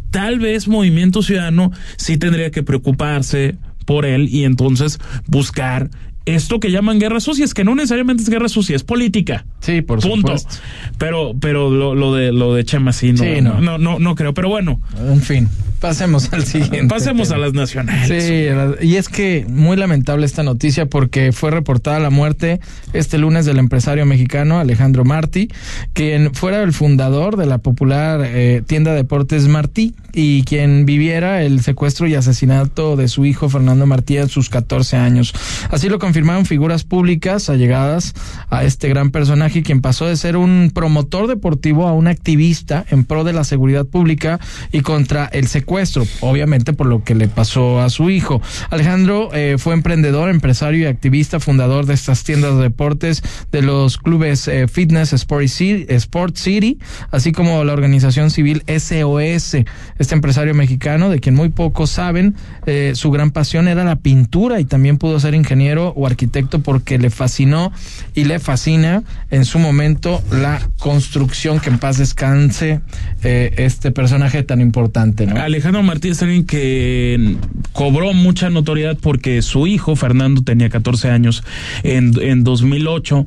tal 0.10 0.40
vez 0.40 0.68
Movimiento 0.68 1.22
Ciudadano 1.22 1.72
sí 1.98 2.18
tendría 2.18 2.50
que 2.52 2.64
preocuparse 2.64 3.56
por 3.86 4.06
él 4.06 4.30
y 4.30 4.46
entonces 4.46 5.00
buscar 5.28 5.90
esto 6.26 6.60
que 6.60 6.72
llaman 6.72 7.00
guerra 7.00 7.20
sucia, 7.20 7.44
es 7.46 7.54
que 7.54 7.64
no 7.64 7.76
necesariamente 7.76 8.24
es 8.24 8.30
guerra 8.30 8.48
sucia, 8.50 8.76
es 8.76 8.84
política. 8.84 9.46
Sí, 9.60 9.82
por 9.82 10.00
Punto. 10.00 10.38
supuesto. 10.38 10.56
Pero, 10.98 11.34
pero 11.40 11.70
lo, 11.70 11.96
lo 11.96 12.14
de 12.14 12.32
lo 12.32 12.54
de 12.54 12.64
Chema 12.64 12.94
sí, 12.94 13.12
no, 13.12 13.18
Sí, 13.24 13.42
no. 13.42 13.60
no. 13.60 13.78
no, 13.78 14.00
no, 14.00 14.16
creo. 14.16 14.34
Pero 14.34 14.50
bueno, 14.50 14.80
En 15.10 15.22
fin, 15.22 15.50
pasemos 15.84 16.32
al 16.32 16.46
siguiente. 16.46 16.88
pasemos 16.88 17.32
a 17.32 17.38
las 17.38 17.54
nacionales. 17.54 18.08
Sí, 18.08 18.88
y 18.88 18.96
es 18.96 19.10
que 19.10 19.46
muy 19.50 19.76
lamentable 19.76 20.26
esta 20.26 20.42
noticia 20.42 20.86
porque 20.86 21.34
fue 21.34 21.52
reportada 21.52 22.00
la 22.00 22.10
muerte 22.10 22.62
este 22.94 23.18
lunes 23.18 23.46
del 23.46 23.60
empresario 23.60 24.06
mexicano 24.06 24.60
Alejandro 24.60 25.04
Martí, 25.04 25.50
quien 25.92 26.34
fuera 26.34 26.64
el 26.64 26.72
fundador 26.72 27.36
de 27.36 27.48
la 27.48 27.58
popular 27.58 28.22
eh, 28.24 28.64
tienda 28.66 28.92
de 28.92 28.98
deportes 28.98 29.50
Martí 29.50 29.94
y 30.14 30.44
quien 30.44 30.86
viviera 30.86 31.44
el 31.44 31.62
secuestro 31.62 32.08
y 32.08 32.16
asesinato 32.16 32.96
de 32.96 33.10
su 33.10 33.26
hijo 33.26 33.50
Fernando 33.50 33.86
Martí 33.86 34.16
en 34.16 34.30
sus 34.30 34.50
14 34.50 34.96
años. 34.96 35.34
Así 35.70 35.90
lo 35.90 36.00
confirmaron 36.00 36.46
figuras 36.46 36.86
públicas 36.86 37.50
allegadas 37.50 38.14
a 38.50 38.64
este 38.64 38.88
gran 38.88 39.12
personaje, 39.12 39.64
quien 39.64 39.82
pasó 39.82 40.06
de 40.06 40.16
ser 40.16 40.38
un 40.38 40.72
promotor 40.74 41.28
deportivo 41.28 41.90
a 41.90 41.94
un 41.94 42.08
activista 42.08 42.86
en 42.90 43.04
pro 43.04 43.26
de 43.26 43.34
la 43.34 43.44
seguridad 43.44 43.86
pública 43.86 44.40
y 44.72 44.82
contra 44.82 45.26
el 45.26 45.48
secuestro, 45.48 45.73
obviamente 46.22 46.74
por 46.74 46.88
lo 46.88 47.04
que 47.04 47.16
le 47.16 47.28
pasó 47.28 47.82
a 47.82 47.90
su 47.90 48.10
hijo. 48.10 48.42
Alejandro 48.70 49.30
eh, 49.34 49.56
fue 49.58 49.74
emprendedor, 49.74 50.30
empresario 50.30 50.84
y 50.84 50.86
activista, 50.86 51.40
fundador 51.40 51.86
de 51.86 51.94
estas 51.94 52.24
tiendas 52.24 52.56
de 52.58 52.64
deportes, 52.64 53.24
de 53.52 53.62
los 53.62 53.98
clubes 53.98 54.48
eh, 54.48 54.68
Fitness 54.68 55.14
Sport 55.14 55.48
City, 55.48 55.88
City, 56.36 56.80
así 57.12 57.32
como 57.32 57.64
la 57.64 57.74
organización 57.74 58.30
civil 58.30 58.64
SOS. 58.68 59.56
Este 59.98 60.16
empresario 60.16 60.54
mexicano, 60.54 61.10
de 61.10 61.20
quien 61.20 61.36
muy 61.36 61.50
pocos 61.50 61.90
saben, 61.90 62.36
eh, 62.66 62.94
su 62.96 63.12
gran 63.12 63.32
pasión 63.32 63.68
era 63.68 63.84
la 63.84 63.96
pintura 63.96 64.60
y 64.60 64.66
también 64.66 64.98
pudo 64.98 65.20
ser 65.20 65.34
ingeniero 65.34 65.94
o 65.96 66.06
arquitecto 66.06 66.60
porque 66.60 67.00
le 67.00 67.10
fascinó 67.10 67.72
y 68.14 68.26
le 68.26 68.40
fascina 68.40 69.04
en 69.32 69.46
su 69.46 69.60
momento 69.60 70.22
la 70.32 70.62
construcción 70.78 71.60
que 71.60 71.70
en 71.70 71.80
paz 71.80 71.98
descanse 71.98 72.82
este 73.24 73.92
personaje 73.92 74.44
tan 74.44 74.62
importante, 74.62 75.26
¿no? 75.26 75.36
Martí 75.72 76.10
es 76.10 76.22
alguien 76.22 76.46
que 76.46 77.38
cobró 77.72 78.14
mucha 78.14 78.50
notoriedad 78.50 78.98
porque 79.00 79.42
su 79.42 79.68
hijo, 79.68 79.96
Fernando, 79.96 80.44
tenía 80.44 80.70
14 80.70 81.10
años 81.10 81.44
en, 81.84 82.14
en 82.22 82.44
2008 82.44 83.26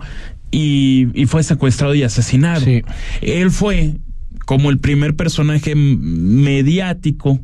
y, 0.51 1.09
y 1.15 1.27
fue 1.27 1.43
secuestrado 1.43 1.95
y 1.95 2.03
asesinado. 2.03 2.65
Sí. 2.65 2.83
Él 3.23 3.51
fue 3.51 3.95
como 4.45 4.71
el 4.71 4.79
primer 4.79 5.17
personaje 5.17 5.75
mediático 5.75 7.41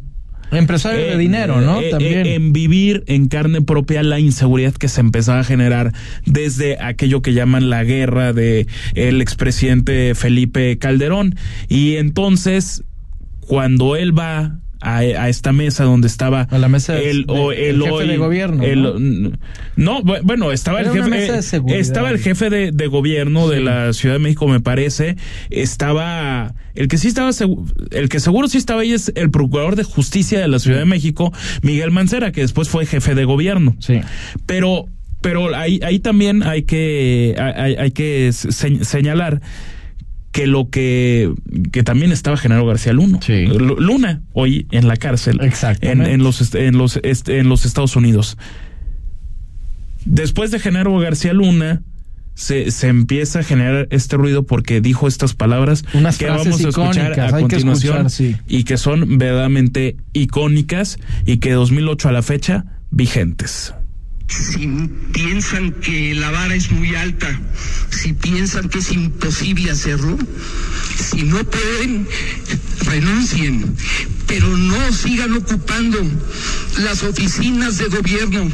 Empresario 0.53 1.07
de 1.07 1.17
dinero, 1.17 1.61
¿no? 1.61 1.81
eh, 1.81 1.89
eh, 1.89 1.91
También. 1.91 2.27
En 2.27 2.53
vivir 2.53 3.05
en 3.07 3.29
carne 3.29 3.63
propia 3.63 4.03
la 4.03 4.21
inseguridad 4.21 4.75
que 4.75 4.89
se 4.89 5.01
empezaba 5.01 5.41
a 5.41 5.45
generar 5.45 5.93
desde 6.27 6.81
aquello 6.81 7.23
que 7.23 7.33
llaman 7.33 7.71
la 7.71 7.85
guerra 7.85 8.33
de 8.33 8.67
el 8.95 9.23
expresidente 9.23 10.15
Felipe 10.15 10.77
Calderón. 10.79 11.37
Y 11.69 11.97
entonces, 11.97 12.85
cuando 13.41 13.97
él 13.97 14.17
va 14.17 14.59
a, 14.83 14.99
a 14.99 15.29
esta 15.29 15.53
mesa 15.53 15.85
donde 15.85 16.09
estaba 16.09 16.43
A 16.51 16.59
la 16.59 16.69
mesa 16.69 16.95
de- 16.95 17.11
el, 17.11 17.25
o- 17.29 17.51
de- 17.51 17.71
el 17.71 17.77
el 17.77 17.83
jefe 17.83 17.93
hoy- 17.93 18.09
de 18.09 18.17
gobierno, 18.17 18.63
el- 18.65 18.83
¿no? 18.83 19.33
no, 19.77 20.03
bu- 20.03 20.21
bueno, 20.23 20.53
estaba 20.53 20.81
Era 20.81 20.91
el 20.91 20.97
una 21.01 21.05
jefe, 21.17 21.33
mesa 21.33 21.61
de 21.61 21.75
eh, 21.75 21.79
estaba 21.81 22.11
el 22.11 22.19
jefe 22.19 22.51
de, 22.51 22.73
de 22.73 22.87
gobierno 22.89 23.49
de 23.49 23.61
la 23.61 23.93
Ciudad 23.93 24.17
de 24.17 24.19
México, 24.19 24.47
me 24.49 24.61
parece, 24.61 25.17
estaba, 25.51 26.55
el 26.75 26.89
que 26.89 26.99
sí 26.99 27.09
estaba, 27.09 27.31
el 27.91 28.09
que 28.09 28.21
seguro 28.21 28.49
sí 28.49 28.59
estaba 28.59 28.83
ahí 28.83 28.93
es 28.93 29.13
el 29.15 29.31
procurador 29.31 29.77
de 29.77 29.85
justicia 29.85 30.41
de 30.41 30.49
la 30.49 30.59
Ciudad 30.59 30.79
de 30.81 30.85
México, 30.85 31.33
Miguel 31.63 31.91
Mancera, 31.91 32.33
que 32.33 32.41
después 32.43 32.69
fue 32.69 32.85
jefe 32.87 33.15
de 33.15 33.25
gobierno. 33.25 33.77
Sí. 33.79 34.01
Pero, 34.47 34.87
pero 35.21 35.55
ahí, 35.55 35.81
ahí 35.85 35.99
también 36.01 36.43
hay 36.43 36.65
que, 36.65 37.35
hay, 37.39 37.77
hay 37.77 37.91
que 37.93 38.31
se- 38.33 38.85
señalar 38.85 39.41
que 40.33 40.47
lo 40.47 40.71
que, 40.71 41.31
que 41.73 41.83
también 41.83 42.11
estaba 42.11 42.37
Genaro 42.37 42.67
García 42.67 42.93
Luna, 42.95 43.21
Sí. 43.23 43.45
Lu- 43.47 43.79
Luna, 43.79 44.23
hoy 44.33 44.67
en 44.71 44.89
la 44.89 44.97
cárcel, 44.97 45.39
en, 45.83 46.03
en 46.03 46.23
los, 46.25 46.55
en 46.55 46.79
los, 46.79 46.99
en 47.03 47.49
los 47.49 47.65
Estados 47.67 47.95
Unidos. 47.97 48.37
Después 50.05 50.51
de 50.51 50.59
Genaro 50.59 50.99
García 50.99 51.33
Luna, 51.33 51.83
se, 52.35 52.71
se 52.71 52.89
empieza 52.89 53.41
a 53.41 53.43
generar 53.43 53.89
este 53.91 54.17
ruido 54.17 54.45
porque 54.45 54.81
dijo 54.81 55.07
estas 55.07 55.35
palabras 55.35 55.85
Unas 55.93 56.17
que 56.17 56.27
vamos 56.27 56.47
a 56.65 56.69
escuchar 56.69 57.21
a 57.21 57.27
que 57.27 57.41
continuación 57.43 58.07
escuchar, 58.07 58.11
sí. 58.11 58.37
y 58.49 58.65
que 58.65 58.79
son 58.79 59.19
verdaderamente 59.19 59.97
icónicas 60.15 60.99
y 61.27 61.37
que 61.37 61.51
de 61.51 61.55
2008 61.57 62.09
a 62.09 62.13
la 62.13 62.23
fecha 62.23 62.65
vigentes. 62.91 63.75
Si 64.33 64.67
piensan 65.13 65.73
que 65.73 66.15
la 66.15 66.31
vara 66.31 66.55
es 66.55 66.71
muy 66.71 66.95
alta, 66.95 67.29
si 67.91 68.15
piensan 68.15 68.69
que 68.69 68.79
es 68.79 68.91
imposible 68.91 69.71
hacerlo, 69.71 70.17
si 70.97 71.23
no 71.25 71.45
pueden, 71.45 72.09
renuncien, 72.87 73.77
pero 74.27 74.57
no 74.57 74.93
sigan 74.93 75.33
ocupando 75.35 75.99
las 76.79 77.03
oficinas 77.03 77.79
de 77.79 77.87
gobierno, 77.87 78.51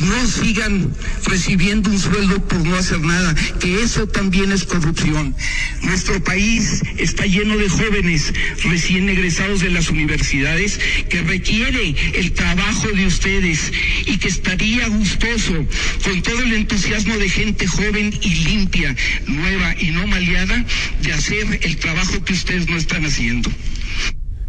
no 0.00 0.26
sigan 0.26 0.94
recibiendo 1.24 1.90
un 1.90 1.98
sueldo 1.98 2.42
por 2.46 2.58
no 2.64 2.76
hacer 2.76 3.00
nada, 3.00 3.34
que 3.60 3.82
eso 3.82 4.06
también 4.06 4.52
es 4.52 4.64
corrupción. 4.64 5.34
Nuestro 5.82 6.22
país 6.22 6.82
está 6.96 7.26
lleno 7.26 7.56
de 7.56 7.68
jóvenes 7.68 8.32
recién 8.64 9.08
egresados 9.08 9.60
de 9.60 9.70
las 9.70 9.90
universidades 9.90 10.78
que 11.08 11.22
requiere 11.22 11.94
el 12.14 12.32
trabajo 12.32 12.88
de 12.88 13.06
ustedes 13.06 13.72
y 14.06 14.18
que 14.18 14.28
estaría 14.28 14.88
gustoso 14.88 15.66
con 16.04 16.22
todo 16.22 16.40
el 16.40 16.52
entusiasmo 16.52 17.16
de 17.16 17.28
gente 17.28 17.66
joven 17.66 18.16
y 18.22 18.34
limpia, 18.44 18.94
nueva 19.26 19.74
y 19.78 19.90
no 19.90 20.06
maleada 20.06 20.64
de 21.02 21.12
hacer 21.12 21.60
el 21.62 21.76
trabajo 21.78 22.24
que 22.24 22.32
ustedes 22.32 22.68
no 22.68 22.76
están 22.76 23.04
haciendo. 23.04 23.50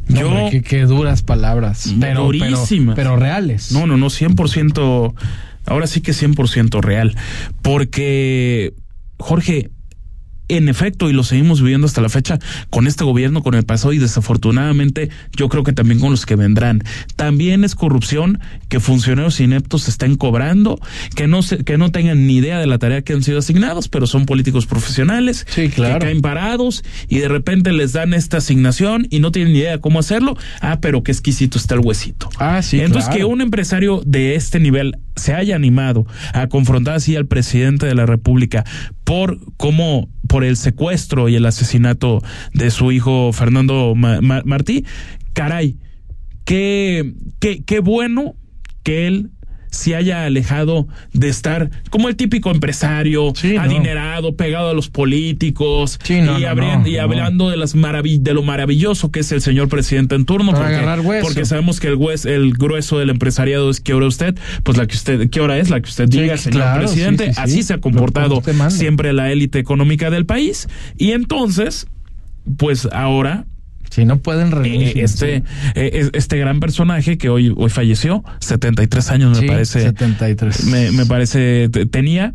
No, 0.10 0.20
Yo- 0.22 0.28
hombre, 0.30 0.49
qué, 0.51 0.62
qué 0.62 0.82
duras 0.84 1.22
palabras. 1.22 1.93
Pero, 1.99 1.99
pero, 1.99 2.24
Durísimas. 2.26 2.95
pero 2.95 3.16
reales. 3.18 3.72
No, 3.72 3.88
no, 3.88 3.97
no, 3.97 4.08
100%, 4.10 5.14
ahora 5.66 5.88
sí 5.88 6.01
que 6.01 6.14
100% 6.14 6.82
real. 6.82 7.16
Porque, 7.62 8.74
Jorge, 9.20 9.70
en 10.48 10.70
efecto, 10.70 11.10
y 11.10 11.14
lo 11.14 11.24
seguimos 11.24 11.62
viviendo 11.62 11.88
hasta 11.88 12.02
la 12.02 12.10
fecha 12.10 12.39
con 12.70 12.88
este 12.88 13.04
gobierno, 13.04 13.43
con 13.43 13.54
el 13.56 13.64
pasado 13.64 13.93
y 13.93 13.98
desafortunadamente 13.98 15.10
yo 15.36 15.50
creo 15.50 15.64
que 15.64 15.74
también 15.74 16.00
con 16.00 16.12
los 16.12 16.26
que 16.26 16.36
vendrán. 16.36 16.84
También 17.16 17.64
es 17.64 17.76
corrupción 17.76 18.39
que 18.70 18.80
funcionarios 18.80 19.39
ineptos 19.39 19.88
estén 19.88 20.16
cobrando, 20.16 20.80
que 21.16 21.28
no 21.28 21.41
se, 21.41 21.64
que 21.64 21.78
no 21.78 21.91
tengan 21.91 22.28
ni 22.28 22.38
idea 22.38 22.60
de 22.60 22.68
la 22.68 22.78
tarea 22.78 23.02
que 23.02 23.14
han 23.14 23.24
sido 23.24 23.39
asignados, 23.39 23.89
pero 23.89 24.08
son 24.08 24.26
políticos 24.26 24.66
profesionales 24.66 25.45
sí, 25.50 25.70
claro. 25.70 26.00
que 26.00 26.06
caen 26.06 26.22
parados 26.22 26.84
y 27.08 27.20
de 27.20 27.28
repente 27.28 27.72
les 27.72 27.93
dan 27.93 28.14
esta 28.14 28.38
asignación 28.38 29.08
y 29.10 29.20
no 29.20 29.32
tienen 29.32 29.54
ni 29.54 29.60
idea 29.60 29.72
de 29.72 29.80
cómo 29.80 30.00
hacerlo. 30.00 30.38
Ah, 30.62 30.80
pero 30.82 31.04
qué 31.04 31.12
exquisito 31.12 31.58
está 31.58 31.76
el 31.76 31.82
huesito. 31.82 32.30
Ah, 32.38 32.62
sí. 32.62 32.80
Entonces 32.80 33.10
claro. 33.10 33.18
que 33.18 33.26
un 33.26 33.41
empresario 33.41 34.02
de 34.06 34.36
este 34.36 34.60
nivel 34.60 34.98
se 35.16 35.34
haya 35.34 35.56
animado 35.56 36.06
a 36.34 36.48
confrontar 36.48 36.95
así 36.95 37.16
al 37.16 37.26
presidente 37.26 37.86
de 37.86 37.95
la 37.95 38.06
República 38.06 38.64
por 39.04 39.39
cómo 39.58 40.10
por 40.28 40.43
el 40.43 40.57
secuestro 40.57 41.30
y 41.30 41.36
el 41.36 41.45
asesinato 41.45 42.21
de 42.53 42.71
su 42.71 42.91
hijo 42.91 43.32
Fernando 43.34 43.95
Ma 43.95 44.21
Ma 44.21 44.41
Martí, 44.45 44.86
caray, 45.34 45.78
qué, 46.45 47.13
qué, 47.39 47.63
qué 47.63 47.80
bueno 47.80 48.36
que 48.84 49.07
él 49.07 49.32
se 49.70 49.95
haya 49.95 50.26
alejado 50.26 50.88
de 51.13 51.30
estar 51.30 51.70
como 51.89 52.07
el 52.09 52.15
típico 52.15 52.51
empresario 52.51 53.34
Sí, 53.36 53.53
no. 53.53 53.61
adinerado, 53.61 54.36
pegado 54.36 54.70
a 54.70 54.74
los 54.74 54.89
políticos 54.89 55.99
Sí, 56.03 56.22
no, 56.22 56.39
y, 56.39 56.43
no, 56.43 56.55
no, 56.55 56.88
y 56.88 56.97
hablando 56.97 57.49
de 57.49 57.57
las 57.57 57.76
maravi- 57.76 58.20
de 58.20 58.34
lo 58.34 58.43
maravilloso 58.43 59.11
que 59.11 59.20
es 59.20 59.32
el 59.32 59.41
señor 59.41 59.68
presidente 59.70 60.15
en 60.15 60.26
turno, 60.26 60.51
porque, 60.53 61.45
sabemos 61.45 61.80
que 61.80 61.88
el, 61.88 61.95
hues- 61.97 62.26
el 62.26 62.53
grueso 62.53 62.99
del 62.99 63.09
empresariado 63.09 63.70
es 63.70 63.82
qué 63.82 63.93
hora 63.93 64.07
usted, 64.07 64.36
pues 64.63 64.78
la 64.78 64.88
que 64.88 64.95
usted, 64.95 65.30
qué 65.30 65.41
hora 65.41 65.57
es 65.57 65.70
la 65.70 65.82
que 65.82 65.89
usted 65.89 66.05
Sí, 66.09 66.22
diga, 66.22 66.38
señor 66.38 66.61
claro, 66.61 66.80
presidente, 66.86 67.26
sí, 67.26 67.30
sí, 67.32 67.36
sí. 67.36 67.41
así 67.43 67.63
se 67.63 67.74
ha 67.74 67.78
que 67.78 67.82
comportado 67.82 68.41
siempre 68.70 69.13
la 69.13 69.32
élite 69.32 69.59
económica 69.59 70.09
del 70.09 70.26
país. 70.26 70.68
Y 70.97 71.11
entonces, 71.11 71.88
pues 72.57 72.88
ahora 72.91 73.45
Si 73.98 74.06
no 74.06 74.20
pueden 74.20 74.50
eh, 74.50 74.56
renunciar. 74.56 75.04
este, 75.04 75.36
eh, 75.76 75.89
es- 75.93 76.12
este 76.14 76.38
gran 76.38 76.60
personaje 76.60 77.18
que 77.18 77.30
hoy, 77.30 77.52
hoy 77.58 77.70
falleció, 77.70 78.24
73 78.39 79.10
años 79.10 79.41
me 79.41 79.48
parece, 79.48 79.82
73. 79.82 80.66
me, 80.66 80.91
me 80.91 81.06
parece 81.06 81.68
te- 81.70 81.86
tenía, 81.88 82.34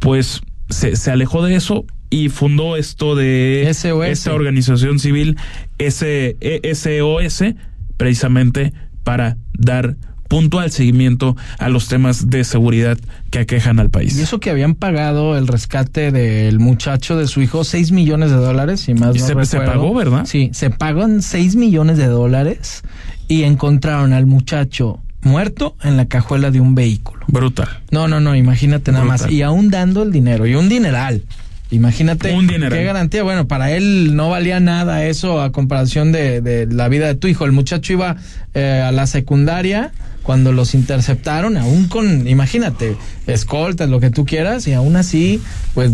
pues 0.00 0.40
se, 0.68 0.96
se 0.96 1.10
alejó 1.12 1.44
de 1.44 1.54
eso 1.54 1.86
y 2.10 2.30
fundó 2.30 2.76
esto 2.76 3.14
de 3.14 3.66
SOS. 3.72 4.06
esta 4.08 4.34
organización 4.34 4.98
civil 4.98 5.36
S- 5.78 6.36
E- 6.40 6.60
SOS 6.74 7.54
precisamente 7.96 8.72
para 9.04 9.36
dar 9.56 9.96
puntual 10.28 10.70
seguimiento 10.70 11.36
a 11.58 11.68
los 11.68 11.88
temas 11.88 12.28
de 12.30 12.44
seguridad 12.44 12.98
que 13.30 13.38
aquejan 13.40 13.80
al 13.80 13.90
país. 13.90 14.16
Y 14.18 14.22
eso 14.22 14.38
que 14.40 14.50
habían 14.50 14.74
pagado 14.74 15.36
el 15.38 15.48
rescate 15.48 16.12
del 16.12 16.60
muchacho 16.60 17.16
de 17.16 17.26
su 17.26 17.40
hijo, 17.42 17.64
6 17.64 17.92
millones 17.92 18.30
de 18.30 18.36
dólares, 18.36 18.80
si 18.80 18.94
más 18.94 19.16
Y 19.16 19.20
no 19.20 19.26
se- 19.26 19.44
se 19.46 19.58
recuerdo. 19.58 19.80
pagó, 19.82 19.94
¿verdad? 19.94 20.24
Sí, 20.26 20.50
se 20.52 20.70
pagan 20.70 21.22
6 21.22 21.56
millones 21.56 21.96
de 21.96 22.06
dólares 22.06 22.82
y 23.26 23.42
encontraron 23.44 24.12
al 24.12 24.26
muchacho 24.26 25.00
muerto 25.22 25.76
en 25.82 25.96
la 25.96 26.06
cajuela 26.06 26.50
de 26.50 26.60
un 26.60 26.74
vehículo. 26.74 27.24
Brutal. 27.28 27.68
No, 27.90 28.06
no, 28.06 28.20
no, 28.20 28.36
imagínate 28.36 28.92
nada 28.92 29.04
más. 29.04 29.30
Y 29.30 29.42
aún 29.42 29.70
dando 29.70 30.02
el 30.02 30.12
dinero, 30.12 30.46
y 30.46 30.54
un 30.54 30.68
dineral. 30.68 31.22
Imagínate 31.70 32.32
Un 32.34 32.46
dineral. 32.46 32.78
qué 32.78 32.84
garantía. 32.84 33.22
Bueno, 33.22 33.46
para 33.46 33.70
él 33.72 34.16
no 34.16 34.30
valía 34.30 34.58
nada 34.58 35.04
eso 35.04 35.42
a 35.42 35.52
comparación 35.52 36.12
de, 36.12 36.40
de 36.40 36.66
la 36.66 36.88
vida 36.88 37.08
de 37.08 37.14
tu 37.14 37.28
hijo. 37.28 37.44
El 37.44 37.52
muchacho 37.52 37.92
iba 37.92 38.16
eh, 38.54 38.82
a 38.82 38.90
la 38.90 39.06
secundaria 39.06 39.92
cuando 40.28 40.52
los 40.52 40.74
interceptaron, 40.74 41.56
aún 41.56 41.88
con, 41.88 42.28
imagínate, 42.28 42.98
escoltas, 43.26 43.88
lo 43.88 43.98
que 43.98 44.10
tú 44.10 44.26
quieras, 44.26 44.68
y 44.68 44.74
aún 44.74 44.96
así, 44.96 45.40
pues 45.72 45.90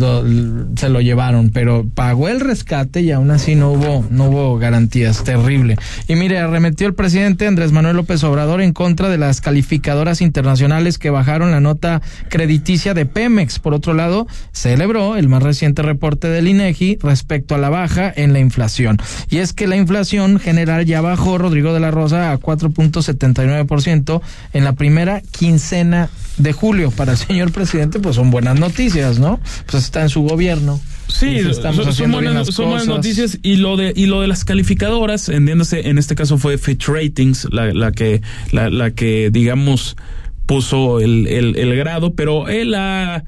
se 0.76 0.88
lo 0.88 1.00
llevaron. 1.00 1.50
Pero 1.50 1.86
pagó 1.94 2.28
el 2.28 2.40
rescate 2.40 3.00
y 3.02 3.12
aún 3.12 3.30
así 3.30 3.54
no 3.54 3.70
hubo, 3.70 4.04
no 4.10 4.24
hubo 4.24 4.58
garantías. 4.58 5.22
Terrible. 5.22 5.76
Y 6.08 6.16
mire, 6.16 6.38
arremetió 6.38 6.88
el 6.88 6.94
presidente 6.94 7.46
Andrés 7.46 7.70
Manuel 7.70 7.94
López 7.94 8.24
Obrador 8.24 8.60
en 8.60 8.72
contra 8.72 9.08
de 9.08 9.18
las 9.18 9.40
calificadoras 9.40 10.20
internacionales 10.20 10.98
que 10.98 11.10
bajaron 11.10 11.52
la 11.52 11.60
nota 11.60 12.02
crediticia 12.28 12.92
de 12.92 13.06
Pemex. 13.06 13.60
Por 13.60 13.72
otro 13.72 13.94
lado, 13.94 14.26
celebró 14.50 15.14
el 15.14 15.28
más 15.28 15.44
reciente 15.44 15.82
reporte 15.82 16.26
del 16.26 16.48
INEGI 16.48 16.98
respecto 17.00 17.54
a 17.54 17.58
la 17.58 17.70
baja 17.70 18.12
en 18.16 18.32
la 18.32 18.40
inflación. 18.40 18.96
Y 19.30 19.38
es 19.38 19.52
que 19.52 19.68
la 19.68 19.76
inflación 19.76 20.40
general 20.40 20.86
ya 20.86 21.00
bajó, 21.02 21.38
Rodrigo 21.38 21.72
de 21.72 21.78
la 21.78 21.92
Rosa, 21.92 22.32
a 22.32 22.40
4.79% 22.40 24.23
en 24.52 24.64
la 24.64 24.74
primera 24.74 25.20
quincena 25.20 26.08
de 26.38 26.52
julio. 26.52 26.90
Para 26.90 27.12
el 27.12 27.18
señor 27.18 27.52
presidente, 27.52 28.00
pues 28.00 28.16
son 28.16 28.30
buenas 28.30 28.58
noticias, 28.58 29.18
¿no? 29.18 29.40
Pues 29.66 29.84
está 29.84 30.02
en 30.02 30.08
su 30.08 30.22
gobierno. 30.22 30.80
Sí, 31.08 31.36
estamos 31.36 31.84
son, 31.84 31.94
son 31.94 32.12
buenas, 32.12 32.46
son 32.48 32.66
buenas 32.70 32.86
noticias 32.86 33.38
y 33.42 33.56
lo 33.56 33.76
de 33.76 33.92
y 33.94 34.06
lo 34.06 34.22
de 34.22 34.26
las 34.26 34.44
calificadoras, 34.44 35.28
entiéndase, 35.28 35.88
en 35.88 35.98
este 35.98 36.14
caso 36.14 36.38
fue 36.38 36.56
Fitch 36.56 36.88
Ratings 36.88 37.46
la, 37.50 37.72
la 37.74 37.92
que 37.92 38.22
la, 38.52 38.70
la 38.70 38.90
que 38.92 39.28
digamos 39.30 39.96
puso 40.46 41.00
el, 41.00 41.26
el, 41.26 41.56
el 41.56 41.76
grado, 41.76 42.14
pero 42.14 42.48
él 42.48 42.74
ha 42.74 43.24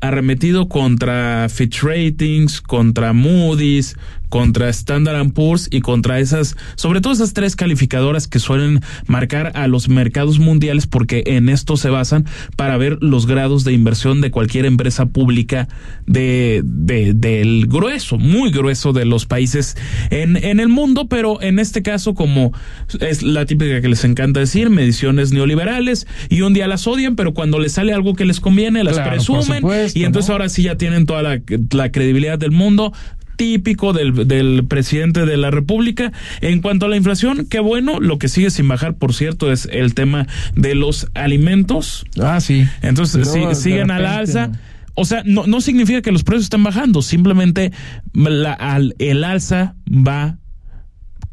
arremetido 0.00 0.68
contra 0.68 1.48
Fitch 1.50 1.82
Ratings, 1.82 2.60
contra 2.62 3.12
Moody's, 3.12 3.96
contra 4.30 4.70
Standard 4.70 5.32
Poor's 5.32 5.68
y 5.70 5.82
contra 5.82 6.18
esas, 6.20 6.56
sobre 6.76 7.02
todo 7.02 7.12
esas 7.12 7.34
tres 7.34 7.56
calificadoras 7.56 8.26
que 8.26 8.38
suelen 8.38 8.80
marcar 9.06 9.52
a 9.54 9.66
los 9.66 9.90
mercados 9.90 10.38
mundiales 10.38 10.86
porque 10.86 11.22
en 11.26 11.50
esto 11.50 11.76
se 11.76 11.90
basan 11.90 12.24
para 12.56 12.78
ver 12.78 12.96
los 13.02 13.26
grados 13.26 13.64
de 13.64 13.72
inversión 13.74 14.22
de 14.22 14.30
cualquier 14.30 14.64
empresa 14.64 15.06
pública 15.06 15.68
de, 16.06 16.62
de 16.64 17.12
del 17.12 17.66
grueso, 17.66 18.16
muy 18.16 18.50
grueso 18.50 18.92
de 18.92 19.04
los 19.04 19.26
países 19.26 19.76
en, 20.10 20.36
en 20.36 20.60
el 20.60 20.68
mundo, 20.68 21.08
pero 21.08 21.42
en 21.42 21.58
este 21.58 21.82
caso 21.82 22.14
como 22.14 22.52
es 23.00 23.22
la 23.22 23.44
típica 23.44 23.80
que 23.80 23.88
les 23.88 24.04
encanta 24.04 24.40
decir, 24.40 24.70
mediciones 24.70 25.32
neoliberales 25.32 26.06
y 26.28 26.42
un 26.42 26.54
día 26.54 26.66
las 26.68 26.86
odian, 26.86 27.16
pero 27.16 27.34
cuando 27.34 27.58
les 27.58 27.72
sale 27.72 27.92
algo 27.92 28.14
que 28.14 28.24
les 28.24 28.40
conviene 28.40 28.84
las 28.84 28.94
Claro, 28.94 29.10
presumen 29.10 29.60
supuesto, 29.60 29.98
y 29.98 30.04
entonces 30.04 30.28
¿no? 30.28 30.34
ahora 30.34 30.48
sí 30.48 30.62
ya 30.62 30.76
tienen 30.76 31.04
toda 31.06 31.22
la, 31.22 31.40
la 31.72 31.90
credibilidad 31.90 32.38
del 32.38 32.52
mundo 32.52 32.92
típico 33.40 33.94
del, 33.94 34.28
del 34.28 34.66
presidente 34.68 35.24
de 35.24 35.38
la 35.38 35.50
República. 35.50 36.12
En 36.42 36.60
cuanto 36.60 36.84
a 36.84 36.88
la 36.90 36.96
inflación, 36.98 37.46
qué 37.48 37.58
bueno, 37.58 37.98
lo 37.98 38.18
que 38.18 38.28
sigue 38.28 38.50
sin 38.50 38.68
bajar, 38.68 38.96
por 38.96 39.14
cierto, 39.14 39.50
es 39.50 39.66
el 39.72 39.94
tema 39.94 40.26
de 40.54 40.74
los 40.74 41.08
alimentos. 41.14 42.04
Ah, 42.20 42.38
sí. 42.42 42.66
Entonces, 42.82 43.32
siguen 43.54 43.90
a 43.90 43.98
la 43.98 44.18
alza. 44.18 44.50
O 44.94 45.06
sea, 45.06 45.22
no, 45.24 45.46
no 45.46 45.62
significa 45.62 46.02
que 46.02 46.12
los 46.12 46.22
precios 46.22 46.44
estén 46.44 46.62
bajando, 46.62 47.00
simplemente 47.00 47.72
la, 48.12 48.52
al- 48.52 48.94
el 48.98 49.24
alza 49.24 49.74
va 49.88 50.36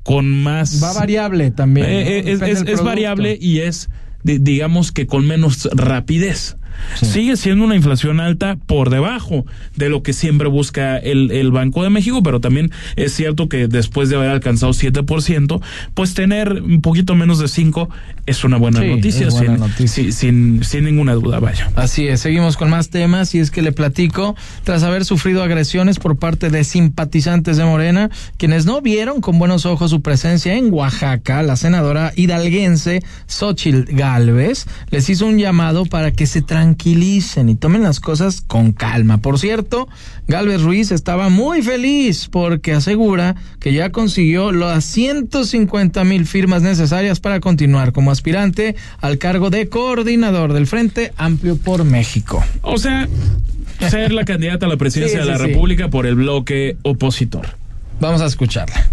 con 0.04 0.30
más... 0.44 0.82
Va 0.82 0.94
variable 0.94 1.52
también. 1.52 1.88
Eh, 1.90 2.24
¿no? 2.24 2.30
eh, 2.46 2.52
es, 2.52 2.62
es- 2.66 2.82
variable 2.84 3.38
y 3.42 3.60
es, 3.60 3.90
di- 4.24 4.38
digamos 4.38 4.94
que 4.94 5.08
con 5.08 5.28
menos 5.28 5.68
rapidez. 5.74 6.56
Sigue 7.02 7.38
siendo 7.38 7.64
una 7.66 7.76
inflación 7.76 8.20
alta 8.20 8.58
por 8.66 8.90
debajo 8.90 9.46
de 9.76 9.90
lo 9.90 10.04
que 10.04 10.14
siempre 10.14 10.48
busca 10.48 10.98
el, 10.98 11.32
el 11.32 11.52
Banco 11.52 11.84
de 11.84 11.90
México, 11.90 12.24
pero 12.24 12.40
también 12.40 12.72
es 12.96 13.14
cierto 13.14 13.50
que 13.50 13.68
después 13.68 14.10
de 14.10 14.16
haber 14.16 14.30
alcanzado 14.30 14.72
7%, 14.74 15.62
pues 15.94 16.14
tener 16.14 16.62
un 16.62 16.82
poquito 16.82 17.16
menos 17.16 17.40
de 17.40 17.48
5 17.48 17.90
es 18.26 18.44
una 18.44 18.58
buena 18.58 18.80
Sí, 18.82 18.88
noticia, 18.88 19.28
buena 19.30 19.52
sin, 19.54 19.60
noticia. 19.60 19.88
sin, 20.04 20.14
sin, 20.14 20.64
sin 20.64 20.86
ninguna 20.86 21.14
duda, 21.14 21.40
vaya. 21.40 21.72
Así 21.76 22.08
es, 22.08 22.22
seguimos 22.22 22.58
con 22.58 22.70
más 22.70 22.90
temas 22.90 23.34
y 23.36 23.40
es 23.40 23.52
que 23.52 23.62
le 23.62 23.72
platico, 23.72 24.36
tras 24.64 24.84
haber 24.84 25.06
sufrido 25.06 25.44
agresiones 25.44 26.00
por 26.00 26.18
parte 26.18 26.50
de 26.50 26.64
simpatizantes 26.64 27.58
de 27.58 27.66
Morena, 27.66 28.10
quienes 28.38 28.66
no 28.66 28.82
vieron 28.82 29.22
con 29.22 29.40
buenos 29.40 29.66
ojos 29.66 29.92
su 29.92 30.02
presencia 30.02 30.56
en 30.56 30.74
Oaxaca, 30.74 31.44
la 31.44 31.56
senadora 31.56 32.12
hidalguense 32.16 33.02
Xochil 33.28 33.86
Gálvez 33.90 34.66
les 34.90 35.10
hizo 35.10 35.26
un 35.26 35.38
llamado 35.38 35.86
para 35.86 36.12
que 36.12 36.26
se 36.26 36.42
tranquilicen 36.42 36.67
y 37.50 37.56
tomen 37.56 37.84
las 37.84 38.00
cosas 38.00 38.42
con 38.42 38.72
calma. 38.72 39.20
Por 39.20 39.40
cierto, 39.40 39.88
Gálvez 40.28 40.62
Ruiz 40.62 40.92
estaba 40.92 41.30
muy 41.30 41.62
feliz 41.62 42.28
porque 42.32 42.74
asegura 42.74 43.36
que 43.60 43.74
ya 43.74 43.92
consiguió 43.92 44.52
las 44.52 44.84
150 44.86 46.04
mil 46.04 46.26
firmas 46.26 46.62
necesarias 46.62 47.20
para 47.20 47.40
continuar 47.40 47.92
como 47.94 48.12
aspirante 48.12 48.76
al 49.00 49.18
cargo 49.18 49.50
de 49.50 49.70
coordinador 49.70 50.54
del 50.54 50.68
Frente 50.68 51.14
Amplio 51.18 51.58
por 51.58 51.84
México. 51.84 52.44
O 52.62 52.78
sea, 52.78 53.08
ser 53.90 54.12
la 54.12 54.26
candidata 54.26 54.66
a 54.66 54.70
la 54.70 54.78
presidencia 54.78 55.20
Sí, 55.20 55.26
de 55.26 55.32
la 55.32 55.38
sí, 55.38 55.44
sí. 55.46 55.50
República 55.52 55.90
por 55.90 56.06
el 56.06 56.16
bloque 56.16 56.78
opositor. 56.84 57.48
Vamos 58.00 58.22
a 58.22 58.26
escucharla. 58.26 58.90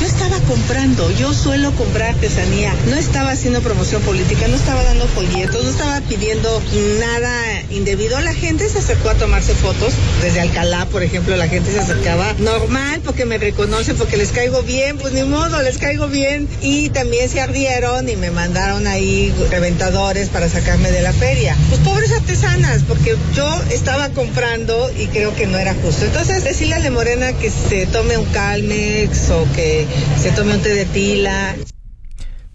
Yo 0.00 0.08
estaba 0.08 0.36
comprando. 0.48 1.10
Yo 1.12 1.32
suelo 1.32 1.70
comprar 1.72 2.14
artesanía. 2.14 2.74
No 2.88 2.96
estaba 2.96 3.30
haciendo 3.30 3.60
promoción 3.60 4.02
política, 4.02 4.48
no 4.48 4.56
estaba 4.56 4.82
dando 4.82 5.06
folletos, 5.06 5.62
no 5.62 5.70
estaba 5.70 6.00
pidiendo 6.00 6.62
nada 6.98 7.62
indebido. 7.70 8.20
La 8.20 8.34
gente 8.34 8.68
se 8.68 8.78
acercó 8.78 9.10
a 9.10 9.14
tomarse 9.14 9.54
fotos. 9.54 9.92
Desde 10.20 10.40
Alcalá, 10.40 10.86
por 10.86 11.02
ejemplo, 11.02 11.36
la 11.36 11.48
gente 11.48 11.70
se 11.72 11.78
acercaba 11.78 12.34
normal 12.38 13.00
porque 13.04 13.24
me 13.24 13.38
reconoce, 13.38 13.94
porque 13.94 14.16
les 14.16 14.30
caigo 14.30 14.62
bien. 14.62 14.98
Pues 14.98 15.12
ni 15.12 15.22
modo, 15.22 15.62
les 15.62 15.78
caigo 15.78 16.08
bien. 16.08 16.48
Y 16.60 16.88
también 16.90 17.28
se 17.28 17.40
ardieron 17.40 18.08
y 18.08 18.16
me 18.16 18.30
mandaron 18.30 18.86
ahí 18.86 19.32
reventadores 19.50 20.28
para 20.28 20.48
sacarme 20.48 20.90
de 20.90 21.02
la 21.02 21.12
feria. 21.12 21.56
Pues 21.68 21.80
pobres 21.82 22.12
artesanas, 22.12 22.82
porque 22.88 23.16
yo 23.34 23.62
estaba 23.70 24.08
comprando 24.08 24.90
y 24.98 25.06
creo 25.06 25.34
que 25.36 25.46
no 25.46 25.58
era 25.58 25.74
justo. 25.74 26.04
Entonces, 26.04 26.42
decirle 26.42 26.74
a 26.74 26.78
Le 26.80 26.90
Morena 26.90 27.32
que 27.34 27.50
se 27.50 27.86
tome 27.86 28.18
un 28.18 28.26
Calmex 28.26 29.30
o 29.30 29.46
que 29.54 29.71
se 30.18 30.32
tome 30.32 30.54
un 30.54 30.60
té 30.62 30.74
de 30.74 30.84
tila. 30.86 31.54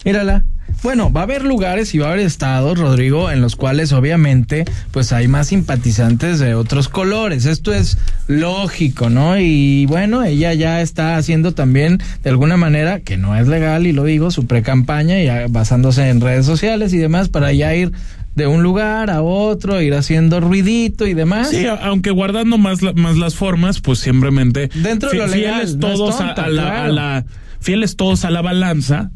Mírala. 0.05 0.45
Bueno, 0.83 1.11
va 1.11 1.21
a 1.21 1.23
haber 1.23 1.43
lugares 1.43 1.95
y 1.95 1.97
va 1.97 2.07
a 2.07 2.11
haber 2.11 2.25
estados, 2.25 2.77
Rodrigo, 2.77 3.31
en 3.31 3.41
los 3.41 3.55
cuales 3.55 3.93
obviamente 3.93 4.65
pues 4.91 5.11
hay 5.11 5.27
más 5.27 5.47
simpatizantes 5.47 6.39
de 6.39 6.53
otros 6.53 6.87
colores. 6.87 7.45
Esto 7.45 7.73
es 7.73 7.97
lógico, 8.27 9.09
¿no? 9.09 9.39
Y 9.39 9.85
bueno, 9.87 10.23
ella 10.23 10.53
ya 10.53 10.81
está 10.81 11.17
haciendo 11.17 11.53
también 11.53 11.99
de 12.23 12.29
alguna 12.29 12.57
manera, 12.57 12.99
que 12.99 13.17
no 13.17 13.35
es 13.35 13.47
legal 13.47 13.87
y 13.87 13.91
lo 13.91 14.03
digo, 14.03 14.29
su 14.29 14.45
pre-campaña, 14.45 15.21
ya 15.21 15.47
basándose 15.49 16.09
en 16.09 16.21
redes 16.21 16.45
sociales 16.45 16.93
y 16.93 16.97
demás 16.97 17.29
para 17.29 17.51
ya 17.53 17.73
ir 17.73 17.91
de 18.37 18.45
un 18.45 18.61
lugar 18.61 19.09
a 19.09 19.23
otro, 19.23 19.81
ir 19.81 19.95
haciendo 19.95 20.39
ruidito 20.39 21.07
y 21.07 21.15
demás. 21.15 21.49
Sí, 21.49 21.65
aunque 21.65 22.11
guardando 22.11 22.59
más, 22.59 22.83
más 22.95 23.17
las 23.17 23.33
formas, 23.33 23.81
pues 23.81 23.97
simplemente 23.97 24.69
dentro 24.75 25.09
de 25.09 25.17
lo 25.17 25.25
legal, 25.25 25.55
fieles 25.61 25.79
todos 25.79 25.99
no 25.99 26.09
es 26.09 26.17
tonta, 26.17 26.43
a, 26.43 26.49
la, 26.49 26.61
claro. 26.61 26.83
a 26.83 26.87
la 26.89 27.25
fieles 27.59 27.95
todos 27.95 28.25
a 28.25 28.29
la 28.29 28.43
balanza. 28.43 29.09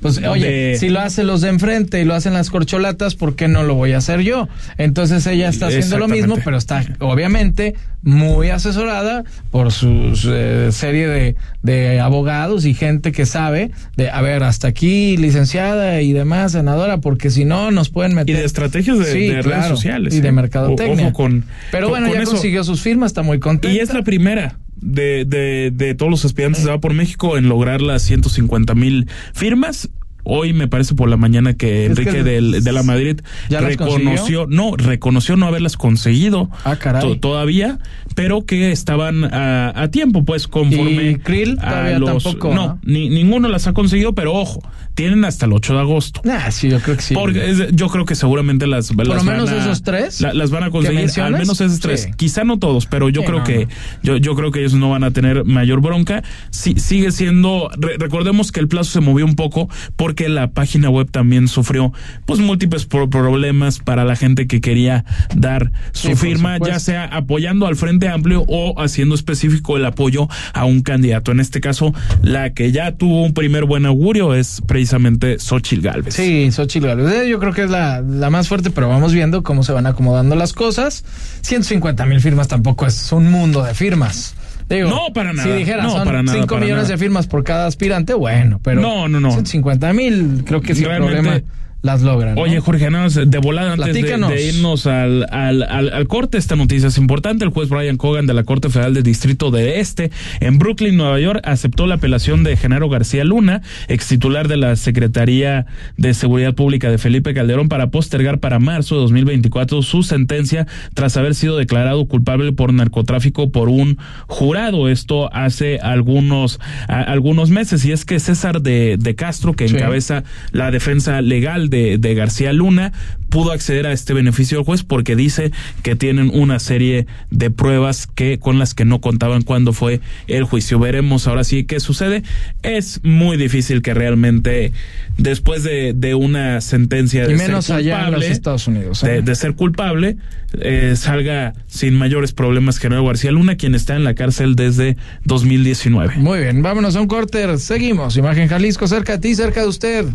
Pues 0.00 0.18
oye, 0.24 0.76
si 0.78 0.88
lo 0.88 1.00
hacen 1.00 1.26
los 1.26 1.42
de 1.42 1.48
enfrente 1.50 2.00
y 2.00 2.04
lo 2.04 2.14
hacen 2.14 2.32
las 2.32 2.48
corcholatas, 2.48 3.14
¿por 3.16 3.36
qué 3.36 3.48
no 3.48 3.64
lo 3.64 3.74
voy 3.74 3.92
a 3.92 3.98
hacer 3.98 4.20
yo? 4.20 4.48
Entonces 4.78 5.26
ella 5.26 5.48
está 5.48 5.66
haciendo 5.66 5.98
lo 5.98 6.08
mismo, 6.08 6.36
pero 6.44 6.56
está 6.56 6.84
obviamente 7.00 7.74
muy 8.02 8.48
asesorada 8.48 9.24
por 9.50 9.72
su 9.72 10.14
eh, 10.28 10.70
serie 10.72 11.06
de, 11.06 11.36
de 11.62 12.00
abogados 12.00 12.64
y 12.64 12.72
gente 12.72 13.12
que 13.12 13.26
sabe 13.26 13.72
de, 13.96 14.08
a 14.10 14.22
ver, 14.22 14.42
hasta 14.42 14.68
aquí 14.68 15.18
licenciada 15.18 16.00
y 16.00 16.12
demás, 16.14 16.52
senadora, 16.52 16.98
porque 16.98 17.28
si 17.28 17.44
no 17.44 17.70
nos 17.70 17.90
pueden 17.90 18.14
meter... 18.14 18.34
Y 18.36 18.38
de 18.38 18.44
estrategias 18.46 18.98
de, 18.98 19.12
Sí, 19.12 19.26
de 19.28 19.42
redes 19.42 19.66
sociales. 19.66 20.14
Y 20.14 20.20
de 20.22 20.28
¿eh? 20.28 20.32
mercadotecnia. 20.32 21.06
O- 21.06 21.08
Ojo 21.08 21.16
con, 21.16 21.44
pero 21.70 21.86
con- 21.88 21.90
bueno, 21.90 22.06
con 22.06 22.16
ya 22.16 22.22
eso. 22.22 22.32
consiguió 22.32 22.64
sus 22.64 22.80
firmas, 22.80 23.10
está 23.10 23.22
muy 23.22 23.38
contenta. 23.38 23.76
Y 23.76 23.80
es 23.80 23.92
la 23.92 24.02
primera 24.02 24.56
de, 24.80 25.24
de, 25.24 25.70
de 25.72 25.94
todos 25.94 26.10
los 26.10 26.24
aspirantes 26.24 26.64
de 26.64 26.70
Va 26.70 26.80
por 26.80 26.94
México 26.94 27.36
en 27.36 27.48
lograr 27.48 27.80
las 27.80 28.02
150 28.02 28.74
mil 28.74 29.08
firmas. 29.32 29.90
Hoy 30.24 30.52
me 30.52 30.68
parece 30.68 30.94
por 30.94 31.08
la 31.08 31.16
mañana 31.16 31.54
que 31.54 31.86
Es 31.86 31.94
que 31.94 32.00
Enrique 32.02 32.22
del- 32.22 32.62
de 32.62 32.72
la 32.72 32.82
Madrid 32.82 33.20
¿Ya 33.48 33.60
las 33.60 33.70
reconoció, 33.70 34.46
no, 34.48 34.76
reconoció 34.76 35.36
no 35.36 35.46
haberlas 35.46 35.76
conseguido 35.76 36.50
Ah, 36.64 36.76
caray. 36.76 37.18
todavía, 37.18 37.78
pero 38.14 38.44
que 38.44 38.70
estaban 38.72 39.24
a, 39.24 39.72
a 39.82 39.88
tiempo, 39.90 40.24
pues 40.24 40.46
conforme 40.48 41.10
¿Y 41.12 41.14
Krill 41.16 41.58
a 41.60 41.68
todavía 41.70 41.98
los 41.98 42.22
tampoco, 42.24 42.54
no, 42.54 42.66
¿no? 42.66 42.78
ni, 42.84 43.08
ninguno 43.08 43.48
las 43.48 43.66
ha 43.66 43.72
conseguido, 43.72 44.14
pero 44.14 44.34
ojo, 44.34 44.60
tienen 44.94 45.24
hasta 45.24 45.46
el 45.46 45.52
8 45.52 45.74
de 45.74 45.80
agosto. 45.80 46.20
Ah, 46.30 46.50
sí, 46.50 46.68
yo 46.68 46.80
creo 46.80 46.96
que 46.96 47.02
sí. 47.02 47.14
Porque 47.14 47.50
es- 47.50 47.68
yo 47.72 47.88
creo 47.88 48.04
que 48.04 48.14
seguramente 48.14 48.66
las, 48.66 48.88
Por 48.92 49.06
las 49.06 49.08
lo 49.08 49.24
van 49.24 49.36
menos 49.36 49.50
a- 49.50 49.56
esos 49.58 49.82
tres 49.82 50.20
la- 50.20 50.34
las 50.34 50.50
van 50.50 50.64
a 50.64 50.70
conseguir, 50.70 51.08
al 51.20 51.32
menos 51.32 51.60
esos 51.60 51.80
tres. 51.80 52.02
sí. 52.02 52.10
Quizá 52.16 52.44
no 52.44 52.58
todos, 52.58 52.86
pero 52.86 53.08
yo 53.08 53.22
Sí, 53.22 53.26
creo 53.26 53.38
no, 53.38 53.44
que 53.44 53.66
no. 53.66 53.70
yo, 54.02 54.16
yo 54.18 54.34
creo 54.34 54.50
que 54.50 54.60
ellos 54.60 54.74
no 54.74 54.90
van 54.90 55.04
a 55.04 55.10
tener 55.12 55.44
mayor 55.44 55.80
bronca. 55.80 56.22
Sí, 56.50 56.74
sigue 56.76 57.10
siendo, 57.12 57.70
re- 57.78 57.96
recordemos 57.98 58.52
que 58.52 58.60
el 58.60 58.68
plazo 58.68 58.90
se 58.90 59.00
movió 59.00 59.24
un 59.24 59.36
poco 59.36 59.68
porque 60.10 60.28
la 60.28 60.48
página 60.50 60.90
web 60.90 61.08
también 61.08 61.46
sufrió 61.46 61.92
pues 62.26 62.40
múltiples 62.40 62.84
pro- 62.84 63.08
problemas 63.08 63.78
para 63.78 64.04
la 64.04 64.16
gente 64.16 64.48
que 64.48 64.60
quería 64.60 65.04
dar 65.36 65.70
su 65.92 66.08
Sí, 66.08 66.14
firma, 66.16 66.58
ya 66.58 66.80
sea 66.80 67.04
apoyando 67.04 67.68
al 67.68 67.76
Frente 67.76 68.08
Amplio 68.08 68.44
o 68.48 68.80
haciendo 68.82 69.14
específico 69.14 69.76
el 69.76 69.84
apoyo 69.84 70.26
a 70.52 70.64
un 70.64 70.80
candidato. 70.82 71.30
En 71.30 71.38
este 71.38 71.60
caso, 71.60 71.94
la 72.22 72.52
que 72.54 72.72
ya 72.72 72.96
tuvo 72.96 73.22
un 73.22 73.34
primer 73.34 73.66
buen 73.66 73.86
augurio 73.86 74.34
es 74.34 74.60
precisamente 74.66 75.38
Xochitl 75.38 75.82
Galvez. 75.82 76.14
Sí, 76.14 76.50
Xochitl 76.50 76.86
Gálvez. 76.86 77.12
Eh, 77.12 77.28
Yo 77.28 77.38
creo 77.38 77.52
que 77.52 77.62
es 77.62 77.70
la, 77.70 78.00
la 78.00 78.30
más 78.30 78.48
fuerte, 78.48 78.70
pero 78.72 78.88
vamos 78.88 79.12
viendo 79.12 79.44
cómo 79.44 79.62
se 79.62 79.70
van 79.72 79.86
acomodando 79.86 80.34
las 80.34 80.52
cosas. 80.52 81.04
150 81.42 82.04
mil 82.06 82.20
firmas 82.20 82.48
tampoco 82.48 82.84
es 82.84 83.12
un 83.12 83.30
mundo 83.30 83.62
de 83.62 83.74
firmas. 83.74 84.34
Digo, 84.70 84.88
No, 84.88 85.12
para 85.12 85.32
nada. 85.32 85.48
Si 85.48 85.54
dijera, 85.58 85.82
No, 85.82 85.90
son 85.90 86.04
para 86.04 86.22
nada, 86.22 86.36
5 86.38 86.46
para 86.54 86.60
millones 86.60 86.84
nada. 86.84 86.94
de 86.94 86.98
firmas 86.98 87.26
por 87.26 87.42
cada 87.44 87.66
aspirante, 87.66 88.14
bueno, 88.14 88.60
pero. 88.62 88.80
No, 88.80 89.08
no, 89.08 89.18
no. 89.20 89.30
150 89.32 89.92
mil, 89.92 90.44
creo 90.46 90.60
que 90.62 90.74
sin 90.74 90.84
Realmente- 90.86 91.16
problema 91.22 91.42
las 91.82 92.02
logran. 92.02 92.34
¿no? 92.34 92.42
Oye, 92.42 92.60
Jorge, 92.60 92.90
nada 92.90 93.04
más 93.04 93.14
de 93.14 93.38
volada 93.38 93.72
antes 93.72 93.94
de, 93.94 94.46
irnos 94.46 94.86
al, 94.86 95.26
al, 95.30 95.62
al, 95.62 95.92
al 95.92 96.06
corte, 96.08 96.36
esta 96.38 96.56
noticia 96.56 96.88
es 96.88 96.98
importante. 96.98 97.44
El 97.44 97.50
juez 97.50 97.68
Brian 97.70 97.96
Cogan 97.96 98.26
de 98.26 98.34
la 98.34 98.44
Corte 98.44 98.68
Federal 98.68 98.92
del 98.94 99.02
Distrito 99.02 99.50
de 99.50 99.80
Este 99.80 100.10
en 100.40 100.58
Brooklyn, 100.58 100.96
Nueva 100.96 101.18
York, 101.20 101.40
aceptó 101.44 101.86
la 101.86 101.94
apelación 101.96 102.44
de 102.44 102.56
Genaro 102.56 102.88
García 102.90 103.24
Luna, 103.24 103.62
ex 103.88 104.08
titular 104.08 104.46
de 104.48 104.58
la 104.58 104.76
Secretaría 104.76 105.66
de 105.96 106.12
Seguridad 106.12 106.54
Pública 106.54 106.90
de 106.90 106.98
Felipe 106.98 107.32
Calderón, 107.32 107.68
para 107.68 107.90
postergar 107.90 108.38
para 108.40 108.58
marzo 108.58 108.96
de 108.96 109.00
2024 109.02 109.82
su 109.82 110.02
sentencia 110.02 110.66
tras 110.94 111.16
haber 111.16 111.34
sido 111.34 111.56
declarado 111.56 112.06
culpable 112.06 112.52
por 112.52 112.72
narcotráfico 112.74 113.50
por 113.50 113.68
un 113.70 113.96
jurado. 114.26 114.88
Esto 114.90 115.32
hace 115.34 115.78
algunos, 115.78 116.60
a- 116.88 117.00
algunos 117.00 117.48
meses. 117.50 117.84
Y 117.86 117.92
es 117.92 118.04
que 118.04 118.20
César 118.20 118.60
de, 118.60 118.96
de 118.98 119.14
Castro, 119.14 119.54
que 119.54 119.68
Sí. 119.68 119.76
encabeza 119.76 120.24
la 120.52 120.70
defensa 120.70 121.22
legal 121.22 121.69
de, 121.70 121.98
de 121.98 122.14
García 122.14 122.52
Luna, 122.52 122.92
pudo 123.30 123.52
acceder 123.52 123.86
a 123.86 123.92
este 123.92 124.12
beneficio 124.12 124.58
del 124.58 124.64
juez 124.66 124.82
porque 124.82 125.16
dice 125.16 125.52
que 125.82 125.96
tienen 125.96 126.30
una 126.34 126.58
serie 126.58 127.06
de 127.30 127.50
pruebas 127.50 128.06
que 128.06 128.38
con 128.38 128.58
las 128.58 128.74
que 128.74 128.84
no 128.84 129.00
contaban 129.00 129.42
cuando 129.42 129.72
fue 129.72 130.00
el 130.26 130.44
juicio. 130.44 130.78
Veremos 130.78 131.26
ahora 131.26 131.44
sí 131.44 131.64
qué 131.64 131.80
sucede. 131.80 132.22
Es 132.62 133.00
muy 133.04 133.36
difícil 133.36 133.82
que 133.82 133.94
realmente 133.94 134.72
después 135.16 135.62
de, 135.62 135.92
de 135.94 136.14
una 136.14 136.60
sentencia 136.60 137.26
de 137.26 137.34
y 137.34 137.38
ser 137.38 137.48
menos 137.48 137.70
en 137.70 137.76
los 137.76 137.84
culpable, 137.84 138.28
Estados 138.28 138.66
Unidos. 138.66 139.04
¿eh? 139.04 139.08
de, 139.08 139.22
de 139.22 139.34
ser 139.34 139.54
culpable, 139.54 140.16
eh, 140.60 140.94
salga 140.96 141.54
sin 141.68 141.94
mayores 141.94 142.32
problemas 142.32 142.78
Genaro 142.78 143.04
García 143.04 143.30
Luna, 143.30 143.56
quien 143.56 143.74
está 143.74 143.94
en 143.94 144.04
la 144.04 144.14
cárcel 144.14 144.56
desde 144.56 144.96
2019. 145.24 146.16
Muy 146.16 146.40
bien, 146.40 146.62
vámonos 146.62 146.96
a 146.96 147.00
un 147.00 147.06
corte. 147.06 147.58
Seguimos. 147.58 148.16
Imagen 148.16 148.48
Jalisco, 148.48 148.86
cerca 148.88 149.12
de 149.12 149.18
ti, 149.18 149.34
cerca 149.34 149.62
de 149.62 149.68
usted. 149.68 150.06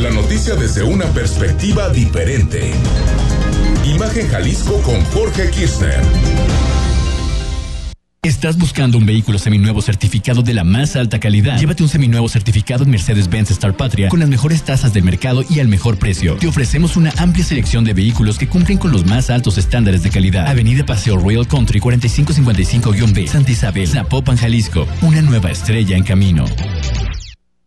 La 0.00 0.08
noticia 0.08 0.54
desde 0.54 0.82
una 0.82 1.04
perspectiva 1.06 1.90
diferente. 1.90 2.72
Imagen 3.84 4.26
Jalisco 4.28 4.80
con 4.80 5.04
Jorge 5.06 5.50
Kirchner. 5.50 6.00
¿Estás 8.22 8.56
buscando 8.56 8.96
un 8.96 9.04
vehículo 9.04 9.38
seminuevo 9.38 9.82
certificado 9.82 10.40
de 10.40 10.54
la 10.54 10.64
más 10.64 10.96
alta 10.96 11.20
calidad? 11.20 11.58
Llévate 11.58 11.82
un 11.82 11.90
seminuevo 11.90 12.30
certificado 12.30 12.84
en 12.84 12.90
Mercedes-Benz 12.90 13.50
Star 13.50 13.76
Patria 13.76 14.08
con 14.08 14.20
las 14.20 14.28
mejores 14.30 14.62
tasas 14.62 14.94
del 14.94 15.04
mercado 15.04 15.44
y 15.50 15.60
al 15.60 15.68
mejor 15.68 15.98
precio. 15.98 16.36
Te 16.36 16.46
ofrecemos 16.46 16.96
una 16.96 17.12
amplia 17.18 17.44
selección 17.44 17.84
de 17.84 17.92
vehículos 17.92 18.38
que 18.38 18.48
cumplen 18.48 18.78
con 18.78 18.92
los 18.92 19.04
más 19.04 19.28
altos 19.28 19.58
estándares 19.58 20.02
de 20.02 20.08
calidad. 20.08 20.46
Avenida 20.46 20.86
Paseo 20.86 21.18
Royal 21.18 21.46
Country 21.46 21.78
4555-B, 21.78 23.26
Santa 23.26 23.52
Isabel, 23.52 23.86
Zapopan, 23.86 24.38
Jalisco. 24.38 24.86
Una 25.02 25.20
nueva 25.20 25.50
estrella 25.50 25.94
en 25.94 26.04
camino. 26.04 26.46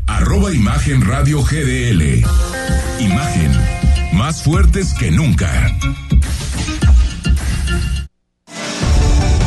arroba 0.07 0.53
Imagen 0.53 1.01
Radio 1.01 1.41
GDL. 1.41 2.50
Imagen, 3.01 3.51
más 4.13 4.43
fuertes 4.43 4.93
que 4.93 5.09
nunca. 5.09 5.75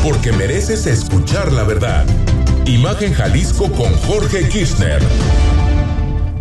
Porque 0.02 0.32
mereces 0.32 0.86
escuchar 0.88 1.52
la 1.52 1.62
verdad. 1.62 2.04
Imagen 2.66 3.14
Jalisco 3.14 3.70
con 3.70 3.92
Jorge 4.08 4.48
Kirchner. 4.48 5.00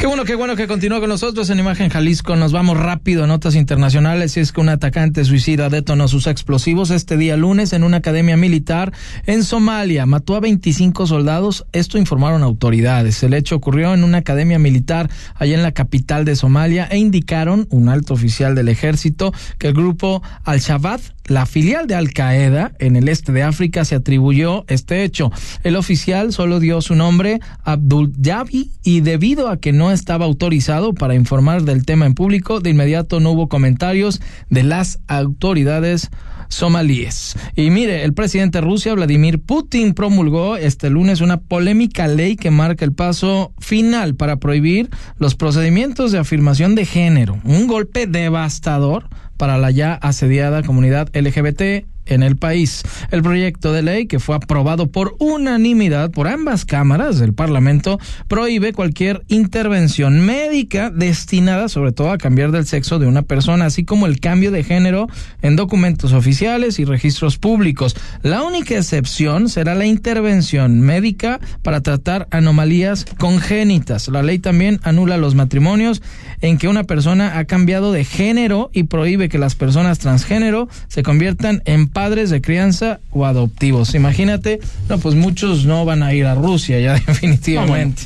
Qué 0.04 0.08
bueno, 0.08 0.26
qué 0.26 0.36
bueno 0.36 0.58
que 0.58 0.68
continúa 0.68 1.00
con 1.00 1.08
nosotros 1.08 1.50
en 1.50 1.60
Imagen 1.60 1.88
Jalisco. 1.88 2.36
Nos 2.36 2.52
vamos 2.52 2.78
rápido 2.78 3.24
a 3.24 3.28
notas 3.28 3.56
internacionales. 3.56 4.36
Y 4.36 4.42
es 4.42 4.52
que 4.52 4.60
un 4.60 4.68
atacante 4.68 5.24
suicida 5.24 5.70
detonó 5.70 6.10
sus 6.10 6.28
explosivos 6.28 6.90
este 6.92 7.16
día 7.16 7.38
lunes 7.38 7.72
en 7.72 7.86
una 7.86 7.98
academia 7.98 8.36
militar 8.36 8.92
en 9.28 9.46
Somalia. 9.46 10.06
Mató 10.06 10.36
a 10.36 10.42
25 10.42 11.08
soldados. 11.08 11.66
Esto 11.72 11.98
informaron 11.98 12.44
autoridades. 12.44 13.24
El 13.24 13.34
hecho 13.34 13.56
ocurrió 13.56 13.94
en 13.94 14.04
una 14.04 14.18
academia 14.18 14.60
militar 14.60 15.10
allá 15.36 15.56
en 15.56 15.64
la 15.64 15.72
capital 15.72 16.26
de 16.26 16.36
Somalia 16.36 16.86
e 16.92 16.98
indicaron 16.98 17.66
un 17.70 17.88
alto 17.88 18.14
oficial 18.14 18.56
del 18.56 18.68
ejército 18.68 19.32
que 19.58 19.68
el 19.68 19.74
grupo 19.74 20.22
Al-Shabaab 20.44 21.00
la 21.28 21.46
filial 21.46 21.88
de 21.88 21.96
Al 21.96 22.12
Qaeda 22.12 22.74
en 22.80 22.98
el 22.98 23.08
este 23.08 23.32
de 23.32 23.44
África 23.44 23.86
se 23.86 23.96
atribuyó 23.96 24.66
este 24.68 25.06
hecho. 25.06 25.32
El 25.64 25.78
oficial 25.78 26.34
solo 26.34 26.60
dio 26.60 26.82
su 26.82 26.96
nombre 26.96 27.40
Abdul 27.64 28.12
Yabi 28.18 28.72
y 28.84 29.00
debido 29.00 29.48
a 29.48 29.58
que 29.58 29.72
no 29.72 29.93
estaba 29.94 30.26
autorizado 30.26 30.94
para 30.94 31.16
informar 31.16 31.64
del 31.64 31.86
tema 31.86 32.06
en 32.06 32.14
público, 32.14 32.60
de 32.60 32.70
inmediato 32.72 33.20
no 33.20 33.32
hubo 33.32 33.50
comentarios 33.50 34.22
de 34.50 34.64
las 34.64 35.00
autoridades 35.08 36.10
somalíes. 36.50 37.36
Y 37.56 37.70
mire, 37.70 38.04
el 38.04 38.14
presidente 38.14 38.60
de 38.60 38.66
Rusia, 38.66 38.94
Vladimir 38.94 39.42
Putin, 39.42 39.94
promulgó 39.94 40.58
este 40.58 40.90
lunes 40.90 41.22
una 41.22 41.38
polémica 41.38 42.08
ley 42.08 42.36
que 42.36 42.52
marca 42.52 42.86
el 42.86 42.94
paso 42.94 43.54
final 43.60 44.16
para 44.16 44.38
prohibir 44.38 44.90
los 45.18 45.36
procedimientos 45.36 46.12
de 46.12 46.20
afirmación 46.20 46.76
de 46.76 46.86
género. 46.86 47.40
Un 47.44 47.68
golpe 47.68 48.08
devastador 48.08 49.10
para 49.38 49.58
la 49.58 49.72
ya 49.72 49.94
asediada 49.96 50.64
comunidad 50.64 51.10
LGBT 51.14 51.86
en 52.06 52.24
el 52.24 52.38
país. 52.38 52.84
El 53.12 53.22
proyecto 53.22 53.74
de 53.74 53.82
ley, 53.82 54.08
que 54.08 54.20
fue 54.20 54.36
aprobado 54.36 54.92
por 54.92 55.16
unanimidad 55.20 56.12
por 56.12 56.28
ambas 56.28 56.66
cámaras 56.66 57.20
del 57.20 57.34
Parlamento, 57.34 58.00
prohíbe 58.28 58.74
cualquier 58.74 59.24
intervención 59.28 60.26
médica 60.26 60.90
destinada 60.90 61.68
sobre 61.68 61.92
todo 61.92 62.12
a 62.12 62.18
cambiar 62.18 62.52
del 62.52 62.66
sexo 62.66 63.00
de 63.00 63.08
una 63.08 63.22
persona, 63.22 63.66
así 63.66 63.86
como 63.86 64.06
el 64.06 64.20
cambio 64.20 64.52
de 64.52 64.64
género 64.64 65.08
en 65.42 65.56
documentos 65.56 66.14
oficiales 66.14 66.80
y 66.80 66.86
registros 66.86 67.38
públicos. 67.38 67.96
La 68.22 68.44
única 68.44 68.76
excepción 68.76 69.50
será 69.50 69.76
la 69.76 69.86
intervención 69.86 70.82
médica 70.82 71.40
para 71.62 71.82
tratar 71.82 72.28
anomalías 72.32 73.06
congénitas. 73.18 74.08
La 74.08 74.24
ley 74.24 74.40
también 74.40 74.80
anula 74.84 75.18
los 75.18 75.36
matrimonios 75.36 76.02
en 76.42 76.58
que 76.58 76.68
una 76.68 76.84
persona 76.84 77.38
ha 77.38 77.46
cambiado 77.46 77.92
de 77.92 78.04
género 78.04 78.70
y 78.74 78.84
prohíbe 78.84 79.30
que 79.30 79.38
las 79.38 79.56
personas 79.56 80.00
transgénero 80.00 80.68
se 80.88 81.04
conviertan 81.04 81.62
en 81.66 81.88
padres 81.94 82.30
de 82.30 82.42
crianza 82.42 83.00
o 83.12 83.26
adoptivos. 83.26 83.96
Imagínate, 83.96 84.60
no, 84.90 84.98
pues 84.98 85.16
muchos 85.16 85.66
no 85.66 85.86
van 85.86 86.04
a 86.04 86.14
ir 86.14 86.26
a 86.26 86.36
Rusia 86.36 86.80
ya 86.80 86.94
definitivamente. 87.08 88.04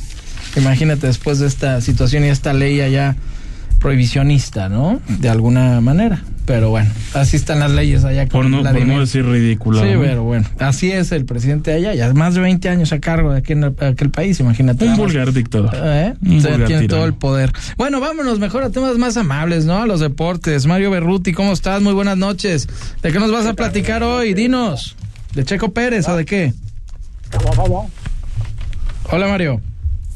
Imagínate 0.56 1.06
después 1.06 1.38
de 1.38 1.46
esta 1.46 1.80
situación 1.80 2.24
y 2.24 2.28
esta 2.28 2.52
ley 2.52 2.80
allá 2.80 3.16
prohibicionista, 3.80 4.68
¿no? 4.68 5.00
De 5.08 5.28
alguna 5.28 5.80
manera. 5.80 6.22
Pero 6.48 6.70
bueno, 6.70 6.90
así 7.12 7.36
están 7.36 7.58
las 7.60 7.70
leyes 7.72 8.04
allá. 8.04 8.24
Por 8.26 8.46
no, 8.48 8.62
por 8.62 8.86
no 8.86 9.00
decir 9.00 9.22
ridícula. 9.26 9.82
Sí, 9.82 9.88
pero 10.00 10.22
bueno, 10.22 10.46
así 10.58 10.90
es 10.90 11.12
el 11.12 11.26
presidente 11.26 11.74
allá, 11.74 11.92
ya 11.92 12.10
más 12.14 12.34
de 12.36 12.40
20 12.40 12.70
años 12.70 12.90
a 12.94 13.00
cargo 13.00 13.32
de 13.32 13.40
aquel, 13.40 13.74
aquel 13.78 14.10
país, 14.10 14.40
imagínate. 14.40 14.86
Un 14.86 14.96
vulgar 14.96 15.30
dictador. 15.34 15.70
¿Eh? 15.74 16.14
Un 16.24 16.38
O 16.38 16.40
sea, 16.40 16.52
vulgar 16.52 16.66
tiene 16.68 16.82
tirano. 16.82 16.96
todo 17.00 17.04
el 17.06 17.12
poder. 17.12 17.52
Bueno, 17.76 18.00
vámonos 18.00 18.38
mejor 18.38 18.62
a 18.62 18.70
temas 18.70 18.96
más 18.96 19.18
amables, 19.18 19.66
¿no? 19.66 19.82
A 19.82 19.86
los 19.86 20.00
deportes. 20.00 20.64
Mario 20.64 20.90
Berruti, 20.90 21.32
¿cómo 21.34 21.52
estás? 21.52 21.82
Muy 21.82 21.92
buenas 21.92 22.16
noches. 22.16 22.66
¿De 23.02 23.12
qué 23.12 23.18
nos 23.18 23.30
vas 23.30 23.44
a 23.44 23.52
platicar 23.52 24.02
hoy? 24.02 24.32
Dinos. 24.32 24.96
¿De 25.34 25.44
Checo 25.44 25.74
Pérez 25.74 26.08
o 26.08 26.16
de 26.16 26.24
qué? 26.24 26.54
Hola, 29.10 29.28
Mario. 29.28 29.60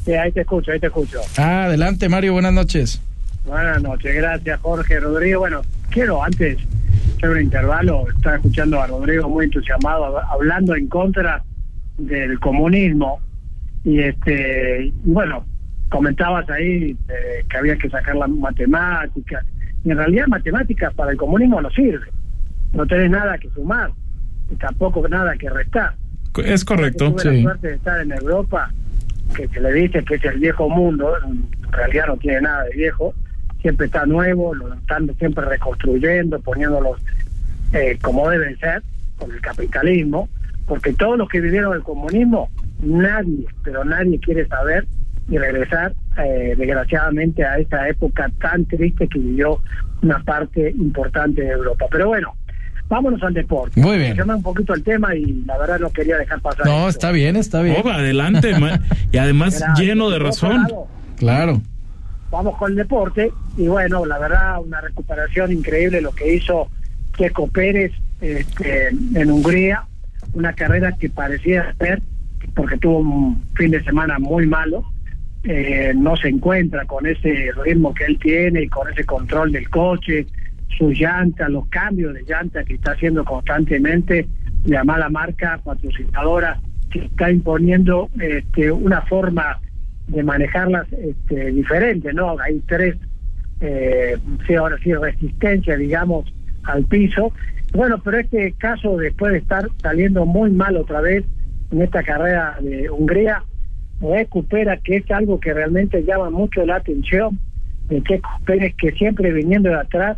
Sí, 0.03 0.13
ahí 0.13 0.31
te 0.31 0.41
escucho, 0.41 0.71
ahí 0.71 0.79
te 0.79 0.87
escucho. 0.87 1.19
Ah, 1.37 1.65
adelante, 1.65 2.09
Mario, 2.09 2.33
buenas 2.33 2.53
noches. 2.53 2.99
Buenas 3.45 3.81
noches, 3.81 4.15
gracias 4.15 4.59
Jorge, 4.61 4.99
Rodrigo. 4.99 5.41
Bueno, 5.41 5.61
quiero 5.93 6.23
antes 6.23 6.57
hacer 7.17 7.29
un 7.29 7.41
intervalo, 7.41 8.05
estaba 8.09 8.35
escuchando 8.35 8.81
a 8.81 8.87
Rodrigo 8.87 9.29
muy 9.29 9.45
entusiasmado, 9.45 10.05
hab- 10.17 10.25
hablando 10.31 10.75
en 10.75 10.87
contra 10.87 11.43
del 11.97 12.39
comunismo. 12.39 13.19
Y 13.85 13.99
este, 13.99 14.91
bueno, 15.03 15.45
comentabas 15.89 16.49
ahí 16.49 16.97
eh, 17.09 17.43
que 17.49 17.57
había 17.57 17.77
que 17.77 17.89
sacar 17.89 18.15
las 18.15 18.29
matemáticas. 18.29 19.45
Y 19.85 19.91
en 19.91 19.97
realidad 19.97 20.27
matemáticas 20.27 20.93
para 20.93 21.11
el 21.11 21.17
comunismo 21.17 21.61
no 21.61 21.69
sirve. 21.71 22.07
No 22.73 22.85
tenés 22.87 23.11
nada 23.11 23.37
que 23.37 23.49
sumar 23.49 23.91
y 24.51 24.55
tampoco 24.55 25.07
nada 25.07 25.35
que 25.37 25.49
restar. 25.49 25.93
Es 26.43 26.65
correcto. 26.65 27.11
Tuve 27.11 27.35
la 27.35 27.41
suerte 27.43 27.67
de 27.67 27.75
estar 27.75 28.01
en 28.01 28.11
Europa, 28.11 28.71
que 29.35 29.47
se 29.49 29.59
le 29.61 29.71
dice 29.73 30.03
que 30.03 30.15
es 30.15 30.23
el 30.25 30.39
viejo 30.39 30.67
mundo, 30.69 31.13
en 31.25 31.47
realidad 31.71 32.05
no 32.07 32.17
tiene 32.17 32.41
nada 32.41 32.63
de 32.63 32.71
viejo, 32.75 33.13
siempre 33.63 33.87
está 33.87 34.05
nuevo, 34.05 34.53
lo 34.53 34.71
están 34.75 35.09
siempre 35.17 35.45
reconstruyendo, 35.45 36.39
poniéndolos 36.41 37.01
eh, 37.71 37.97
como 38.01 38.29
deben 38.29 38.59
ser, 38.59 38.83
con 39.17 39.31
el 39.31 39.41
capitalismo, 39.41 40.29
porque 40.67 40.93
todos 40.93 41.17
los 41.17 41.29
que 41.29 41.39
vivieron 41.41 41.73
el 41.73 41.81
comunismo, 41.81 42.49
nadie, 42.81 43.47
pero 43.63 43.83
nadie 43.83 44.19
quiere 44.19 44.45
saber 44.47 44.85
y 45.29 45.37
regresar 45.37 45.93
eh, 46.23 46.53
desgraciadamente 46.57 47.45
a 47.45 47.57
esa 47.57 47.87
época 47.87 48.29
tan 48.41 48.65
triste 48.65 49.07
que 49.07 49.17
vivió 49.17 49.59
una 50.01 50.21
parte 50.23 50.69
importante 50.71 51.41
de 51.41 51.51
Europa. 51.51 51.85
Pero 51.89 52.09
bueno, 52.09 52.35
vámonos 52.89 53.23
al 53.23 53.33
deporte. 53.33 53.79
Muy 53.79 53.97
bien. 53.97 54.15
Llama 54.15 54.35
un 54.35 54.43
poquito 54.43 54.73
el 54.73 54.83
tema 54.83 55.15
y 55.15 55.43
la 55.45 55.57
verdad 55.57 55.79
no 55.79 55.89
quería 55.89 56.17
dejar 56.17 56.41
pasar. 56.41 56.65
No, 56.65 56.79
esto. 56.79 56.89
está 56.89 57.11
bien, 57.11 57.37
está 57.37 57.61
bien. 57.61 57.77
Oh, 57.81 57.89
adelante, 57.89 58.51
y 59.13 59.17
además 59.17 59.63
lleno 59.77 60.09
de 60.09 60.19
razón. 60.19 60.63
lado, 60.63 60.87
Claro. 61.17 61.61
Vamos 62.33 62.57
con 62.57 62.71
el 62.71 62.77
deporte 62.77 63.31
y 63.57 63.67
bueno, 63.67 64.05
la 64.05 64.17
verdad 64.17 64.59
una 64.59 64.81
recuperación 64.81 65.51
increíble 65.51 66.01
lo 66.01 66.11
que 66.11 66.33
hizo 66.33 66.67
Checo 67.15 67.47
Pérez 67.47 67.91
este, 68.21 68.87
en 68.87 69.31
Hungría, 69.31 69.83
una 70.33 70.53
carrera 70.53 70.93
que 70.93 71.11
parecía 71.11 71.75
ser, 71.77 72.01
porque 72.55 72.77
tuvo 72.79 72.99
un 72.99 73.43
fin 73.53 73.69
de 73.69 73.83
semana 73.83 74.17
muy 74.17 74.47
malo, 74.47 74.83
eh, 75.43 75.93
no 75.95 76.17
se 76.17 76.29
encuentra 76.29 76.85
con 76.85 77.05
ese 77.05 77.51
ritmo 77.63 77.93
que 77.93 78.05
él 78.05 78.17
tiene 78.17 78.63
y 78.63 78.67
con 78.67 78.91
ese 78.91 79.03
control 79.03 79.51
del 79.51 79.69
coche, 79.69 80.25
sus 80.75 80.97
llantas, 80.97 81.51
los 81.51 81.67
cambios 81.67 82.15
de 82.15 82.23
llanta 82.23 82.63
que 82.63 82.73
está 82.73 82.93
haciendo 82.93 83.23
constantemente, 83.25 84.27
la 84.65 84.83
mala 84.83 85.09
marca 85.09 85.59
patrocinadora 85.63 86.59
que 86.89 87.05
está 87.05 87.29
imponiendo 87.29 88.09
este, 88.19 88.71
una 88.71 89.01
forma 89.03 89.59
de 90.07 90.23
manejarlas 90.23 90.91
este, 90.93 91.51
diferente, 91.51 92.13
¿no? 92.13 92.37
Hay 92.39 92.59
tres, 92.67 92.95
eh, 93.61 94.17
ahora 94.57 94.77
sí, 94.83 94.93
resistencia, 94.93 95.75
digamos, 95.77 96.31
al 96.63 96.85
piso. 96.85 97.31
Bueno, 97.73 97.99
pero 98.03 98.19
este 98.19 98.53
caso, 98.53 98.97
después 98.97 99.33
de 99.33 99.39
estar 99.39 99.67
saliendo 99.81 100.25
muy 100.25 100.51
mal 100.51 100.77
otra 100.77 101.01
vez 101.01 101.25
en 101.71 101.81
esta 101.81 102.03
carrera 102.03 102.57
de 102.61 102.89
Hungría, 102.89 103.43
recupera 104.01 104.77
que 104.77 104.97
es 104.97 105.11
algo 105.11 105.39
que 105.39 105.53
realmente 105.53 106.03
llama 106.03 106.29
mucho 106.29 106.65
la 106.65 106.75
atención 106.75 107.39
de 107.87 108.03
Checo 108.03 108.29
Pérez, 108.45 108.75
que 108.77 108.91
siempre 108.91 109.31
viniendo 109.31 109.69
de 109.69 109.75
atrás, 109.75 110.17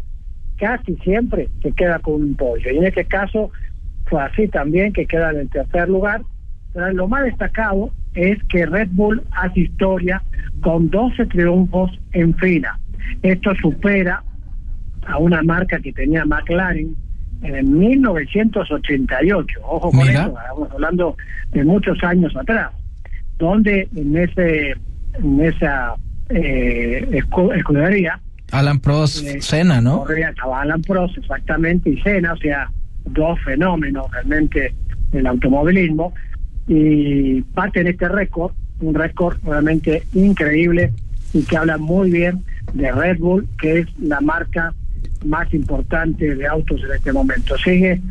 casi 0.58 0.96
siempre 0.98 1.50
se 1.62 1.72
queda 1.72 2.00
con 2.00 2.16
un 2.16 2.36
pollo. 2.36 2.72
Y 2.72 2.78
en 2.78 2.86
este 2.86 3.06
caso 3.06 3.52
fue 4.06 4.22
así 4.22 4.48
también, 4.48 4.94
que 4.94 5.06
queda 5.06 5.32
en 5.32 5.42
el 5.42 5.50
tercer 5.50 5.90
lugar. 5.90 6.22
Lo 6.74 7.08
más 7.08 7.24
destacado 7.24 7.92
es 8.16 8.41
que 8.45 8.66
Red 8.66 8.89
Bull 8.91 9.22
hace 9.32 9.61
historia 9.61 10.22
con 10.61 10.89
12 10.89 11.26
triunfos 11.28 11.91
en 12.13 12.34
fila. 12.36 12.80
Esto 13.22 13.53
supera 13.61 14.24
a 15.05 15.18
una 15.20 15.43
marca 15.43 15.80
que 15.80 15.93
tenía 15.93 16.26
McLaren 16.26 16.95
en 17.43 17.55
el 17.55 17.66
1988. 17.66 19.59
Ojo 19.63 19.91
con 19.91 19.99
Mira. 20.07 20.22
eso, 20.24 20.38
estamos 20.39 20.72
hablando 20.72 21.18
de 21.51 21.63
muchos 21.63 22.03
años 22.03 22.36
atrás, 22.36 22.72
donde 23.38 23.88
en 23.95 24.18
ese 24.18 24.76
en 25.22 25.41
esa 25.41 25.95
eh, 26.30 27.07
escu- 27.11 27.55
escudería 27.55 28.20
Alan 28.51 28.80
Prost, 28.80 29.26
Eh, 29.26 29.41
Senna, 29.41 29.82
¿no? 29.82 29.99
corría 29.99 30.30
estaba 30.30 30.61
Alan 30.61 30.82
Prost 30.82 31.18
exactamente 31.18 31.89
y 31.89 32.01
Senna, 32.01 32.34
o 32.34 32.38
sea, 32.38 32.70
dos 33.05 33.39
fenómenos 33.43 34.09
realmente 34.11 34.74
del 35.11 35.28
automovilismo 35.28 36.13
y 36.68 37.41
baten 37.53 37.88
este 37.88 38.07
récord, 38.07 38.53
un 38.82 38.93
récord 38.93 39.38
realmente 39.43 40.03
increíble 40.13 40.91
y 41.34 41.43
que 41.43 41.57
habla 41.57 41.78
muy 41.78 42.11
bien 42.11 42.43
de 42.74 42.91
Red 42.91 43.20
Bull, 43.20 43.47
que 43.59 43.80
es 43.80 43.99
la 43.99 44.22
marca 44.22 44.74
más 45.26 45.53
importante 45.53 46.36
de 46.36 46.47
autos 46.47 46.82
en 46.84 46.91
este 46.91 47.13
momento. 47.13 47.57
Sigue 47.57 48.01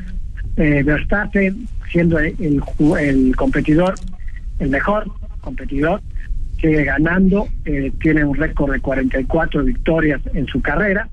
eh, 0.56 0.82
Verstappen 0.82 1.66
siendo 1.90 2.18
el 2.18 3.36
competidor, 3.36 3.94
el 4.58 4.70
mejor 4.70 5.06
competidor, 5.40 6.00
sigue 6.60 6.84
ganando, 6.84 7.46
eh, 7.64 7.92
tiene 8.00 8.24
un 8.24 8.36
récord 8.36 8.72
de 8.72 8.80
44 8.80 9.64
victorias 9.64 10.20
en 10.32 10.46
su 10.46 10.60
carrera 10.60 11.08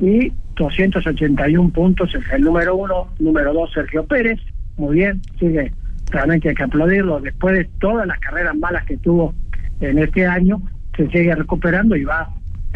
y 0.00 0.32
281 0.56 1.70
puntos 1.70 2.14
es 2.14 2.22
el 2.32 2.42
número 2.42 2.76
uno, 2.76 3.08
número 3.18 3.52
dos 3.52 3.70
Sergio 3.72 4.04
Pérez, 4.04 4.40
muy 4.76 4.96
bien, 4.96 5.20
sigue, 5.38 5.72
realmente 6.10 6.48
hay 6.48 6.54
que 6.54 6.62
aplaudirlo, 6.64 7.20
después 7.20 7.56
de 7.56 7.64
todas 7.80 8.06
las 8.06 8.18
carreras 8.20 8.56
malas 8.56 8.84
que 8.84 8.96
tuvo 8.96 9.34
en 9.80 9.98
este 9.98 10.26
año, 10.26 10.60
se 10.96 11.06
sigue 11.08 11.34
recuperando 11.34 11.96
y 11.96 12.04
va 12.04 12.28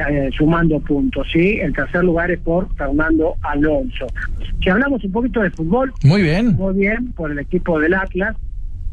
eh, 0.09 0.31
sumando 0.37 0.81
puntos. 0.81 1.27
Sí, 1.33 1.59
el 1.61 1.73
tercer 1.73 2.03
lugar 2.05 2.31
es 2.31 2.41
por 2.41 2.75
Fernando 2.77 3.37
Alonso. 3.43 4.07
Si 4.63 4.71
hablamos 4.71 5.05
un 5.05 5.13
poquito 5.13 5.41
de 5.41 5.51
fútbol, 5.51 5.93
Muy 6.03 6.23
bien. 6.23 6.57
muy 6.57 6.75
bien 6.75 7.13
por 7.13 7.31
el 7.31 7.39
equipo 7.39 7.79
del 7.79 7.95
Atlas, 7.95 8.37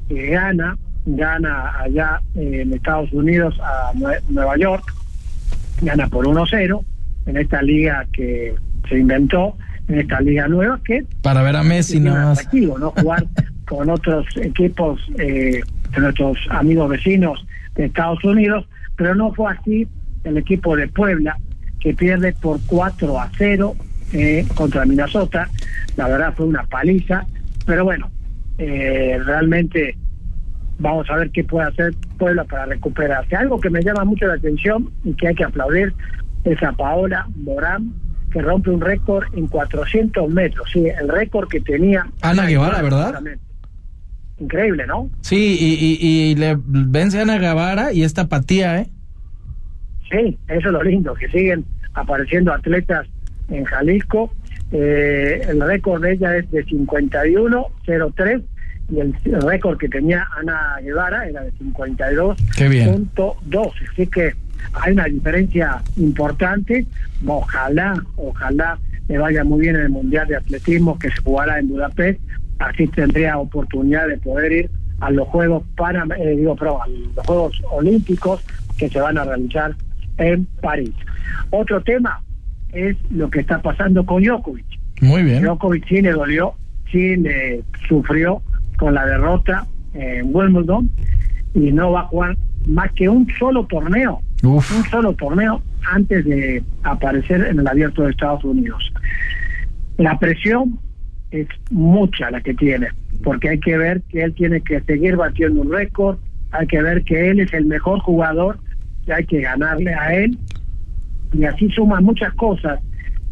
que 0.09 0.27
gana, 0.31 0.77
gana 1.05 1.71
allá 1.79 2.19
eh, 2.35 2.61
en 2.61 2.73
Estados 2.73 3.11
Unidos 3.13 3.57
a 3.63 3.91
Nue- 3.93 4.21
Nueva 4.29 4.57
York, 4.57 4.83
gana 5.81 6.07
por 6.07 6.25
1-0 6.27 6.83
en 7.27 7.37
esta 7.37 7.61
liga 7.61 8.05
que 8.13 8.53
se 8.89 8.97
inventó, 8.99 9.55
en 9.87 9.99
esta 9.99 10.21
liga 10.21 10.47
nueva, 10.47 10.79
que 10.85 11.03
Para 11.21 11.41
ver 11.41 11.55
a 11.55 11.63
Messi 11.63 11.99
nada 11.99 12.25
más. 12.27 12.39
atractivo, 12.39 12.77
¿no? 12.77 12.91
Jugar 12.91 13.25
con 13.71 13.89
otros 13.89 14.25
equipos 14.35 14.99
eh, 15.17 15.61
de 15.91 16.01
nuestros 16.01 16.37
amigos 16.49 16.89
vecinos 16.89 17.47
de 17.75 17.85
Estados 17.85 18.21
Unidos, 18.25 18.67
pero 18.97 19.15
no 19.15 19.33
fue 19.33 19.53
así 19.53 19.87
el 20.25 20.35
equipo 20.35 20.75
de 20.75 20.89
Puebla, 20.89 21.37
que 21.79 21.93
pierde 21.93 22.33
por 22.33 22.59
4 22.67 23.17
a 23.17 23.31
0 23.37 23.75
eh, 24.11 24.45
contra 24.55 24.85
Minnesota. 24.85 25.47
La 25.95 26.09
verdad 26.09 26.33
fue 26.35 26.47
una 26.47 26.63
paliza, 26.63 27.25
pero 27.65 27.85
bueno, 27.85 28.11
eh, 28.57 29.17
realmente 29.25 29.95
vamos 30.77 31.09
a 31.09 31.15
ver 31.15 31.31
qué 31.31 31.45
puede 31.45 31.69
hacer 31.69 31.93
Puebla 32.17 32.43
para 32.43 32.65
recuperarse. 32.65 33.37
Algo 33.37 33.61
que 33.61 33.69
me 33.69 33.81
llama 33.81 34.03
mucho 34.03 34.27
la 34.27 34.33
atención 34.33 34.91
y 35.05 35.13
que 35.13 35.29
hay 35.29 35.35
que 35.35 35.45
aplaudir 35.45 35.93
es 36.43 36.61
a 36.61 36.73
Paola 36.73 37.25
Morán, 37.37 37.93
que 38.33 38.41
rompe 38.41 38.69
un 38.69 38.81
récord 38.81 39.23
en 39.33 39.47
400 39.47 40.29
metros, 40.29 40.69
sí, 40.73 40.87
el 40.87 41.07
récord 41.07 41.47
que 41.47 41.61
tenía 41.61 42.05
Ana 42.21 42.47
Guevara, 42.47 42.81
¿verdad? 42.81 43.21
Increíble, 44.41 44.85
¿no? 44.87 45.09
Sí, 45.21 45.57
y, 45.59 45.73
y- 46.01 46.31
y 46.31 46.35
le 46.35 46.57
vence 46.65 47.19
a 47.19 47.21
Ana 47.21 47.37
Guevara 47.37 47.93
y 47.93 48.03
esta 48.03 48.23
apatía, 48.23 48.79
¿eh? 48.81 48.87
Sí, 50.09 50.37
eso 50.49 50.67
es 50.67 50.73
lo 50.73 50.83
lindo, 50.83 51.13
que 51.13 51.27
siguen 51.29 51.63
apareciendo 51.93 52.51
atletas 52.53 53.07
en 53.49 53.63
Jalisco. 53.65 54.33
Eh, 54.71 55.41
el 55.47 55.61
récord 55.61 56.01
de 56.01 56.13
ella 56.13 56.37
es 56.37 56.49
de 56.51 56.65
51.03 56.65 58.41
y 58.91 58.99
el 58.99 59.13
récord 59.41 59.77
que 59.77 59.87
tenía 59.87 60.27
Ana 60.37 60.77
Guevara 60.81 61.27
era 61.27 61.41
de 61.43 61.51
52.2. 61.53 62.35
Qué 62.57 62.67
bien. 62.67 63.09
Así 63.91 64.07
que 64.07 64.33
hay 64.73 64.93
una 64.93 65.05
diferencia 65.05 65.81
importante. 65.97 66.85
Ojalá, 67.25 67.93
ojalá 68.15 68.77
le 69.07 69.17
vaya 69.17 69.43
muy 69.43 69.61
bien 69.61 69.75
en 69.75 69.81
el 69.83 69.89
Mundial 69.89 70.27
de 70.27 70.37
Atletismo 70.37 70.97
que 70.97 71.09
se 71.09 71.21
jugará 71.21 71.59
en 71.59 71.67
Budapest. 71.69 72.19
Así 72.61 72.87
tendría 72.87 73.37
oportunidad 73.37 74.07
de 74.07 74.17
poder 74.17 74.51
ir 74.51 74.69
a 74.99 75.09
los 75.09 75.27
Juegos 75.29 75.63
para, 75.75 76.05
eh, 76.17 76.35
digo, 76.35 76.55
perdón, 76.55 76.81
a 76.83 76.87
los 76.87 77.25
Juegos 77.25 77.61
Olímpicos 77.71 78.43
que 78.77 78.87
se 78.87 78.99
van 78.99 79.17
a 79.17 79.23
realizar 79.23 79.75
en 80.17 80.45
París. 80.61 80.93
Otro 81.49 81.81
tema 81.81 82.21
es 82.71 82.95
lo 83.09 83.29
que 83.29 83.39
está 83.39 83.61
pasando 83.61 84.05
con 84.05 84.23
Djokovic. 84.23 84.65
Muy 85.01 85.23
bien. 85.23 85.43
Djokovic 85.43 85.87
sí 85.87 86.01
le 86.01 86.11
dolió, 86.11 86.53
sí 86.91 87.15
le 87.17 87.63
sufrió 87.87 88.41
con 88.77 88.93
la 88.93 89.05
derrota 89.05 89.65
en 89.93 90.29
Wimbledon 90.33 90.89
y 91.55 91.71
no 91.71 91.91
va 91.91 92.01
a 92.01 92.05
jugar 92.05 92.37
más 92.67 92.91
que 92.93 93.09
un 93.09 93.27
solo 93.39 93.65
torneo, 93.65 94.21
un 94.43 94.61
solo 94.61 95.13
torneo 95.13 95.61
antes 95.91 96.23
de 96.25 96.63
aparecer 96.83 97.41
en 97.47 97.59
el 97.59 97.67
abierto 97.67 98.03
de 98.03 98.11
Estados 98.11 98.43
Unidos. 98.43 98.93
La 99.97 100.17
presión 100.19 100.79
es 101.31 101.47
mucha 101.69 102.29
la 102.29 102.41
que 102.41 102.53
tiene, 102.53 102.87
porque 103.23 103.49
hay 103.49 103.59
que 103.59 103.77
ver 103.77 104.01
que 104.03 104.23
él 104.23 104.33
tiene 104.33 104.61
que 104.61 104.81
seguir 104.81 105.15
batiendo 105.15 105.61
un 105.61 105.71
récord, 105.71 106.17
hay 106.51 106.67
que 106.67 106.81
ver 106.81 107.03
que 107.03 107.29
él 107.29 107.39
es 107.39 107.53
el 107.53 107.65
mejor 107.65 107.99
jugador, 107.99 108.59
hay 109.13 109.25
que 109.25 109.41
ganarle 109.41 109.93
a 109.93 110.13
él, 110.13 110.37
y 111.33 111.45
así 111.45 111.69
suman 111.69 112.03
muchas 112.03 112.33
cosas 112.33 112.79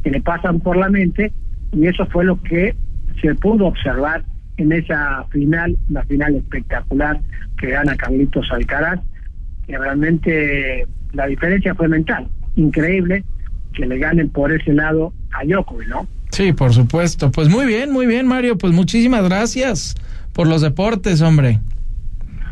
que 0.03 0.11
le 0.11 0.21
pasan 0.21 0.59
por 0.61 0.77
la 0.77 0.89
mente, 0.89 1.31
y 1.73 1.87
eso 1.87 2.05
fue 2.07 2.23
lo 2.23 2.41
que 2.41 2.75
se 3.21 3.35
pudo 3.35 3.67
observar 3.67 4.23
en 4.57 4.71
esa 4.71 5.25
final, 5.29 5.77
una 5.89 6.03
final 6.03 6.35
espectacular 6.35 7.19
que 7.57 7.67
gana 7.67 7.95
Carlitos 7.95 8.49
Alcaraz, 8.51 8.99
que 9.67 9.77
realmente 9.77 10.85
la 11.13 11.27
diferencia 11.27 11.75
fue 11.75 11.87
mental, 11.87 12.27
increíble 12.55 13.23
que 13.73 13.85
le 13.85 13.97
ganen 13.99 14.29
por 14.29 14.51
ese 14.51 14.73
lado 14.73 15.13
a 15.31 15.45
Djokovic, 15.45 15.87
¿no? 15.87 16.07
Sí, 16.31 16.53
por 16.53 16.73
supuesto. 16.73 17.31
Pues 17.31 17.49
muy 17.49 17.65
bien, 17.65 17.91
muy 17.91 18.05
bien, 18.05 18.27
Mario. 18.27 18.57
Pues 18.57 18.73
muchísimas 18.73 19.23
gracias 19.23 19.95
por 20.33 20.47
los 20.47 20.61
deportes, 20.61 21.21
hombre. 21.21 21.59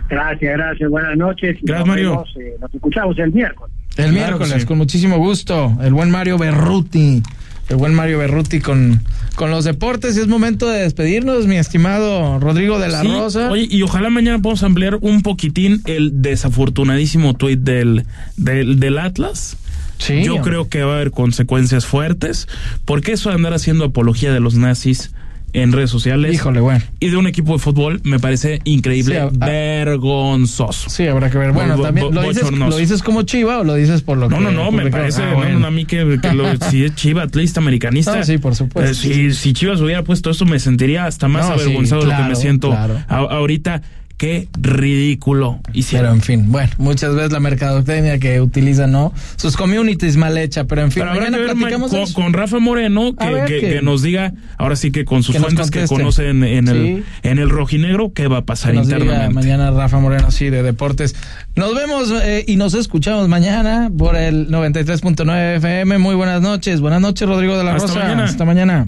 Gracias, 0.09 0.53
gracias, 0.57 0.89
buenas 0.89 1.17
noches. 1.17 1.57
Gracias, 1.61 1.79
nos 1.79 1.87
Mario. 1.87 2.11
vemos, 2.11 2.29
eh, 2.39 2.55
nos 2.61 2.73
escuchamos 2.73 3.19
el 3.19 3.31
miércoles. 3.31 3.73
El 3.97 4.11
Claro 4.11 4.11
miércoles, 4.37 4.61
sí. 4.61 4.65
con 4.67 4.77
muchísimo 4.77 5.17
gusto. 5.17 5.77
El 5.81 5.93
buen 5.93 6.09
Mario 6.09 6.37
Berruti. 6.37 7.21
El 7.69 7.75
buen 7.75 7.93
Mario 7.93 8.19
Berruti 8.19 8.61
con, 8.61 9.01
con 9.35 9.51
los 9.51 9.65
deportes. 9.65 10.15
Y 10.17 10.21
es 10.21 10.27
momento 10.27 10.69
de 10.69 10.83
despedirnos, 10.83 11.47
mi 11.47 11.57
estimado 11.57 12.39
Rodrigo 12.39 12.79
de 12.79 12.87
la 12.87 13.01
Sí, 13.01 13.07
Rosa. 13.09 13.51
Oye, 13.51 13.67
y 13.69 13.81
ojalá 13.81 14.09
mañana 14.09 14.39
podamos 14.39 14.63
ampliar 14.63 14.97
un 15.01 15.21
poquitín 15.21 15.81
el 15.85 16.21
desafortunadísimo 16.21 17.33
tuit 17.33 17.59
del, 17.59 18.05
del, 18.37 18.79
del 18.79 18.97
Atlas. 18.99 19.57
Sí, 19.97 20.23
Yo 20.23 20.35
hombre. 20.35 20.51
creo 20.51 20.69
que 20.69 20.83
va 20.83 20.93
a 20.93 20.95
haber 20.95 21.11
consecuencias 21.11 21.85
fuertes, 21.85 22.47
porque 22.85 23.13
eso 23.13 23.29
de 23.29 23.35
andar 23.35 23.53
haciendo 23.53 23.85
apología 23.85 24.31
de 24.31 24.39
los 24.39 24.55
nazis 24.55 25.11
en 25.53 25.71
redes 25.71 25.89
sociales 25.89 26.33
Híjole, 26.35 26.59
bueno. 26.59 26.83
y 26.99 27.09
de 27.09 27.15
un 27.17 27.25
equipo 27.25 27.53
de 27.53 27.59
fútbol 27.59 28.01
me 28.03 28.19
parece 28.19 28.59
increíble, 28.65 29.27
Sí, 29.31 29.37
vergonzoso. 29.37 30.89
Sí, 30.89 31.07
habrá 31.07 31.29
que 31.29 31.37
ver. 31.37 31.51
Bueno, 31.51 31.77
Bo- 31.77 31.83
también, 31.83 32.07
bo- 32.07 32.13
¿lo 32.13 32.21
dices. 32.27 32.51
¿lo 32.51 32.77
dices 32.77 33.01
como 33.01 33.23
chiva 33.23 33.59
o 33.59 33.63
lo 33.63 33.73
dices 33.75 34.01
por 34.01 34.17
lo 34.17 34.29
No, 34.29 34.37
que 34.37 34.43
no, 34.43 34.51
no, 34.51 34.71
me 34.71 34.89
parece, 34.91 35.23
Ah, 35.23 35.31
no, 35.31 35.35
bueno. 35.37 35.59
no, 35.59 35.67
a 35.67 35.71
mí 35.71 35.85
que, 35.85 36.19
que 36.21 36.33
lo- 36.33 36.45
si 36.69 36.83
es 36.83 36.95
Chiva 36.95 37.23
atlista 37.23 37.59
americanista. 37.59 38.15
No, 38.17 38.23
sí, 38.23 38.37
por 38.37 38.55
supuesto. 38.55 38.91
eh, 38.91 38.93
si, 38.93 39.33
si 39.33 39.53
Chivas 39.53 39.79
hubiera 39.81 40.03
puesto 40.03 40.29
eso, 40.29 40.45
me 40.45 40.59
sentiría 40.59 41.05
hasta 41.05 41.27
más 41.27 41.47
No, 41.49 41.57
sí, 41.57 41.63
avergonzado 41.63 42.01
de 42.01 42.07
lo 42.11 42.17
que 42.17 42.23
me 42.23 42.35
siento 42.35 42.69
claro. 42.69 42.99
a- 43.07 43.15
ahorita. 43.17 43.81
Qué 44.17 44.47
ridículo 44.59 45.59
Pero 45.63 45.77
hicieron. 45.77 46.15
en 46.15 46.21
fin, 46.23 46.51
bueno, 46.51 46.71
muchas 46.79 47.13
veces 47.13 47.31
la 47.31 47.39
mercadotecnia 47.39 48.17
que 48.17 48.41
utilizan, 48.41 48.91
¿no? 48.91 49.13
Sus 49.35 49.55
communities 49.55 50.17
mal 50.17 50.35
hecha, 50.39 50.63
pero 50.63 50.81
en 50.81 50.91
fin, 50.91 51.03
Pero 51.03 51.13
mañana 51.19 51.37
ver 51.37 51.53
platicamos 51.53 52.13
con, 52.13 52.33
Rafa 52.33 52.57
Moreno 52.57 53.15
que, 53.15 53.29
ver, 53.31 53.45
que- 53.45 53.59
que- 53.59 53.69
que 53.75 53.81
nos 53.83 54.01
diga, 54.01 54.33
ahora 54.57 54.75
sí 54.75 54.89
que 54.91 55.05
con 55.05 55.21
sus 55.21 55.37
fuentes 55.37 55.69
que 55.69 55.85
conocen 55.85 56.43
en 56.43 56.67
el, 56.67 56.81
Sí. 56.97 57.03
en 57.21 57.37
el 57.37 57.49
rojinegro, 57.51 58.11
¿qué 58.11 58.27
va 58.27 58.37
a 58.39 58.41
pasar 58.45 58.73
nos 58.73 58.87
diga 58.87 58.97
internamente? 58.99 59.35
mañana 59.35 59.69
Rafa 59.69 59.99
Moreno, 59.99 60.31
sí, 60.31 60.49
de 60.49 60.63
deportes. 60.63 61.15
Nos 61.55 61.75
vemos 61.75 62.11
eh, 62.23 62.43
y 62.47 62.55
nos 62.55 62.73
escuchamos 62.73 63.27
mañana 63.27 63.91
por 63.95 64.15
el 64.15 64.49
93.9 64.49 65.57
FM. 65.57 65.99
Muy 65.99 66.15
buenas 66.15 66.41
noches. 66.41 66.81
Buenas 66.81 67.01
noches, 67.01 67.27
Rodrigo 67.27 67.55
de 67.55 67.63
la 67.63 67.75
Hasta 67.75 67.87
Rosa. 67.87 67.99
mañana. 67.99 68.23
Hasta 68.23 68.45
mañana. 68.45 68.85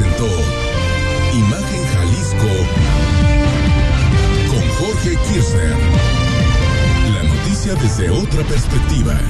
Imagen 0.00 1.84
Jalisco 1.92 2.48
con 4.48 4.68
Jorge 4.80 5.16
Kirchner. 5.28 5.76
La 7.12 7.22
noticia 7.22 7.74
desde 7.74 8.10
otra 8.10 8.42
perspectiva. 8.42 9.20